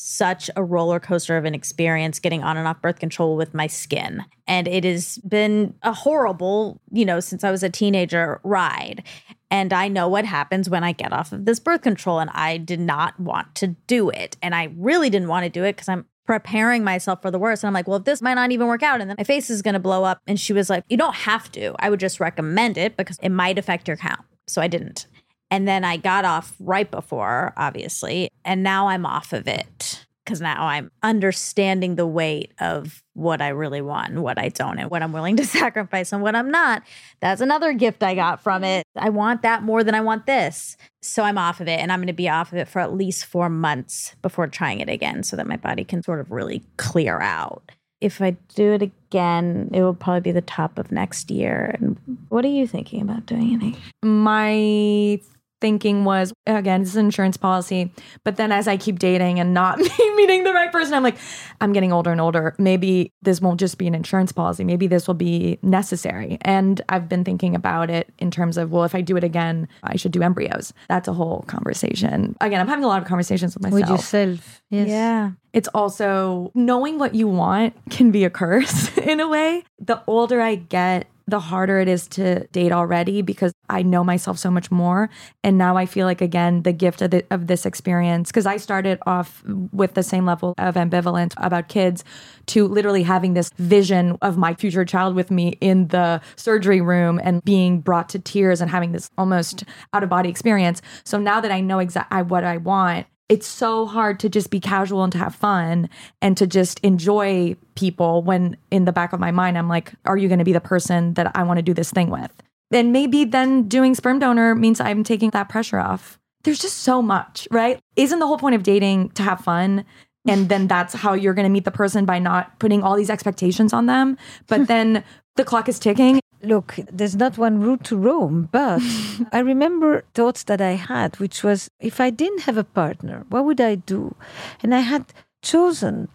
such 0.00 0.48
a 0.54 0.62
roller 0.62 1.00
coaster 1.00 1.36
of 1.36 1.44
an 1.44 1.56
experience 1.56 2.20
getting 2.20 2.44
on 2.44 2.56
and 2.56 2.68
off 2.68 2.80
birth 2.80 3.00
control 3.00 3.36
with 3.36 3.52
my 3.52 3.66
skin. 3.66 4.24
And 4.46 4.68
it 4.68 4.84
has 4.84 5.18
been 5.18 5.74
a 5.82 5.92
horrible, 5.92 6.80
you 6.92 7.04
know, 7.04 7.18
since 7.18 7.42
I 7.42 7.50
was 7.50 7.64
a 7.64 7.68
teenager 7.68 8.40
ride. 8.44 9.02
And 9.50 9.72
I 9.72 9.88
know 9.88 10.08
what 10.08 10.24
happens 10.24 10.68
when 10.68 10.84
I 10.84 10.92
get 10.92 11.12
off 11.12 11.32
of 11.32 11.44
this 11.44 11.58
birth 11.58 11.82
control. 11.82 12.18
And 12.18 12.30
I 12.30 12.58
did 12.58 12.80
not 12.80 13.18
want 13.18 13.54
to 13.56 13.68
do 13.86 14.10
it. 14.10 14.36
And 14.42 14.54
I 14.54 14.72
really 14.76 15.10
didn't 15.10 15.28
want 15.28 15.44
to 15.44 15.50
do 15.50 15.64
it 15.64 15.76
because 15.76 15.88
I'm 15.88 16.06
preparing 16.26 16.84
myself 16.84 17.22
for 17.22 17.30
the 17.30 17.38
worst. 17.38 17.64
And 17.64 17.68
I'm 17.68 17.74
like, 17.74 17.88
well, 17.88 17.96
if 17.96 18.04
this 18.04 18.20
might 18.20 18.34
not 18.34 18.52
even 18.52 18.66
work 18.66 18.82
out 18.82 19.00
and 19.00 19.08
then 19.08 19.16
my 19.16 19.24
face 19.24 19.48
is 19.48 19.62
going 19.62 19.74
to 19.74 19.80
blow 19.80 20.04
up. 20.04 20.20
And 20.26 20.38
she 20.38 20.52
was 20.52 20.68
like, 20.68 20.84
you 20.88 20.98
don't 20.98 21.14
have 21.14 21.50
to. 21.52 21.74
I 21.78 21.88
would 21.88 22.00
just 22.00 22.20
recommend 22.20 22.76
it 22.76 22.96
because 22.96 23.18
it 23.22 23.30
might 23.30 23.58
affect 23.58 23.88
your 23.88 23.96
count. 23.96 24.20
So 24.46 24.60
I 24.60 24.68
didn't. 24.68 25.06
And 25.50 25.66
then 25.66 25.84
I 25.84 25.96
got 25.96 26.26
off 26.26 26.54
right 26.60 26.90
before, 26.90 27.54
obviously. 27.56 28.28
And 28.44 28.62
now 28.62 28.88
I'm 28.88 29.06
off 29.06 29.32
of 29.32 29.48
it 29.48 30.04
because 30.24 30.42
now 30.42 30.66
I'm 30.66 30.90
understanding 31.02 31.94
the 31.94 32.06
weight 32.06 32.52
of 32.60 33.02
what 33.18 33.42
I 33.42 33.48
really 33.48 33.80
want 33.80 34.10
and 34.10 34.22
what 34.22 34.38
I 34.38 34.48
don't, 34.48 34.78
and 34.78 34.90
what 34.90 35.02
I'm 35.02 35.12
willing 35.12 35.36
to 35.36 35.44
sacrifice 35.60 36.12
and 36.12 36.22
what 36.22 36.36
I'm 36.36 36.50
not. 36.50 36.82
That's 37.20 37.40
another 37.40 37.72
gift 37.72 38.02
I 38.02 38.14
got 38.14 38.40
from 38.42 38.62
it. 38.62 38.84
I 38.96 39.10
want 39.10 39.42
that 39.42 39.62
more 39.62 39.82
than 39.82 39.94
I 39.94 40.00
want 40.00 40.26
this. 40.26 40.76
So 41.02 41.24
I'm 41.24 41.38
off 41.38 41.60
of 41.60 41.68
it, 41.68 41.80
and 41.80 41.92
I'm 41.92 41.98
going 41.98 42.06
to 42.06 42.12
be 42.12 42.28
off 42.28 42.52
of 42.52 42.58
it 42.58 42.68
for 42.68 42.80
at 42.80 42.94
least 42.94 43.26
four 43.26 43.48
months 43.48 44.14
before 44.22 44.46
trying 44.46 44.80
it 44.80 44.88
again 44.88 45.22
so 45.22 45.36
that 45.36 45.46
my 45.46 45.56
body 45.56 45.84
can 45.84 46.02
sort 46.02 46.20
of 46.20 46.30
really 46.30 46.62
clear 46.76 47.20
out. 47.20 47.72
If 48.00 48.22
I 48.22 48.36
do 48.54 48.74
it 48.74 48.82
again, 48.82 49.70
it 49.72 49.82
will 49.82 49.94
probably 49.94 50.20
be 50.20 50.32
the 50.32 50.40
top 50.40 50.78
of 50.78 50.92
next 50.92 51.30
year. 51.30 51.74
And 51.80 51.96
what 52.28 52.44
are 52.44 52.48
you 52.48 52.66
thinking 52.66 53.02
about 53.02 53.26
doing, 53.26 53.52
Annie? 53.52 53.76
my 54.04 55.20
thinking 55.60 56.04
was 56.04 56.32
again 56.46 56.80
this 56.80 56.90
is 56.90 56.96
an 56.96 57.06
insurance 57.06 57.36
policy 57.36 57.92
but 58.24 58.36
then 58.36 58.52
as 58.52 58.68
i 58.68 58.76
keep 58.76 58.98
dating 58.98 59.40
and 59.40 59.52
not 59.52 59.78
meeting 60.16 60.44
the 60.44 60.52
right 60.52 60.70
person 60.70 60.94
i'm 60.94 61.02
like 61.02 61.16
i'm 61.60 61.72
getting 61.72 61.92
older 61.92 62.10
and 62.12 62.20
older 62.20 62.54
maybe 62.58 63.12
this 63.22 63.40
won't 63.40 63.58
just 63.58 63.78
be 63.78 63.86
an 63.86 63.94
insurance 63.94 64.30
policy 64.32 64.62
maybe 64.64 64.86
this 64.86 65.06
will 65.06 65.14
be 65.14 65.58
necessary 65.62 66.38
and 66.42 66.80
i've 66.88 67.08
been 67.08 67.24
thinking 67.24 67.54
about 67.54 67.90
it 67.90 68.12
in 68.18 68.30
terms 68.30 68.56
of 68.56 68.70
well 68.70 68.84
if 68.84 68.94
i 68.94 69.00
do 69.00 69.16
it 69.16 69.24
again 69.24 69.66
i 69.82 69.96
should 69.96 70.12
do 70.12 70.22
embryos 70.22 70.72
that's 70.88 71.08
a 71.08 71.12
whole 71.12 71.42
conversation 71.48 72.36
again 72.40 72.60
i'm 72.60 72.68
having 72.68 72.84
a 72.84 72.88
lot 72.88 73.02
of 73.02 73.08
conversations 73.08 73.54
with 73.54 73.62
myself 73.62 73.80
With 73.80 73.90
yourself. 73.90 74.62
Yes. 74.70 74.88
Yeah. 74.88 75.30
it's 75.54 75.68
also 75.68 76.52
knowing 76.54 76.98
what 76.98 77.14
you 77.14 77.26
want 77.26 77.74
can 77.90 78.10
be 78.10 78.24
a 78.24 78.30
curse 78.30 78.96
in 78.98 79.18
a 79.18 79.26
way. 79.26 79.64
The 79.78 80.02
older 80.06 80.40
I 80.42 80.56
get, 80.56 81.06
the 81.28 81.40
harder 81.40 81.78
it 81.78 81.88
is 81.88 82.08
to 82.08 82.46
date 82.48 82.72
already 82.72 83.20
because 83.20 83.52
I 83.68 83.82
know 83.82 84.02
myself 84.02 84.38
so 84.38 84.50
much 84.50 84.70
more. 84.70 85.10
And 85.44 85.58
now 85.58 85.76
I 85.76 85.84
feel 85.84 86.06
like, 86.06 86.22
again, 86.22 86.62
the 86.62 86.72
gift 86.72 87.02
of, 87.02 87.10
the, 87.10 87.24
of 87.30 87.48
this 87.48 87.66
experience, 87.66 88.30
because 88.30 88.46
I 88.46 88.56
started 88.56 88.98
off 89.06 89.44
with 89.72 89.92
the 89.92 90.02
same 90.02 90.24
level 90.24 90.54
of 90.56 90.74
ambivalence 90.74 91.34
about 91.36 91.68
kids 91.68 92.02
to 92.46 92.66
literally 92.66 93.02
having 93.02 93.34
this 93.34 93.50
vision 93.58 94.16
of 94.22 94.38
my 94.38 94.54
future 94.54 94.86
child 94.86 95.14
with 95.14 95.30
me 95.30 95.58
in 95.60 95.88
the 95.88 96.22
surgery 96.36 96.80
room 96.80 97.20
and 97.22 97.44
being 97.44 97.80
brought 97.80 98.08
to 98.08 98.18
tears 98.18 98.62
and 98.62 98.70
having 98.70 98.92
this 98.92 99.10
almost 99.18 99.64
out 99.92 100.02
of 100.02 100.08
body 100.08 100.30
experience. 100.30 100.80
So 101.04 101.18
now 101.18 101.42
that 101.42 101.52
I 101.52 101.60
know 101.60 101.78
exactly 101.78 102.22
what 102.22 102.42
I 102.42 102.56
want, 102.56 103.06
it's 103.28 103.46
so 103.46 103.86
hard 103.86 104.18
to 104.20 104.28
just 104.28 104.50
be 104.50 104.60
casual 104.60 105.04
and 105.04 105.12
to 105.12 105.18
have 105.18 105.34
fun 105.34 105.88
and 106.22 106.36
to 106.36 106.46
just 106.46 106.80
enjoy 106.80 107.56
people 107.74 108.22
when 108.22 108.56
in 108.70 108.84
the 108.84 108.92
back 108.92 109.12
of 109.12 109.20
my 109.20 109.30
mind 109.30 109.58
I'm 109.58 109.68
like, 109.68 109.92
are 110.04 110.16
you 110.16 110.28
going 110.28 110.38
to 110.38 110.44
be 110.44 110.52
the 110.52 110.60
person 110.60 111.14
that 111.14 111.30
I 111.34 111.42
want 111.42 111.58
to 111.58 111.62
do 111.62 111.74
this 111.74 111.90
thing 111.90 112.10
with? 112.10 112.32
And 112.70 112.92
maybe 112.92 113.24
then 113.24 113.68
doing 113.68 113.94
sperm 113.94 114.18
donor 114.18 114.54
means 114.54 114.80
I'm 114.80 115.04
taking 115.04 115.30
that 115.30 115.48
pressure 115.48 115.78
off. 115.78 116.18
There's 116.44 116.58
just 116.58 116.78
so 116.78 117.02
much, 117.02 117.48
right? 117.50 117.80
Isn't 117.96 118.18
the 118.18 118.26
whole 118.26 118.38
point 118.38 118.54
of 118.54 118.62
dating 118.62 119.10
to 119.10 119.22
have 119.22 119.40
fun? 119.40 119.84
And 120.26 120.48
then 120.48 120.66
that's 120.66 120.94
how 120.94 121.14
you're 121.14 121.34
going 121.34 121.46
to 121.46 121.50
meet 121.50 121.64
the 121.64 121.70
person 121.70 122.04
by 122.04 122.18
not 122.18 122.58
putting 122.58 122.82
all 122.82 122.96
these 122.96 123.10
expectations 123.10 123.72
on 123.72 123.86
them. 123.86 124.16
But 124.46 124.66
then 124.68 125.04
the 125.36 125.44
clock 125.44 125.68
is 125.68 125.78
ticking 125.78 126.20
Look, 126.42 126.76
there's 126.90 127.16
not 127.16 127.36
one 127.36 127.60
route 127.60 127.84
to 127.84 127.96
Rome, 127.96 128.48
but 128.52 128.80
I 129.32 129.40
remember 129.40 130.04
thoughts 130.14 130.44
that 130.44 130.60
I 130.60 130.72
had, 130.72 131.18
which 131.18 131.42
was 131.42 131.68
if 131.80 132.00
I 132.00 132.10
didn't 132.10 132.42
have 132.42 132.56
a 132.56 132.64
partner, 132.64 133.24
what 133.28 133.44
would 133.44 133.60
I 133.60 133.74
do? 133.74 134.14
And 134.62 134.74
I 134.74 134.80
had 134.80 135.12
chosen 135.42 136.08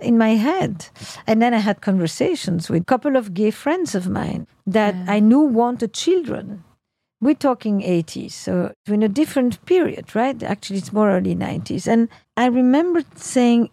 in 0.00 0.18
my 0.18 0.30
head. 0.30 0.88
And 1.26 1.40
then 1.40 1.54
I 1.54 1.58
had 1.58 1.80
conversations 1.80 2.68
with 2.68 2.82
a 2.82 2.84
couple 2.84 3.16
of 3.16 3.34
gay 3.34 3.50
friends 3.50 3.94
of 3.94 4.08
mine 4.08 4.46
that 4.66 4.94
yeah. 4.94 5.04
I 5.08 5.20
knew 5.20 5.40
wanted 5.40 5.92
children. 5.92 6.64
We're 7.22 7.34
talking 7.34 7.80
80s, 7.82 8.32
so 8.32 8.72
in 8.86 9.02
a 9.02 9.08
different 9.08 9.64
period, 9.66 10.14
right? 10.14 10.42
Actually, 10.42 10.78
it's 10.78 10.92
more 10.92 11.10
early 11.10 11.36
90s. 11.36 11.86
And 11.86 12.08
I 12.36 12.46
remember 12.46 13.02
saying, 13.14 13.68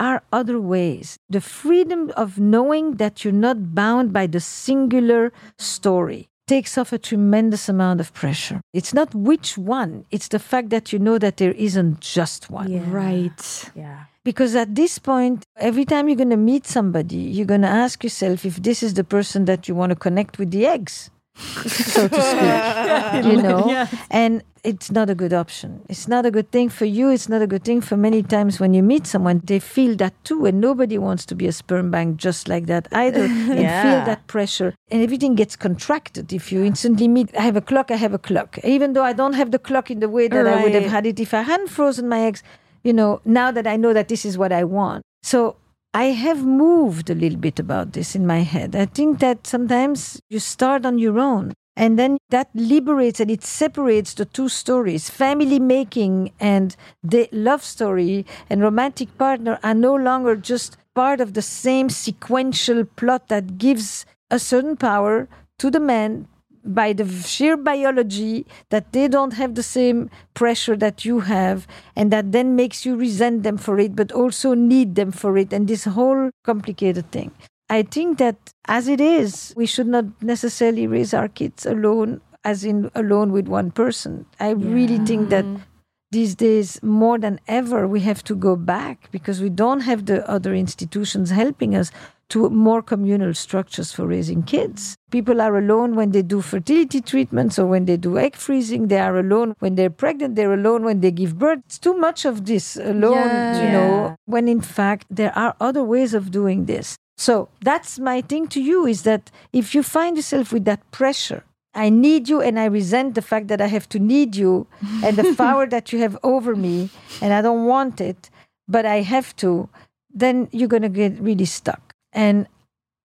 are 0.00 0.22
other 0.32 0.58
ways. 0.58 1.18
The 1.28 1.40
freedom 1.40 2.10
of 2.16 2.38
knowing 2.38 2.96
that 2.96 3.22
you're 3.22 3.32
not 3.32 3.74
bound 3.74 4.12
by 4.12 4.26
the 4.26 4.40
singular 4.40 5.32
story 5.58 6.28
takes 6.48 6.76
off 6.76 6.92
a 6.92 6.98
tremendous 6.98 7.68
amount 7.68 8.00
of 8.00 8.12
pressure. 8.12 8.60
It's 8.72 8.92
not 8.92 9.14
which 9.14 9.56
one, 9.56 10.04
it's 10.10 10.26
the 10.26 10.40
fact 10.40 10.70
that 10.70 10.92
you 10.92 10.98
know 10.98 11.16
that 11.18 11.36
there 11.36 11.52
isn't 11.52 12.00
just 12.00 12.50
one. 12.50 12.72
Yeah. 12.72 12.90
Right. 12.90 13.70
Yeah. 13.76 14.06
Because 14.24 14.56
at 14.56 14.74
this 14.74 14.98
point, 14.98 15.44
every 15.56 15.84
time 15.84 16.08
you're 16.08 16.16
going 16.16 16.30
to 16.30 16.36
meet 16.36 16.66
somebody, 16.66 17.16
you're 17.16 17.46
going 17.46 17.62
to 17.62 17.68
ask 17.68 18.02
yourself 18.02 18.44
if 18.44 18.62
this 18.62 18.82
is 18.82 18.94
the 18.94 19.04
person 19.04 19.44
that 19.44 19.68
you 19.68 19.74
want 19.74 19.90
to 19.90 19.96
connect 19.96 20.38
with 20.38 20.50
the 20.50 20.66
eggs. 20.66 21.10
so 21.66 22.08
to 22.08 22.22
speak, 22.22 23.24
you 23.32 23.42
know, 23.42 23.86
and 24.10 24.42
it's 24.62 24.90
not 24.90 25.08
a 25.08 25.14
good 25.14 25.32
option. 25.32 25.82
It's 25.88 26.06
not 26.06 26.26
a 26.26 26.30
good 26.30 26.50
thing 26.50 26.68
for 26.68 26.84
you. 26.84 27.10
It's 27.10 27.28
not 27.28 27.40
a 27.40 27.46
good 27.46 27.64
thing 27.64 27.80
for 27.80 27.96
many 27.96 28.22
times 28.22 28.60
when 28.60 28.74
you 28.74 28.82
meet 28.82 29.06
someone. 29.06 29.40
They 29.44 29.58
feel 29.58 29.96
that 29.96 30.12
too, 30.24 30.46
and 30.46 30.60
nobody 30.60 30.98
wants 30.98 31.24
to 31.26 31.34
be 31.34 31.46
a 31.46 31.52
sperm 31.52 31.90
bank 31.90 32.16
just 32.16 32.48
like 32.48 32.66
that 32.66 32.88
either, 32.92 33.24
and 33.24 33.48
feel 33.48 34.04
that 34.04 34.26
pressure, 34.26 34.74
and 34.90 35.02
everything 35.02 35.34
gets 35.34 35.56
contracted 35.56 36.32
if 36.32 36.52
you 36.52 36.62
instantly 36.62 37.08
meet. 37.08 37.34
I 37.36 37.42
have 37.42 37.56
a 37.56 37.62
clock. 37.62 37.90
I 37.90 37.96
have 37.96 38.14
a 38.14 38.18
clock, 38.18 38.58
even 38.64 38.92
though 38.92 39.04
I 39.04 39.12
don't 39.12 39.34
have 39.34 39.50
the 39.50 39.58
clock 39.58 39.90
in 39.90 40.00
the 40.00 40.08
way 40.08 40.28
that 40.28 40.44
right. 40.44 40.58
I 40.58 40.62
would 40.62 40.74
have 40.74 40.90
had 40.90 41.06
it 41.06 41.20
if 41.20 41.32
I 41.32 41.42
hadn't 41.42 41.68
frozen 41.68 42.08
my 42.08 42.20
eggs. 42.20 42.42
You 42.82 42.92
know, 42.92 43.20
now 43.24 43.50
that 43.50 43.66
I 43.66 43.76
know 43.76 43.92
that 43.92 44.08
this 44.08 44.24
is 44.24 44.38
what 44.38 44.52
I 44.52 44.64
want, 44.64 45.04
so 45.22 45.56
I 45.92 46.04
have 46.04 46.46
moved 46.46 47.10
a 47.10 47.16
little 47.16 47.38
bit 47.38 47.58
about 47.58 47.94
this 47.94 48.14
in 48.14 48.24
my 48.24 48.40
head. 48.40 48.76
I 48.76 48.86
think 48.86 49.18
that 49.18 49.46
sometimes 49.46 50.20
you 50.30 50.38
start 50.38 50.86
on 50.86 50.98
your 50.98 51.18
own 51.18 51.52
and 51.76 51.98
then 51.98 52.18
that 52.28 52.48
liberates 52.54 53.18
and 53.18 53.28
it 53.28 53.42
separates 53.42 54.14
the 54.14 54.24
two 54.24 54.48
stories. 54.48 55.10
Family 55.10 55.58
making 55.58 56.30
and 56.38 56.76
the 57.02 57.28
love 57.32 57.64
story 57.64 58.24
and 58.48 58.62
romantic 58.62 59.18
partner 59.18 59.58
are 59.64 59.74
no 59.74 59.94
longer 59.94 60.36
just 60.36 60.76
part 60.94 61.20
of 61.20 61.34
the 61.34 61.42
same 61.42 61.90
sequential 61.90 62.84
plot 62.84 63.26
that 63.26 63.58
gives 63.58 64.06
a 64.30 64.38
certain 64.38 64.76
power 64.76 65.28
to 65.58 65.72
the 65.72 65.80
man 65.80 66.28
by 66.64 66.92
the 66.92 67.08
sheer 67.22 67.56
biology 67.56 68.46
that 68.68 68.92
they 68.92 69.08
don't 69.08 69.32
have 69.32 69.54
the 69.54 69.62
same 69.62 70.10
pressure 70.34 70.76
that 70.76 71.04
you 71.04 71.20
have 71.20 71.66
and 71.96 72.12
that 72.12 72.32
then 72.32 72.56
makes 72.56 72.84
you 72.84 72.96
resent 72.96 73.42
them 73.42 73.56
for 73.56 73.78
it 73.78 73.96
but 73.96 74.12
also 74.12 74.54
need 74.54 74.94
them 74.94 75.10
for 75.10 75.36
it 75.38 75.52
and 75.52 75.68
this 75.68 75.84
whole 75.84 76.30
complicated 76.44 77.10
thing. 77.10 77.30
I 77.68 77.82
think 77.82 78.18
that 78.18 78.36
as 78.66 78.88
it 78.88 79.00
is 79.00 79.54
we 79.56 79.66
should 79.66 79.86
not 79.86 80.04
necessarily 80.22 80.86
raise 80.86 81.14
our 81.14 81.28
kids 81.28 81.64
alone 81.64 82.20
as 82.44 82.64
in 82.64 82.90
alone 82.94 83.32
with 83.32 83.48
one 83.48 83.70
person. 83.70 84.26
I 84.38 84.48
yeah. 84.48 84.54
really 84.58 84.98
think 84.98 85.28
that 85.30 85.44
mm-hmm. 85.44 85.62
these 86.10 86.34
days 86.34 86.82
more 86.82 87.18
than 87.18 87.40
ever 87.46 87.86
we 87.86 88.00
have 88.00 88.24
to 88.24 88.34
go 88.34 88.56
back 88.56 89.08
because 89.10 89.40
we 89.40 89.50
don't 89.50 89.80
have 89.80 90.06
the 90.06 90.28
other 90.28 90.54
institutions 90.54 91.30
helping 91.30 91.74
us 91.74 91.90
to 92.30 92.48
more 92.48 92.80
communal 92.82 93.34
structures 93.34 93.92
for 93.92 94.06
raising 94.06 94.42
kids. 94.42 94.96
People 95.10 95.40
are 95.40 95.56
alone 95.58 95.96
when 95.96 96.12
they 96.12 96.22
do 96.22 96.40
fertility 96.40 97.00
treatments 97.00 97.58
or 97.58 97.66
when 97.66 97.84
they 97.84 97.96
do 97.96 98.18
egg 98.18 98.36
freezing. 98.36 98.88
They 98.88 99.00
are 99.00 99.18
alone 99.18 99.54
when 99.58 99.74
they're 99.74 99.90
pregnant. 99.90 100.36
They're 100.36 100.54
alone 100.54 100.84
when 100.84 101.00
they 101.00 101.10
give 101.10 101.38
birth. 101.38 101.60
It's 101.66 101.78
too 101.78 101.94
much 101.94 102.24
of 102.24 102.46
this 102.46 102.76
alone, 102.76 103.26
yeah. 103.26 103.66
you 103.66 103.72
know, 103.72 104.16
when 104.26 104.48
in 104.48 104.60
fact 104.60 105.06
there 105.10 105.36
are 105.36 105.54
other 105.60 105.82
ways 105.82 106.14
of 106.14 106.30
doing 106.30 106.66
this. 106.66 106.96
So 107.18 107.50
that's 107.60 107.98
my 107.98 108.22
thing 108.22 108.48
to 108.48 108.62
you 108.62 108.86
is 108.86 109.02
that 109.02 109.30
if 109.52 109.74
you 109.74 109.82
find 109.82 110.16
yourself 110.16 110.52
with 110.52 110.64
that 110.64 110.90
pressure, 110.90 111.44
I 111.74 111.90
need 111.90 112.28
you 112.28 112.40
and 112.40 112.58
I 112.58 112.64
resent 112.64 113.14
the 113.14 113.22
fact 113.22 113.48
that 113.48 113.60
I 113.60 113.66
have 113.66 113.88
to 113.90 113.98
need 113.98 114.36
you 114.36 114.66
and 115.04 115.16
the 115.16 115.34
power 115.34 115.66
that 115.66 115.92
you 115.92 115.98
have 115.98 116.16
over 116.22 116.56
me 116.56 116.90
and 117.20 117.34
I 117.34 117.42
don't 117.42 117.66
want 117.66 118.00
it, 118.00 118.30
but 118.68 118.86
I 118.86 119.02
have 119.02 119.36
to, 119.36 119.68
then 120.14 120.48
you're 120.52 120.68
going 120.68 120.82
to 120.82 120.88
get 120.88 121.20
really 121.20 121.44
stuck. 121.44 121.89
And 122.12 122.46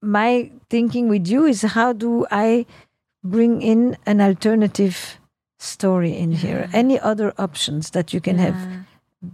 my 0.02 0.52
thinking 0.70 1.10
with 1.10 1.28
you 1.28 1.46
is 1.46 1.62
how 1.62 1.94
do 1.94 2.26
I 2.32 2.66
bring 3.24 3.62
in 3.62 3.98
an 4.06 4.22
alternative 4.22 5.20
story 5.60 6.16
in 6.16 6.32
here? 6.32 6.70
Any 6.74 7.00
other 7.00 7.34
options 7.38 7.92
that 7.92 8.14
you 8.14 8.22
can 8.22 8.38
yeah. 8.38 8.52
have? 8.52 8.86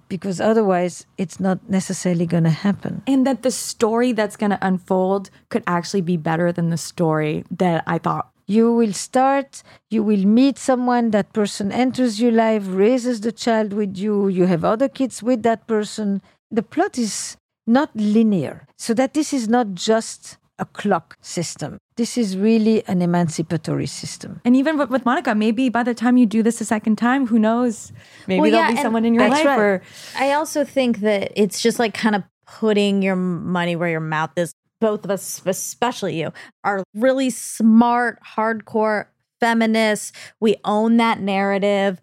Because 0.08 0.40
otherwise, 0.40 1.06
it's 1.18 1.40
not 1.40 1.70
necessarily 1.70 2.26
going 2.26 2.46
to 2.46 2.50
happen. 2.50 3.04
And 3.08 3.28
that 3.28 3.44
the 3.44 3.52
story 3.52 4.14
that's 4.14 4.38
going 4.38 4.52
to 4.52 4.60
unfold 4.62 5.30
could 5.50 5.64
actually 5.68 6.02
be 6.02 6.16
better 6.16 6.54
than 6.54 6.70
the 6.70 6.78
story 6.78 7.44
that 7.52 7.84
I 7.88 7.98
thought 7.98 8.32
you 8.52 8.74
will 8.74 8.94
start 8.94 9.64
you 9.90 10.04
will 10.04 10.26
meet 10.26 10.58
someone 10.58 11.12
that 11.12 11.32
person 11.32 11.72
enters 11.72 12.20
your 12.20 12.32
life 12.32 12.64
raises 12.68 13.22
the 13.22 13.32
child 13.32 13.72
with 13.72 13.98
you 13.98 14.28
you 14.28 14.46
have 14.46 14.66
other 14.66 14.90
kids 14.90 15.24
with 15.24 15.44
that 15.44 15.66
person 15.68 16.22
the 16.50 16.64
plot 16.64 16.98
is 16.98 17.38
not 17.68 17.90
linear, 17.96 18.68
so 18.78 18.94
that 18.94 19.14
this 19.14 19.34
is 19.34 19.48
not 19.48 19.74
just 19.74 20.38
a 20.60 20.66
clock 20.66 21.18
system. 21.22 21.78
This 21.98 22.18
is 22.18 22.38
really 22.38 22.86
an 22.88 23.02
emancipatory 23.02 23.88
system. 23.88 24.42
And 24.46 24.56
even 24.56 24.78
with, 24.78 25.06
Monica, 25.06 25.34
maybe 25.34 25.70
by 25.70 25.84
the 25.84 25.94
time 25.94 26.18
you 26.18 26.26
do 26.26 26.44
this 26.44 26.62
a 26.62 26.66
second 26.66 26.98
time, 26.98 27.28
who 27.28 27.40
knows? 27.40 27.92
Maybe 28.28 28.42
well, 28.42 28.52
there'll 28.52 28.76
be 28.76 28.82
someone 28.82 29.06
in 29.06 29.14
your 29.14 29.28
life. 29.28 29.46
Right. 29.46 29.60
Or... 29.60 29.82
I 30.18 30.34
also 30.34 30.64
think 30.64 31.00
that 31.00 31.32
it's 31.36 31.62
just 31.62 31.80
like 31.80 31.94
kind 31.94 32.16
of 32.16 32.24
putting 32.46 33.02
your 33.02 33.16
money 33.16 33.76
where 33.76 33.90
your 33.90 34.00
mouth 34.00 34.32
is. 34.36 34.54
Both 34.80 35.06
of 35.06 35.12
us, 35.12 35.42
especially 35.46 36.20
you, 36.20 36.34
are 36.64 36.84
really 36.96 37.30
smart, 37.30 38.20
hardcore 38.36 39.06
feminists. 39.40 40.12
We 40.40 40.56
own 40.66 40.98
that 40.98 41.20
narrative 41.20 42.00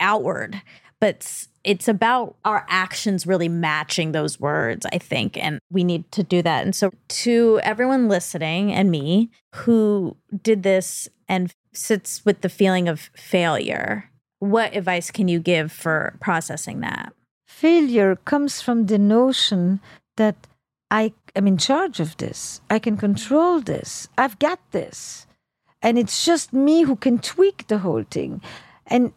outward. 0.00 0.62
But 0.98 1.46
it's 1.64 1.88
about 1.88 2.36
our 2.44 2.64
actions 2.68 3.26
really 3.26 3.48
matching 3.48 4.12
those 4.12 4.40
words, 4.40 4.86
I 4.92 4.98
think. 4.98 5.36
And 5.36 5.58
we 5.70 5.84
need 5.84 6.10
to 6.12 6.22
do 6.22 6.42
that. 6.42 6.64
And 6.64 6.74
so, 6.74 6.90
to 7.08 7.60
everyone 7.62 8.08
listening 8.08 8.72
and 8.72 8.90
me 8.90 9.30
who 9.54 10.16
did 10.42 10.62
this 10.62 11.08
and 11.28 11.52
sits 11.72 12.24
with 12.24 12.40
the 12.40 12.48
feeling 12.48 12.88
of 12.88 13.10
failure, 13.14 14.10
what 14.38 14.74
advice 14.74 15.10
can 15.10 15.28
you 15.28 15.38
give 15.38 15.70
for 15.70 16.16
processing 16.20 16.80
that? 16.80 17.12
Failure 17.46 18.16
comes 18.16 18.62
from 18.62 18.86
the 18.86 18.98
notion 18.98 19.80
that 20.16 20.46
I 20.90 21.12
am 21.36 21.46
in 21.46 21.58
charge 21.58 22.00
of 22.00 22.16
this, 22.16 22.60
I 22.68 22.78
can 22.78 22.96
control 22.96 23.60
this, 23.60 24.08
I've 24.18 24.38
got 24.38 24.58
this. 24.72 25.26
And 25.82 25.98
it's 25.98 26.24
just 26.24 26.52
me 26.52 26.82
who 26.82 26.96
can 26.96 27.18
tweak 27.18 27.68
the 27.68 27.78
whole 27.78 28.04
thing. 28.10 28.42
And 28.86 29.12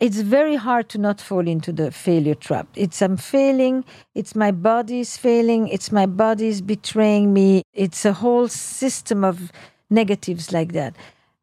it's 0.00 0.20
very 0.20 0.56
hard 0.56 0.88
to 0.90 0.98
not 0.98 1.20
fall 1.20 1.46
into 1.46 1.72
the 1.72 1.90
failure 1.90 2.34
trap. 2.34 2.68
It's 2.76 3.02
I'm 3.02 3.16
failing, 3.16 3.84
it's 4.14 4.36
my 4.36 4.52
body's 4.52 5.16
failing, 5.16 5.68
it's 5.68 5.90
my 5.90 6.06
body's 6.06 6.60
betraying 6.60 7.32
me. 7.32 7.62
It's 7.74 8.04
a 8.04 8.12
whole 8.12 8.48
system 8.48 9.24
of 9.24 9.50
negatives 9.90 10.52
like 10.52 10.72
that. 10.72 10.94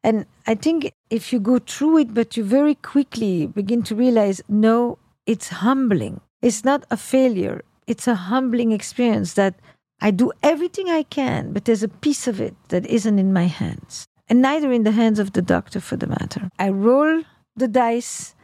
And 0.02 0.24
I 0.46 0.54
think 0.54 0.92
if 1.10 1.32
you 1.32 1.40
go 1.40 1.58
through 1.58 1.98
it, 1.98 2.14
but 2.14 2.36
you 2.36 2.44
very 2.44 2.76
quickly 2.76 3.46
begin 3.46 3.82
to 3.84 3.94
realize 3.94 4.40
no, 4.48 4.98
it's 5.26 5.48
humbling. 5.48 6.20
It's 6.40 6.64
not 6.64 6.86
a 6.90 6.96
failure, 6.96 7.62
it's 7.86 8.06
a 8.06 8.14
humbling 8.14 8.72
experience 8.72 9.34
that 9.34 9.54
I 10.00 10.10
do 10.10 10.32
everything 10.42 10.88
I 10.88 11.02
can, 11.02 11.52
but 11.52 11.64
there's 11.64 11.82
a 11.82 11.88
piece 11.88 12.28
of 12.28 12.40
it 12.40 12.54
that 12.68 12.86
isn't 12.86 13.18
in 13.18 13.32
my 13.32 13.46
hands, 13.46 14.06
and 14.28 14.40
neither 14.40 14.70
in 14.70 14.84
the 14.84 14.92
hands 14.92 15.18
of 15.18 15.32
the 15.32 15.42
doctor 15.42 15.80
for 15.80 15.96
the 15.96 16.06
matter. 16.06 16.50
I 16.58 16.68
roll 16.68 17.22
the 17.56 17.68
dice, 17.68 18.34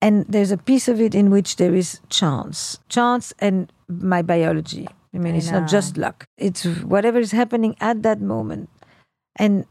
and 0.00 0.24
there's 0.28 0.50
a 0.50 0.56
piece 0.58 0.88
of 0.88 1.00
it 1.00 1.14
in 1.14 1.30
which 1.30 1.56
there 1.56 1.74
is 1.74 2.00
chance, 2.10 2.78
chance 2.88 3.32
and 3.38 3.72
my 3.88 4.22
biology. 4.22 4.88
I 5.14 5.18
mean, 5.18 5.34
I 5.34 5.38
it's 5.38 5.50
know. 5.50 5.60
not 5.60 5.68
just 5.70 5.96
luck, 5.96 6.26
it's 6.36 6.64
whatever 6.64 7.18
is 7.18 7.32
happening 7.32 7.76
at 7.80 8.02
that 8.02 8.20
moment. 8.20 8.68
And 9.36 9.66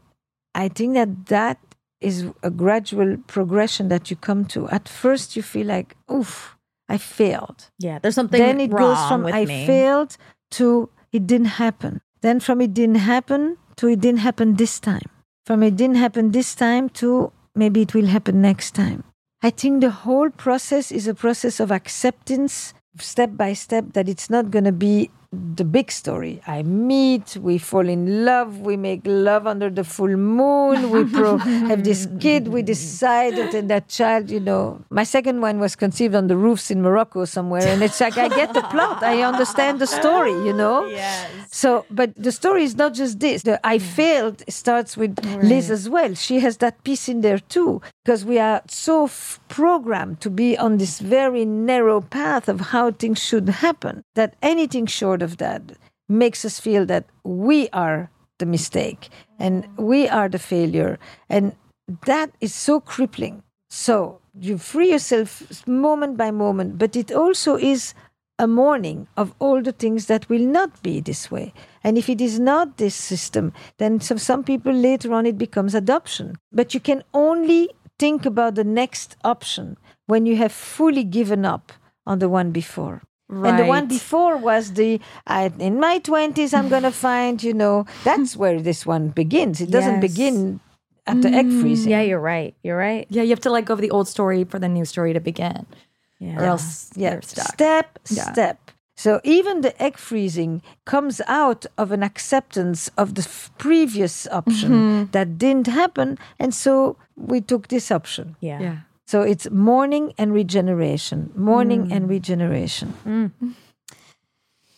I 0.54 0.68
think 0.68 0.94
that 0.94 1.26
that 1.26 1.58
is 2.00 2.26
a 2.42 2.50
gradual 2.50 3.16
progression 3.26 3.88
that 3.88 4.10
you 4.10 4.16
come 4.16 4.44
to. 4.46 4.68
At 4.68 4.88
first, 4.88 5.36
you 5.36 5.42
feel 5.42 5.66
like, 5.66 5.96
oof, 6.12 6.56
I 6.88 6.98
failed 6.98 7.70
Yeah, 7.78 7.98
there's 7.98 8.14
something 8.14 8.40
then 8.40 8.60
it 8.60 8.70
goes 8.70 8.98
from 9.08 9.26
I 9.26 9.44
me. 9.44 9.66
failed 9.66 10.16
to 10.52 10.90
it 11.12 11.26
didn't 11.26 11.56
happen. 11.56 12.00
Then 12.20 12.40
from 12.40 12.60
it 12.60 12.74
didn't 12.74 12.96
happen 12.96 13.56
to 13.76 13.88
it 13.88 14.00
didn't 14.00 14.20
happen 14.20 14.54
this 14.54 14.80
time. 14.80 15.08
From 15.46 15.62
it 15.62 15.76
didn't 15.76 15.96
happen 15.96 16.32
this 16.32 16.54
time 16.54 16.88
to 17.00 17.32
maybe 17.54 17.82
it 17.82 17.94
will 17.94 18.06
happen 18.06 18.40
next 18.42 18.74
time. 18.74 19.04
I 19.44 19.50
think 19.50 19.82
the 19.82 19.90
whole 19.90 20.30
process 20.30 20.90
is 20.90 21.06
a 21.06 21.12
process 21.12 21.60
of 21.60 21.70
acceptance, 21.70 22.72
step 22.98 23.36
by 23.36 23.52
step, 23.52 23.92
that 23.92 24.08
it's 24.08 24.30
not 24.30 24.50
going 24.50 24.64
to 24.64 24.72
be 24.72 25.10
the 25.56 25.64
big 25.64 25.90
story. 25.90 26.40
I 26.46 26.62
meet, 26.62 27.36
we 27.36 27.58
fall 27.58 27.88
in 27.88 28.24
love, 28.24 28.60
we 28.60 28.76
make 28.76 29.02
love 29.04 29.46
under 29.46 29.70
the 29.70 29.84
full 29.84 30.16
moon, 30.16 30.90
we 30.90 31.04
pro- 31.16 31.38
have 31.38 31.84
this 31.84 32.08
kid, 32.20 32.48
we 32.48 32.62
decide 32.62 33.36
that 33.36 33.54
and 33.54 33.68
that 33.70 33.88
child, 33.88 34.30
you 34.30 34.40
know. 34.40 34.80
My 34.90 35.04
second 35.04 35.40
one 35.40 35.58
was 35.60 35.76
conceived 35.76 36.14
on 36.14 36.26
the 36.26 36.36
roofs 36.36 36.70
in 36.70 36.82
Morocco 36.82 37.24
somewhere, 37.24 37.66
and 37.66 37.82
it's 37.82 38.00
like 38.00 38.16
I 38.16 38.28
get 38.28 38.54
the 38.54 38.62
plot, 38.62 39.02
I 39.02 39.22
understand 39.22 39.80
the 39.80 39.86
story, 39.86 40.32
you 40.32 40.52
know. 40.52 40.86
Yes. 40.86 41.30
So, 41.50 41.84
but 41.90 42.14
the 42.16 42.32
story 42.32 42.64
is 42.64 42.76
not 42.76 42.94
just 42.94 43.20
this. 43.20 43.42
The 43.42 43.64
I 43.66 43.78
mm. 43.78 43.82
failed 43.82 44.42
starts 44.48 44.96
with 44.96 45.18
Liz 45.42 45.70
as 45.70 45.88
well. 45.88 46.14
She 46.14 46.40
has 46.40 46.58
that 46.58 46.82
piece 46.84 47.08
in 47.08 47.20
there 47.20 47.38
too, 47.38 47.80
because 48.04 48.24
we 48.24 48.38
are 48.38 48.62
so 48.68 49.04
f- 49.04 49.40
programmed 49.48 50.20
to 50.20 50.30
be 50.30 50.56
on 50.58 50.78
this 50.78 51.00
very 51.00 51.44
narrow 51.44 52.00
path 52.00 52.48
of 52.48 52.60
how 52.60 52.90
things 52.90 53.22
should 53.22 53.48
happen 53.48 54.04
that 54.14 54.34
anything 54.42 54.86
short 54.86 55.22
of 55.24 55.38
that 55.38 55.62
makes 56.08 56.44
us 56.44 56.60
feel 56.60 56.86
that 56.86 57.06
we 57.24 57.68
are 57.70 58.10
the 58.38 58.46
mistake 58.46 59.08
and 59.38 59.66
we 59.76 60.08
are 60.08 60.28
the 60.28 60.38
failure. 60.38 60.98
And 61.28 61.56
that 62.06 62.30
is 62.40 62.54
so 62.54 62.80
crippling. 62.80 63.42
So 63.68 64.20
you 64.38 64.58
free 64.58 64.92
yourself 64.92 65.66
moment 65.66 66.16
by 66.16 66.30
moment, 66.30 66.78
but 66.78 66.94
it 66.96 67.10
also 67.10 67.56
is 67.56 67.94
a 68.38 68.46
mourning 68.46 69.06
of 69.16 69.32
all 69.38 69.62
the 69.62 69.72
things 69.72 70.06
that 70.06 70.28
will 70.28 70.44
not 70.44 70.82
be 70.82 71.00
this 71.00 71.30
way. 71.30 71.52
And 71.84 71.96
if 71.96 72.08
it 72.08 72.20
is 72.20 72.40
not 72.40 72.78
this 72.78 72.94
system, 72.94 73.52
then 73.78 74.00
some, 74.00 74.18
some 74.18 74.42
people 74.42 74.72
later 74.72 75.12
on 75.12 75.26
it 75.26 75.38
becomes 75.38 75.74
adoption. 75.74 76.36
But 76.52 76.74
you 76.74 76.80
can 76.80 77.02
only 77.12 77.70
think 77.98 78.26
about 78.26 78.56
the 78.56 78.64
next 78.64 79.16
option 79.24 79.76
when 80.06 80.26
you 80.26 80.36
have 80.36 80.52
fully 80.52 81.04
given 81.04 81.44
up 81.44 81.72
on 82.06 82.18
the 82.18 82.28
one 82.28 82.50
before. 82.50 83.02
And 83.28 83.58
the 83.58 83.64
one 83.64 83.86
before 83.88 84.36
was 84.36 84.74
the 84.74 85.00
I, 85.26 85.50
in 85.58 85.80
my 85.80 85.98
20s, 85.98 86.52
I'm 86.52 86.68
going 86.68 86.82
to 86.92 86.92
find, 86.92 87.42
you 87.42 87.54
know, 87.54 87.86
that's 88.04 88.36
where 88.36 88.60
this 88.60 88.84
one 88.86 89.08
begins. 89.08 89.60
It 89.60 89.70
doesn't 89.70 90.00
Yes. 90.02 90.10
begin 90.12 90.60
at 91.06 91.22
the 91.22 91.28
egg 91.30 91.48
freezing. 91.60 91.90
Yeah, 91.90 92.02
you're 92.02 92.20
right. 92.20 92.54
You're 92.62 92.76
right. 92.78 93.06
Yeah, 93.10 93.22
you 93.22 93.30
have 93.30 93.40
to 93.40 93.50
let 93.50 93.64
go 93.64 93.74
of 93.74 93.80
the 93.80 93.90
old 93.90 94.08
story 94.08 94.44
for 94.44 94.58
the 94.58 94.68
new 94.68 94.84
story 94.84 95.12
to 95.14 95.20
begin, 95.20 95.66
Yeah. 96.20 96.38
or 96.38 96.44
else 96.44 96.90
yeah, 96.96 97.12
you're 97.12 97.22
stuck. 97.22 97.52
step, 97.54 97.98
Yeah. 98.10 98.32
step. 98.32 98.58
So 98.96 99.20
even 99.24 99.62
the 99.62 99.74
egg 99.82 99.98
freezing 99.98 100.62
comes 100.84 101.20
out 101.26 101.66
of 101.76 101.90
an 101.92 102.02
acceptance 102.02 102.90
of 102.96 103.14
the 103.16 103.22
f- 103.22 103.50
previous 103.58 104.26
option 104.30 104.70
Mm-hmm. 104.72 105.10
that 105.12 105.36
didn't 105.38 105.66
happen, 105.66 106.16
and 106.38 106.54
so 106.54 106.96
we 107.16 107.40
took 107.40 107.68
this 107.68 107.90
option. 107.90 108.36
yeah. 108.40 108.60
Yeah. 108.60 108.76
So 109.06 109.20
it's 109.22 109.50
mourning 109.50 110.14
and 110.16 110.32
regeneration, 110.32 111.30
mourning 111.36 111.88
Mm. 111.88 111.92
and 111.92 112.08
regeneration. 112.08 112.94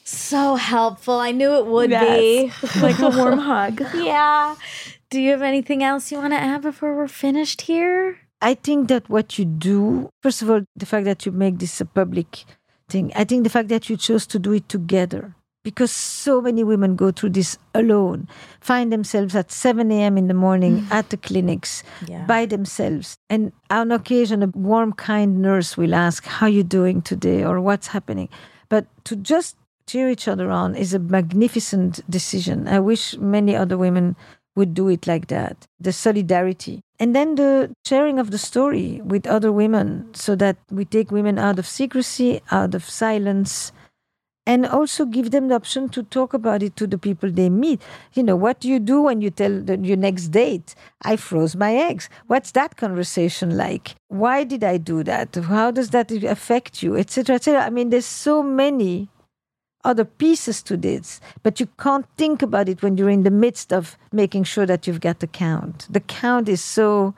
So 0.04 0.56
helpful. 0.56 1.14
I 1.14 1.30
knew 1.32 1.54
it 1.54 1.66
would 1.66 1.90
be. 1.90 2.50
like 2.82 2.98
a 2.98 3.10
warm 3.10 3.38
hug. 3.38 3.80
yeah. 3.94 4.54
Do 5.10 5.20
you 5.20 5.30
have 5.30 5.42
anything 5.42 5.82
else 5.84 6.10
you 6.10 6.18
want 6.18 6.32
to 6.32 6.38
add 6.40 6.62
before 6.62 6.96
we're 6.96 7.08
finished 7.08 7.62
here? 7.62 8.18
I 8.40 8.54
think 8.54 8.88
that 8.88 9.08
what 9.08 9.38
you 9.38 9.44
do, 9.44 10.10
first 10.22 10.42
of 10.42 10.50
all, 10.50 10.62
the 10.74 10.86
fact 10.86 11.04
that 11.06 11.24
you 11.24 11.30
make 11.32 11.58
this 11.58 11.80
a 11.80 11.84
public 11.86 12.44
thing, 12.88 13.12
I 13.14 13.22
think 13.24 13.44
the 13.44 13.50
fact 13.50 13.68
that 13.68 13.88
you 13.88 13.96
chose 13.96 14.26
to 14.26 14.38
do 14.38 14.52
it 14.52 14.68
together, 14.68 15.34
because 15.66 15.90
so 15.90 16.40
many 16.40 16.62
women 16.62 16.94
go 16.94 17.10
through 17.10 17.30
this 17.30 17.58
alone, 17.74 18.28
find 18.60 18.92
themselves 18.92 19.34
at 19.34 19.50
7 19.50 19.90
a.m. 19.90 20.16
in 20.16 20.28
the 20.28 20.32
morning 20.46 20.82
mm. 20.82 20.90
at 20.92 21.10
the 21.10 21.16
clinics 21.16 21.82
Yeah. 22.06 22.24
by 22.24 22.46
themselves. 22.46 23.18
And 23.28 23.50
on 23.68 23.90
occasion, 23.90 24.44
a 24.44 24.46
warm, 24.46 24.92
kind 24.92 25.42
nurse 25.42 25.76
will 25.76 25.92
ask, 25.92 26.24
How 26.24 26.46
you 26.46 26.62
doing 26.62 27.02
today? 27.02 27.42
or 27.42 27.60
What's 27.60 27.88
happening? 27.88 28.28
But 28.68 28.86
to 29.06 29.16
just 29.16 29.56
cheer 29.88 30.08
each 30.08 30.28
other 30.28 30.52
on 30.52 30.76
is 30.76 30.94
a 30.94 31.00
magnificent 31.00 31.98
decision. 32.08 32.68
I 32.68 32.78
wish 32.78 33.16
many 33.18 33.56
other 33.56 33.76
women 33.76 34.14
would 34.54 34.72
do 34.72 34.86
it 34.88 35.08
like 35.08 35.26
that. 35.26 35.66
The 35.80 35.92
solidarity. 35.92 36.80
And 37.00 37.10
then 37.12 37.34
the 37.34 37.74
sharing 37.84 38.20
of 38.20 38.30
the 38.30 38.38
story 38.38 39.00
with 39.04 39.26
other 39.26 39.50
women 39.50 40.14
so 40.14 40.36
that 40.36 40.58
we 40.70 40.84
take 40.84 41.10
women 41.10 41.40
out 41.40 41.58
of 41.58 41.66
secrecy, 41.66 42.40
out 42.52 42.72
of 42.76 42.84
silence, 42.88 43.72
and 44.46 44.64
also 44.64 45.04
give 45.04 45.32
them 45.32 45.48
the 45.48 45.54
option 45.56 45.88
to 45.88 46.02
talk 46.04 46.32
about 46.32 46.62
it 46.62 46.76
to 46.76 46.86
the 46.86 46.98
people 46.98 47.30
they 47.30 47.50
meet. 47.50 47.82
You 48.14 48.22
know, 48.22 48.36
what 48.36 48.60
do 48.60 48.68
you 48.68 48.78
do 48.78 49.02
when 49.02 49.20
you 49.20 49.30
tell 49.30 49.60
the, 49.60 49.76
your 49.78 49.96
next 49.96 50.28
date, 50.28 50.74
I 51.02 51.16
froze 51.16 51.56
my 51.56 51.74
eggs? 51.74 52.08
What's 52.28 52.52
that 52.52 52.76
conversation 52.76 53.56
like? 53.56 53.96
Why 54.08 54.44
did 54.44 54.62
I 54.62 54.76
do 54.76 55.02
that? 55.02 55.34
How 55.34 55.70
does 55.72 55.90
that 55.90 56.10
affect 56.12 56.82
you? 56.82 56.96
Etc. 56.96 57.34
Etc. 57.34 57.60
I 57.60 57.70
mean, 57.70 57.90
there's 57.90 58.06
so 58.06 58.42
many 58.42 59.08
other 59.84 60.04
pieces 60.04 60.62
to 60.64 60.76
this, 60.76 61.20
but 61.42 61.60
you 61.60 61.68
can't 61.78 62.06
think 62.16 62.42
about 62.42 62.68
it 62.68 62.82
when 62.82 62.96
you're 62.96 63.10
in 63.10 63.22
the 63.22 63.30
midst 63.30 63.72
of 63.72 63.96
making 64.12 64.44
sure 64.44 64.66
that 64.66 64.86
you've 64.86 65.00
got 65.00 65.20
the 65.20 65.26
count. 65.26 65.86
The 65.88 66.00
count 66.00 66.48
is 66.48 66.62
so 66.62 67.14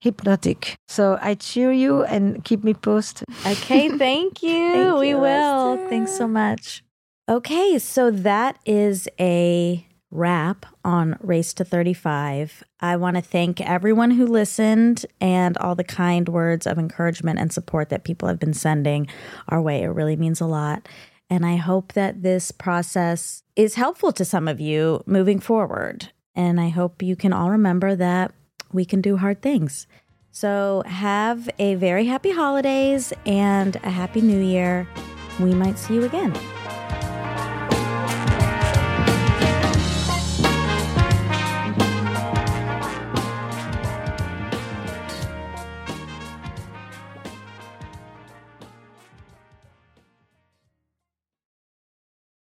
hypnotic. 0.00 0.76
So 0.86 1.18
I 1.20 1.34
cheer 1.34 1.72
you 1.72 2.04
and 2.04 2.44
keep 2.44 2.64
me 2.64 2.74
posted. 2.74 3.28
Okay, 3.46 3.88
thank 3.98 4.42
you. 4.42 4.72
Thank 4.72 4.98
we 4.98 5.10
you, 5.10 5.18
will. 5.18 5.74
Esther. 5.74 5.88
Thanks 5.88 6.16
so 6.16 6.28
much. 6.28 6.82
Okay, 7.28 7.78
so 7.78 8.10
that 8.10 8.58
is 8.64 9.08
a 9.20 9.84
wrap 10.10 10.64
on 10.84 11.18
Race 11.20 11.52
to 11.54 11.64
35. 11.64 12.64
I 12.80 12.96
want 12.96 13.16
to 13.16 13.22
thank 13.22 13.60
everyone 13.60 14.12
who 14.12 14.26
listened 14.26 15.04
and 15.20 15.58
all 15.58 15.74
the 15.74 15.84
kind 15.84 16.28
words 16.28 16.66
of 16.66 16.78
encouragement 16.78 17.38
and 17.38 17.52
support 17.52 17.90
that 17.90 18.04
people 18.04 18.28
have 18.28 18.38
been 18.38 18.54
sending 18.54 19.08
our 19.48 19.60
way. 19.60 19.82
It 19.82 19.88
really 19.88 20.16
means 20.16 20.40
a 20.40 20.46
lot. 20.46 20.88
And 21.28 21.44
I 21.44 21.56
hope 21.56 21.92
that 21.92 22.22
this 22.22 22.50
process 22.50 23.42
is 23.54 23.74
helpful 23.74 24.12
to 24.12 24.24
some 24.24 24.48
of 24.48 24.60
you 24.60 25.02
moving 25.04 25.40
forward. 25.40 26.10
And 26.34 26.58
I 26.60 26.68
hope 26.68 27.02
you 27.02 27.16
can 27.16 27.32
all 27.32 27.50
remember 27.50 27.94
that 27.96 28.32
we 28.72 28.84
can 28.84 29.00
do 29.00 29.16
hard 29.16 29.42
things. 29.42 29.86
So, 30.30 30.82
have 30.86 31.48
a 31.58 31.74
very 31.74 32.06
happy 32.06 32.30
holidays 32.30 33.12
and 33.26 33.76
a 33.76 33.90
happy 33.90 34.20
new 34.20 34.40
year. 34.40 34.86
We 35.40 35.54
might 35.54 35.78
see 35.78 35.94
you 35.94 36.04
again. 36.04 36.34